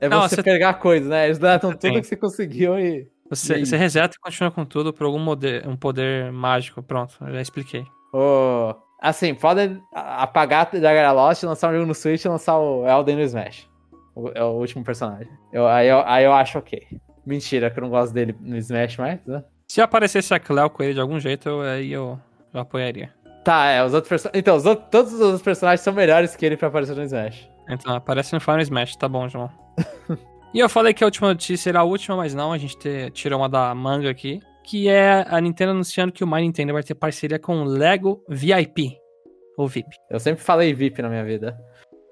É 0.02 0.10
Não, 0.10 0.22
você 0.22 0.36
você- 0.36 0.44
pegar 0.44 0.74
coisa, 0.76 1.08
né? 1.10 1.26
Eles 1.26 1.38
datam 1.38 1.72
tudo 1.72 1.80
tem. 1.80 2.00
que 2.02 2.08
você 2.08 2.16
conseguiu 2.16 2.80
e. 2.80 3.08
Você, 3.36 3.66
você 3.66 3.78
reseta 3.78 4.16
e 4.16 4.20
continua 4.20 4.52
com 4.52 4.66
tudo 4.66 4.94
por 4.94 5.06
algum 5.06 5.24
poder, 5.26 5.68
um 5.68 5.76
poder 5.76 6.32
mágico. 6.32 6.82
Pronto, 6.84 7.16
já 7.22 7.42
expliquei. 7.42 7.86
Ô, 8.14 8.74
assim, 9.02 9.34
podem 9.34 9.82
apagar 9.94 10.70
da 10.72 10.94
Gara 10.94 11.12
Lost, 11.12 11.44
lançar 11.44 11.70
um 11.70 11.74
jogo 11.74 11.86
no 11.88 11.96
Switch 11.96 12.24
e 12.24 12.28
lançar 12.30 12.58
o 12.58 12.88
Elden 12.88 13.16
no 13.16 13.22
Smash. 13.24 13.68
O- 14.16 14.30
é 14.36 14.44
o 14.44 14.52
último 14.52 14.84
personagem. 14.84 15.28
Eu- 15.52 15.68
aí, 15.68 15.88
eu, 15.88 16.04
aí 16.06 16.24
eu 16.26 16.34
acho 16.34 16.58
ok. 16.60 16.86
Mentira, 17.26 17.70
que 17.72 17.80
eu 17.80 17.82
não 17.84 17.90
gosto 17.90 18.14
dele 18.14 18.36
no 18.40 18.56
Smash 18.58 18.98
mais, 18.98 19.20
né? 19.26 19.44
Se 19.68 19.82
aparecesse 19.82 20.34
a 20.34 20.40
Cleo 20.40 20.70
com 20.70 20.84
ele 20.84 20.94
de 20.94 21.00
algum 21.02 21.20
jeito, 21.20 21.50
eu, 21.50 21.62
aí 21.62 21.92
eu, 21.92 22.20
eu 22.54 22.60
apoiaria. 22.60 23.12
Tá, 23.44 23.66
é, 23.68 23.84
os 23.84 23.94
outros 23.94 24.10
personagens. 24.10 24.40
Então, 24.40 24.56
os 24.56 24.66
outros- 24.66 24.88
todos 24.92 25.14
os 25.14 25.20
outros 25.22 25.42
personagens 25.42 25.82
são 25.82 25.94
melhores 25.94 26.36
que 26.36 26.46
ele 26.46 26.56
pra 26.58 26.68
aparecer 26.68 26.96
no 26.96 27.04
Smash. 27.04 27.50
Então, 27.68 27.96
aparece 27.96 28.34
no 28.34 28.40
Final 28.42 28.60
Smash, 28.60 28.96
tá 28.98 29.08
bom, 29.10 29.28
João. 29.28 29.50
e 30.54 30.60
eu 30.60 30.70
falei 30.70 30.94
que 30.94 31.04
a 31.04 31.08
última 31.08 31.30
notícia 31.30 31.70
era 31.70 31.80
a 31.80 31.84
última, 31.84 32.16
mas 32.18 32.34
não, 32.34 32.52
a 32.52 32.58
gente 32.58 32.78
te- 32.78 33.10
tirou 33.12 33.40
uma 33.40 33.50
da 33.50 33.74
manga 33.74 34.10
aqui. 34.10 34.40
Que 34.66 34.88
é 34.88 35.26
a 35.28 35.42
Nintendo 35.42 35.72
anunciando 35.72 36.14
que 36.14 36.24
o 36.24 36.28
My 36.28 36.42
Nintendo 36.42 36.72
vai 36.72 36.84
ter 36.84 36.96
parceria 36.96 37.38
com 37.38 37.62
o 37.62 37.66
Lego 37.66 38.24
VIP. 38.30 38.98
Ou 39.58 39.68
VIP. 39.68 39.90
Eu 40.10 40.20
sempre 40.20 40.42
falei 40.44 40.74
VIP 40.74 41.02
na 41.02 41.10
minha 41.10 41.24
vida. 41.26 41.58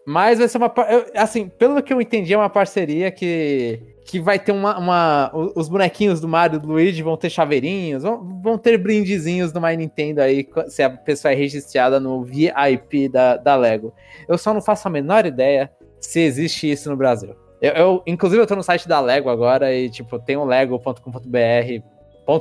Mas 0.06 0.40
vai 0.40 0.48
ser 0.50 0.58
uma. 0.58 0.74
Assim, 1.16 1.48
pelo 1.48 1.82
que 1.82 1.94
eu 1.94 2.02
entendi, 2.02 2.34
é 2.34 2.38
uma 2.38 2.50
parceria 2.50 3.10
que. 3.12 3.80
Que 4.06 4.20
vai 4.20 4.38
ter 4.38 4.52
uma. 4.52 4.78
uma- 4.78 5.32
os 5.56 5.70
bonequinhos 5.70 6.20
do 6.20 6.28
Mario 6.28 6.58
e 6.58 6.60
do 6.60 6.68
Luigi 6.68 7.02
vão 7.02 7.16
ter 7.16 7.30
chaveirinhos, 7.30 8.04
vão, 8.04 8.42
vão 8.42 8.58
ter 8.58 8.78
brindezinhos 8.78 9.52
do 9.54 9.62
My 9.62 9.78
Nintendo 9.78 10.22
aí, 10.22 10.46
se 10.68 10.84
a 10.84 10.90
pessoa 10.90 11.32
é 11.32 11.36
registrada 11.36 12.00
no 12.00 12.22
VIP 12.24 13.08
da, 13.08 13.38
da 13.38 13.56
Lego. 13.56 13.94
Eu 14.28 14.38
só 14.38 14.54
não 14.54 14.62
faço 14.62 14.88
a 14.88 14.92
menor 14.92 15.26
ideia 15.26 15.72
se 16.02 16.20
existe 16.20 16.70
isso 16.70 16.90
no 16.90 16.98
Brasil. 16.98 17.34
Eu, 17.62 17.72
eu- 17.74 18.04
inclusive, 18.08 18.42
eu 18.42 18.48
tô 18.48 18.56
no 18.56 18.64
site 18.64 18.88
da 18.88 19.00
Lego 19.00 19.30
agora 19.30 19.74
e, 19.74 19.90
tipo, 19.90 20.18
tem 20.20 20.36
o 20.38 20.44
lego.com.br 20.46 21.84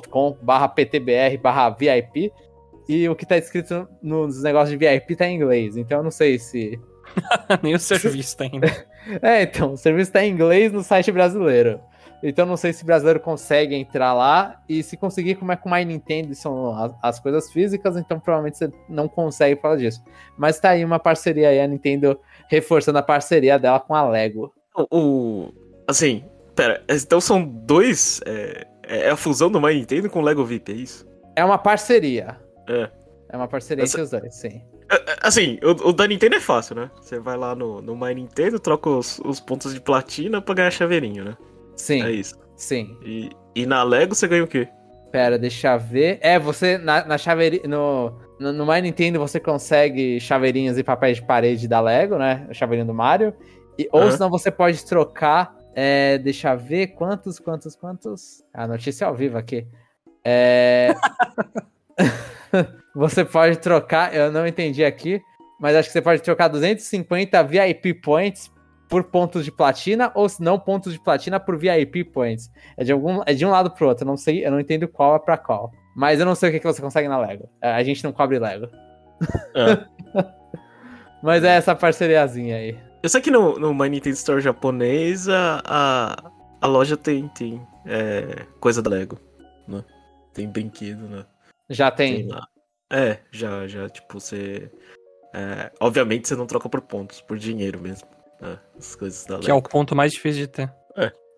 .com 0.09 0.37
barra 0.43 0.69
ptbr 0.69 1.37
barra 1.43 1.71
VIP 1.71 2.33
e 2.89 3.09
o 3.09 3.17
que 3.17 3.27
tá 3.27 3.37
escrito 3.37 3.89
nos 4.03 4.43
negócios 4.43 4.71
de 4.71 4.77
VIP 4.77 5.17
tá 5.17 5.27
em 5.27 5.35
inglês, 5.37 5.77
então 5.77 5.99
eu 5.99 6.05
não 6.05 6.11
sei 6.11 6.39
se... 6.39 6.79
Nem 7.63 7.75
o 7.75 7.79
serviço 7.79 8.37
tá 8.37 8.45
ainda. 8.45 8.67
É, 9.23 9.43
então, 9.43 9.73
o 9.73 9.77
serviço 9.79 10.13
tá 10.13 10.23
em 10.23 10.31
inglês 10.31 10.71
no 10.73 10.83
site 10.83 11.11
brasileiro. 11.11 11.81
Então 12.23 12.45
eu 12.45 12.49
não 12.49 12.57
sei 12.57 12.71
se 12.73 12.85
brasileiro 12.85 13.19
consegue 13.19 13.75
entrar 13.75 14.13
lá 14.13 14.61
e 14.69 14.83
se 14.83 14.95
conseguir, 14.95 15.37
como 15.37 15.51
é 15.53 15.57
com 15.57 15.71
o 15.71 15.73
My 15.73 15.85
Nintendo 15.87 16.35
são 16.35 16.77
as, 16.77 16.93
as 17.03 17.19
coisas 17.19 17.51
físicas, 17.51 17.97
então 17.97 18.21
provavelmente 18.21 18.59
você 18.59 18.71
não 18.89 19.09
consegue 19.09 19.59
falar 19.61 19.77
disso. 19.77 20.05
Mas 20.37 20.61
tá 20.61 20.71
aí 20.71 20.85
uma 20.85 20.99
parceria 20.99 21.49
aí, 21.49 21.59
a 21.61 21.67
Nintendo 21.67 22.21
reforçando 22.49 22.99
a 22.99 23.03
parceria 23.03 23.59
dela 23.59 23.81
com 23.81 23.95
a 23.95 24.07
Lego. 24.07 24.53
O, 24.91 25.53
assim, 25.89 26.25
pera, 26.55 26.83
então 26.89 27.21
são 27.21 27.43
dois. 27.43 28.21
É, 28.27 28.67
é 28.85 29.11
a 29.11 29.17
fusão 29.17 29.51
do 29.51 29.61
My 29.61 29.75
Nintendo 29.75 30.09
com 30.09 30.21
o 30.21 30.23
Lego 30.23 30.45
VIP, 30.45 30.73
é 30.73 30.75
isso? 30.75 31.07
É 31.37 31.45
uma 31.45 31.59
parceria. 31.59 32.37
É. 32.69 32.89
É 33.33 33.37
uma 33.37 33.49
parceria 33.49 33.85
Essa- 33.85 34.01
entre 34.01 34.03
os 34.17 34.21
dois, 34.23 34.35
sim. 34.35 34.63
É, 34.91 34.95
é, 34.97 35.17
Assim, 35.23 35.59
o, 35.63 35.89
o 35.89 35.93
da 35.93 36.07
Nintendo 36.07 36.35
é 36.37 36.41
fácil, 36.41 36.75
né? 36.75 36.91
Você 37.01 37.21
vai 37.21 37.37
lá 37.37 37.55
no, 37.55 37.81
no 37.81 37.97
My 37.97 38.15
Nintendo, 38.15 38.59
troca 38.59 38.91
os, 38.91 39.21
os 39.25 39.39
pontos 39.39 39.73
de 39.73 39.81
platina 39.81 40.41
pra 40.43 40.55
ganhar 40.55 40.71
chaveirinho, 40.73 41.25
né? 41.25 41.37
Sim, 41.77 42.03
É 42.03 42.11
isso. 42.11 42.37
sim. 42.57 42.97
E, 43.05 43.31
e 43.55 43.67
na 43.67 43.83
Lego 43.85 44.15
você 44.15 44.27
ganha 44.27 44.43
o 44.45 44.49
quê? 44.49 44.69
Pera, 45.13 45.39
deixa 45.39 45.75
eu 45.75 45.79
ver. 45.81 46.19
É, 46.21 46.39
você 46.39 46.77
na, 46.79 47.05
na 47.05 47.19
chaveirinha. 47.19 47.63
No, 47.69 48.13
no, 48.39 48.53
no 48.53 48.67
My 48.67 48.81
Nintendo 48.81 49.19
você 49.21 49.39
consegue 49.41 50.19
chaveirinhos 50.21 50.77
e 50.79 50.83
papéis 50.85 51.17
de 51.19 51.25
parede 51.25 51.67
da 51.69 51.81
Lego, 51.81 52.17
né? 52.17 52.47
O 52.51 52.55
chaveirinho 52.55 52.87
do 52.87 52.95
Mario. 52.95 53.33
E, 53.81 53.89
ou 53.93 54.03
Aham. 54.03 54.11
senão 54.11 54.29
você 54.31 54.51
pode 54.51 54.85
trocar. 54.85 55.57
É, 55.75 56.19
deixa 56.19 56.53
eu 56.53 56.59
ver 56.59 56.89
quantos, 56.89 57.39
quantos, 57.39 57.75
quantos. 57.75 58.45
A 58.53 58.67
notícia 58.67 59.07
é 59.07 59.09
ao 59.09 59.15
vivo 59.15 59.39
aqui. 59.39 59.67
É. 60.23 60.95
você 62.95 63.25
pode 63.25 63.59
trocar. 63.59 64.15
Eu 64.15 64.31
não 64.31 64.47
entendi 64.47 64.85
aqui. 64.85 65.23
Mas 65.59 65.77
acho 65.77 65.89
que 65.89 65.93
você 65.95 66.03
pode 66.03 66.21
trocar 66.21 66.49
250 66.49 67.43
VIP 67.45 67.95
points 67.95 68.53
por 68.87 69.05
pontos 69.05 69.45
de 69.45 69.53
platina, 69.53 70.11
ou 70.15 70.29
se 70.29 70.43
não, 70.43 70.59
pontos 70.59 70.93
de 70.93 70.99
platina 71.03 71.39
por 71.41 71.57
VIP 71.57 72.05
points. 72.05 72.51
É 72.77 72.85
de, 72.85 72.93
algum, 72.93 73.23
é 73.25 73.33
de 73.33 73.47
um 73.47 73.51
lado 73.51 73.71
pro 73.71 73.87
outro. 73.89 74.05
Eu 74.05 74.09
não 74.09 74.17
sei, 74.17 74.45
eu 74.45 74.51
não 74.51 74.61
entendo 74.61 74.89
qual 74.89 75.17
é 75.17 75.19
pra 75.19 75.39
qual. 75.39 75.71
Mas 75.97 76.21
eu 76.21 76.27
não 76.27 76.35
sei 76.35 76.51
o 76.51 76.53
que, 76.53 76.59
que 76.61 76.67
você 76.67 76.83
consegue 76.83 77.09
na 77.09 77.19
Lego. 77.19 77.49
É, 77.63 77.73
A 77.73 77.83
gente 77.83 78.05
não 78.05 78.13
cobre 78.13 78.39
Lego. 78.39 78.69
É. 79.55 80.21
Mas 81.23 81.45
é 81.45 81.57
essa 81.57 81.75
parceriazinha 81.75 82.57
aí. 82.57 82.90
Eu 83.03 83.09
sei 83.09 83.21
que 83.21 83.31
no, 83.31 83.59
no 83.59 83.75
My 83.75 83.89
Nintendo 83.89 84.17
Store 84.17 84.41
japonês 84.41 85.29
a, 85.29 85.63
a, 85.65 86.31
a 86.61 86.67
loja 86.67 86.97
tem, 86.97 87.29
tem 87.29 87.67
é, 87.87 88.45
coisa 88.61 88.83
da 88.83 88.91
Lego, 88.91 89.19
né? 89.67 89.85
Tem 90.35 90.49
brinquedo, 90.49 91.09
né? 91.09 91.25
Já 91.69 91.91
tem. 91.91 92.27
lá. 92.29 92.47
É, 92.93 93.19
já, 93.31 93.67
já, 93.67 93.89
tipo, 93.89 94.21
você. 94.21 94.71
é, 95.33 95.71
obviamente 95.81 96.29
você 96.29 96.35
não 96.37 96.47
troca 96.47 96.69
por 96.69 96.81
pontos, 96.81 97.21
por 97.21 97.39
dinheiro 97.39 97.81
mesmo. 97.81 98.09
né? 98.41 98.59
As 98.79 98.95
coisas 98.95 99.25
da 99.25 99.35
Lego. 99.35 99.45
Que 99.47 99.51
é 99.51 99.55
o 99.55 99.63
ponto 99.63 99.95
mais 99.97 100.13
difícil 100.13 100.43
de 100.43 100.49
ter. 100.49 100.73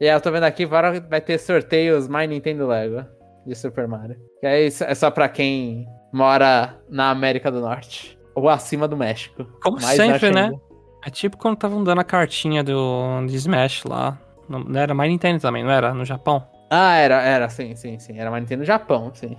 E 0.03 0.09
aí, 0.09 0.17
eu 0.17 0.21
tô 0.21 0.33
vendo 0.33 0.43
aqui, 0.43 0.65
agora 0.65 1.01
vai 1.01 1.21
ter 1.21 1.39
sorteios 1.39 2.09
My 2.09 2.27
Nintendo 2.27 2.67
Lego 2.67 3.07
de 3.47 3.55
Super 3.55 3.87
Mario. 3.87 4.17
Que 4.41 4.47
aí 4.49 4.67
isso 4.67 4.83
é 4.83 4.97
só 4.97 5.13
pra 5.13 5.29
quem 5.29 5.87
mora 6.13 6.77
na 6.89 7.11
América 7.11 7.53
do 7.53 7.61
Norte. 7.61 8.19
Ou 8.35 8.49
acima 8.49 8.89
do 8.89 8.97
México. 8.97 9.45
Como 9.63 9.81
Mais 9.81 9.97
sempre, 9.97 10.33
né? 10.33 10.47
ainda. 10.47 10.72
É 11.05 11.11
tipo 11.11 11.37
quando 11.37 11.55
estavam 11.55 11.83
dando 11.83 12.01
a 12.01 12.05
cartinha 12.05 12.63
do 12.63 13.27
de 13.27 13.37
Smash 13.37 13.85
lá. 13.85 14.19
Não 14.49 14.61
não 14.61 14.81
era 14.81 14.95
mais 14.95 15.11
Nintendo 15.11 15.41
também, 15.41 15.63
não 15.65 15.71
era? 15.71 15.93
No 15.93 16.05
Japão? 16.05 16.47
Ah, 16.71 16.97
era, 16.97 17.21
era, 17.21 17.49
sim, 17.49 17.75
sim, 17.75 17.99
sim. 17.99 18.19
Era 18.19 18.31
My 18.31 18.41
Nintendo 18.41 18.65
Japão, 18.65 19.11
sim. 19.13 19.37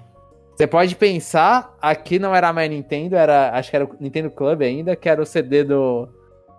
Você 0.56 0.68
pode 0.68 0.96
pensar, 0.96 1.76
aqui 1.82 2.20
não 2.20 2.36
era 2.36 2.54
My 2.54 2.70
Nintendo, 2.70 3.16
era, 3.16 3.58
acho 3.58 3.72
que 3.72 3.76
era 3.76 3.86
o 3.86 3.96
Nintendo 4.00 4.30
Club 4.30 4.62
ainda, 4.62 4.96
que 4.96 5.10
era 5.10 5.20
o 5.20 5.26
CD 5.26 5.64
do, 5.64 6.08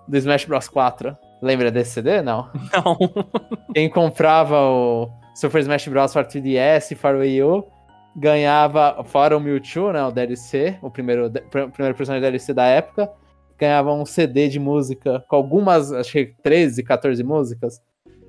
do 0.08 0.16
Smash 0.16 0.46
Bros 0.46 0.68
4. 0.68 1.16
Lembra 1.40 1.70
desse 1.70 1.92
CD? 1.92 2.22
Não. 2.22 2.50
Não. 2.74 2.98
Quem 3.72 3.88
comprava 3.88 4.60
o 4.60 5.08
Super 5.34 5.60
Smash 5.60 5.86
Bros. 5.86 6.12
para 6.12 6.24
3DS 6.24 6.90
e 6.90 6.94
para 6.96 7.16
o 7.16 7.20
Wii 7.20 7.42
U, 7.44 7.64
ganhava, 8.16 9.04
fora 9.04 9.36
o 9.36 9.40
Mewtwo, 9.40 9.92
né, 9.92 10.04
o 10.04 10.10
DLC, 10.10 10.76
o 10.82 10.90
primeiro, 10.90 11.26
o 11.26 11.70
primeiro 11.70 11.96
personagem 11.96 12.20
DLC 12.20 12.52
da 12.52 12.64
época, 12.64 13.10
ganhava 13.58 13.92
um 13.92 14.04
CD 14.04 14.48
de 14.48 14.58
música 14.58 15.24
com 15.28 15.36
algumas, 15.36 15.92
acho 15.92 16.12
que 16.12 16.34
13, 16.42 16.82
14 16.82 17.22
músicas 17.22 17.80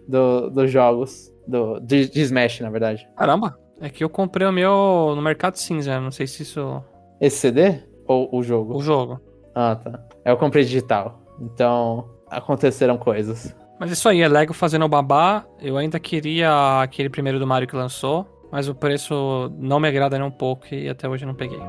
do, 0.07 0.49
dos 0.49 0.71
jogos, 0.71 1.32
do, 1.47 1.80
de, 1.80 2.09
de 2.09 2.21
Smash, 2.21 2.61
na 2.61 2.69
verdade. 2.69 3.07
Caramba. 3.15 3.57
É 3.82 3.89
que 3.89 4.03
eu 4.03 4.09
comprei 4.09 4.47
o 4.47 4.53
meu 4.53 5.13
no 5.15 5.21
Mercado 5.21 5.55
Cinza. 5.55 5.99
Não 5.99 6.11
sei 6.11 6.28
se 6.28 6.43
isso. 6.43 6.82
Esse 7.19 7.38
CD 7.38 7.80
ou 8.07 8.30
o 8.32 8.41
jogo? 8.41 8.78
O 8.78 8.82
jogo. 8.82 9.19
Ah, 9.53 9.76
tá. 9.76 9.99
Eu 10.23 10.38
comprei 10.38 10.63
digital. 10.63 11.21
Então, 11.41 12.09
aconteceram 12.30 12.97
coisas. 12.97 13.55
Mas 13.80 13.91
isso 13.91 14.07
aí, 14.07 14.21
é 14.21 14.28
Lego 14.28 14.53
fazendo 14.53 14.86
o 14.86 14.89
babá. 14.89 15.45
Eu 15.61 15.78
ainda 15.78 15.99
queria 15.99 16.82
aquele 16.82 17.09
primeiro 17.09 17.39
do 17.39 17.45
Mario 17.45 17.67
que 17.67 17.76
lançou. 17.76 18.26
Mas 18.51 18.69
o 18.69 18.76
preço 18.76 19.51
não 19.57 19.80
me 19.80 19.88
agrada 19.88 20.17
nem 20.17 20.26
um 20.26 20.32
pouco 20.32 20.73
e 20.73 20.88
até 20.88 21.09
hoje 21.09 21.26
eu 21.26 21.28
não 21.28 21.36
peguei. 21.36 21.59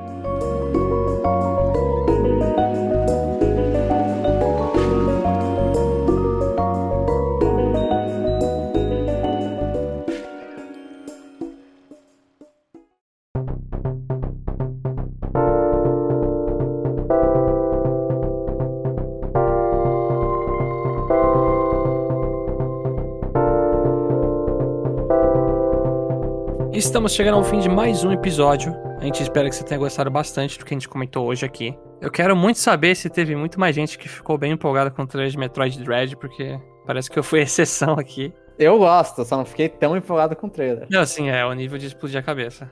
Estamos 26.86 27.12
chegando 27.12 27.34
ao 27.34 27.42
fim 27.42 27.58
de 27.58 27.68
mais 27.68 28.04
um 28.04 28.12
episódio. 28.12 28.72
A 29.00 29.04
gente 29.04 29.20
espera 29.20 29.48
que 29.48 29.56
você 29.56 29.64
tenha 29.64 29.76
gostado 29.76 30.08
bastante 30.08 30.56
do 30.56 30.64
que 30.64 30.72
a 30.72 30.76
gente 30.76 30.88
comentou 30.88 31.26
hoje 31.26 31.44
aqui. 31.44 31.76
Eu 32.00 32.12
quero 32.12 32.36
muito 32.36 32.60
saber 32.60 32.94
se 32.94 33.10
teve 33.10 33.34
muito 33.34 33.58
mais 33.58 33.74
gente 33.74 33.98
que 33.98 34.08
ficou 34.08 34.38
bem 34.38 34.52
empolgada 34.52 34.88
com 34.88 35.02
o 35.02 35.06
trailer 35.06 35.32
de 35.32 35.36
Metroid 35.36 35.82
Dread, 35.82 36.16
porque 36.16 36.56
parece 36.86 37.10
que 37.10 37.18
eu 37.18 37.24
fui 37.24 37.40
exceção 37.42 37.94
aqui. 37.94 38.32
Eu 38.56 38.78
gosto, 38.78 39.24
só 39.24 39.36
não 39.36 39.44
fiquei 39.44 39.68
tão 39.68 39.96
empolgado 39.96 40.36
com 40.36 40.46
o 40.46 40.50
trailer. 40.50 40.86
Não, 40.88 41.00
assim, 41.00 41.28
é 41.28 41.44
o 41.44 41.52
nível 41.54 41.76
de 41.76 41.88
explodir 41.88 42.20
a 42.20 42.22
cabeça. 42.22 42.70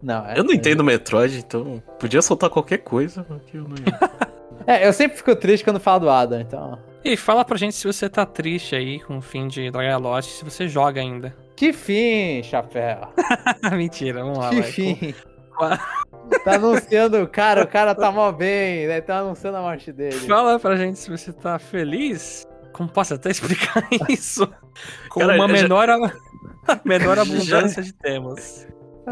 Não, 0.00 0.26
é, 0.26 0.38
Eu 0.38 0.44
não 0.44 0.52
entendo 0.52 0.84
Metroid, 0.84 1.38
então 1.38 1.82
podia 1.98 2.20
soltar 2.20 2.50
qualquer 2.50 2.78
coisa, 2.78 3.26
que 3.46 3.56
eu 3.56 3.62
não 3.62 3.76
ia. 3.78 3.98
É, 4.66 4.86
eu 4.86 4.92
sempre 4.92 5.16
fico 5.16 5.34
triste 5.36 5.64
quando 5.64 5.80
falo 5.80 6.00
do 6.00 6.10
Adam, 6.10 6.40
então. 6.40 6.78
E 7.04 7.16
fala 7.16 7.44
pra 7.44 7.56
gente 7.56 7.74
se 7.74 7.86
você 7.86 8.08
tá 8.08 8.24
triste 8.24 8.76
aí 8.76 9.00
com 9.00 9.18
o 9.18 9.20
fim 9.20 9.48
de 9.48 9.70
Dragon 9.70 10.02
Lost, 10.02 10.30
se 10.30 10.44
você 10.44 10.68
joga 10.68 11.00
ainda. 11.00 11.34
Que 11.56 11.72
fim, 11.72 12.42
chapéu. 12.42 13.08
Mentira, 13.76 14.22
vamos 14.22 14.38
lá. 14.38 14.50
que 14.50 14.60
vai. 14.60 14.70
fim. 14.70 15.14
Tá 16.44 16.54
anunciando 16.56 17.22
o 17.22 17.28
cara, 17.28 17.62
o 17.62 17.66
cara 17.68 17.94
tá 17.94 18.10
mó 18.10 18.32
bem, 18.32 18.86
né? 18.88 19.00
Tá 19.00 19.18
anunciando 19.18 19.58
a 19.58 19.60
morte 19.62 19.92
dele. 19.92 20.14
Fala 20.26 20.58
pra 20.58 20.76
gente 20.76 20.98
se 20.98 21.10
você 21.10 21.32
tá 21.32 21.58
feliz. 21.58 22.44
Como 22.72 22.88
posso 22.88 23.14
até 23.14 23.30
explicar 23.30 23.86
isso? 24.10 24.48
Com 25.08 25.20
Cara, 25.20 25.34
uma 25.36 25.44
eu 25.44 25.56
já- 25.56 25.62
menor, 25.62 25.88
a- 25.90 26.12
menor 26.84 27.16
Já- 27.16 27.22
abundância 27.22 27.82
de 27.82 27.92
temas. 27.92 28.66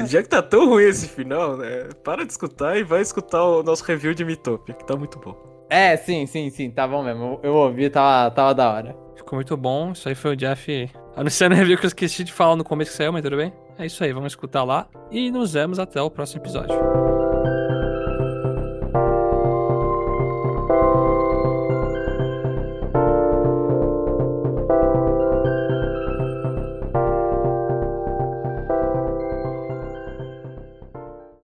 Já 0.06 0.22
que 0.22 0.28
tá 0.28 0.42
tão 0.42 0.68
ruim 0.70 0.84
esse 0.84 1.06
final, 1.06 1.56
né? 1.58 1.90
Para 2.02 2.24
de 2.24 2.32
escutar 2.32 2.76
e 2.78 2.82
vai 2.82 3.02
escutar 3.02 3.44
o 3.44 3.62
nosso 3.62 3.84
review 3.84 4.14
de 4.14 4.24
Mitopia, 4.24 4.74
que 4.74 4.84
tá 4.86 4.96
muito 4.96 5.18
bom. 5.20 5.36
É, 5.70 5.96
sim, 5.96 6.26
sim, 6.26 6.50
sim, 6.50 6.70
tá 6.70 6.88
bom 6.88 7.04
mesmo. 7.04 7.38
Eu, 7.42 7.50
eu 7.50 7.54
ouvi, 7.54 7.88
tava, 7.88 8.30
tava 8.34 8.54
da 8.54 8.68
hora. 8.72 8.96
Ficou 9.16 9.36
muito 9.36 9.56
bom. 9.56 9.92
Isso 9.92 10.08
aí 10.08 10.14
foi 10.14 10.32
o 10.32 10.36
Jeff 10.36 10.90
anunciando 11.16 11.54
o 11.54 11.58
review 11.58 11.78
que 11.78 11.86
eu 11.86 11.88
esqueci 11.88 12.24
de 12.24 12.32
falar 12.32 12.56
no 12.56 12.64
começo 12.64 12.90
que 12.90 12.96
saiu, 12.96 13.12
mas 13.12 13.22
tudo 13.22 13.36
bem. 13.36 13.52
É 13.78 13.86
isso 13.86 14.02
aí, 14.02 14.12
vamos 14.12 14.32
escutar 14.32 14.64
lá. 14.64 14.86
E 15.10 15.30
nos 15.30 15.52
vemos 15.52 15.78
até 15.78 16.00
o 16.00 16.10
próximo 16.10 16.42
episódio. 16.42 17.21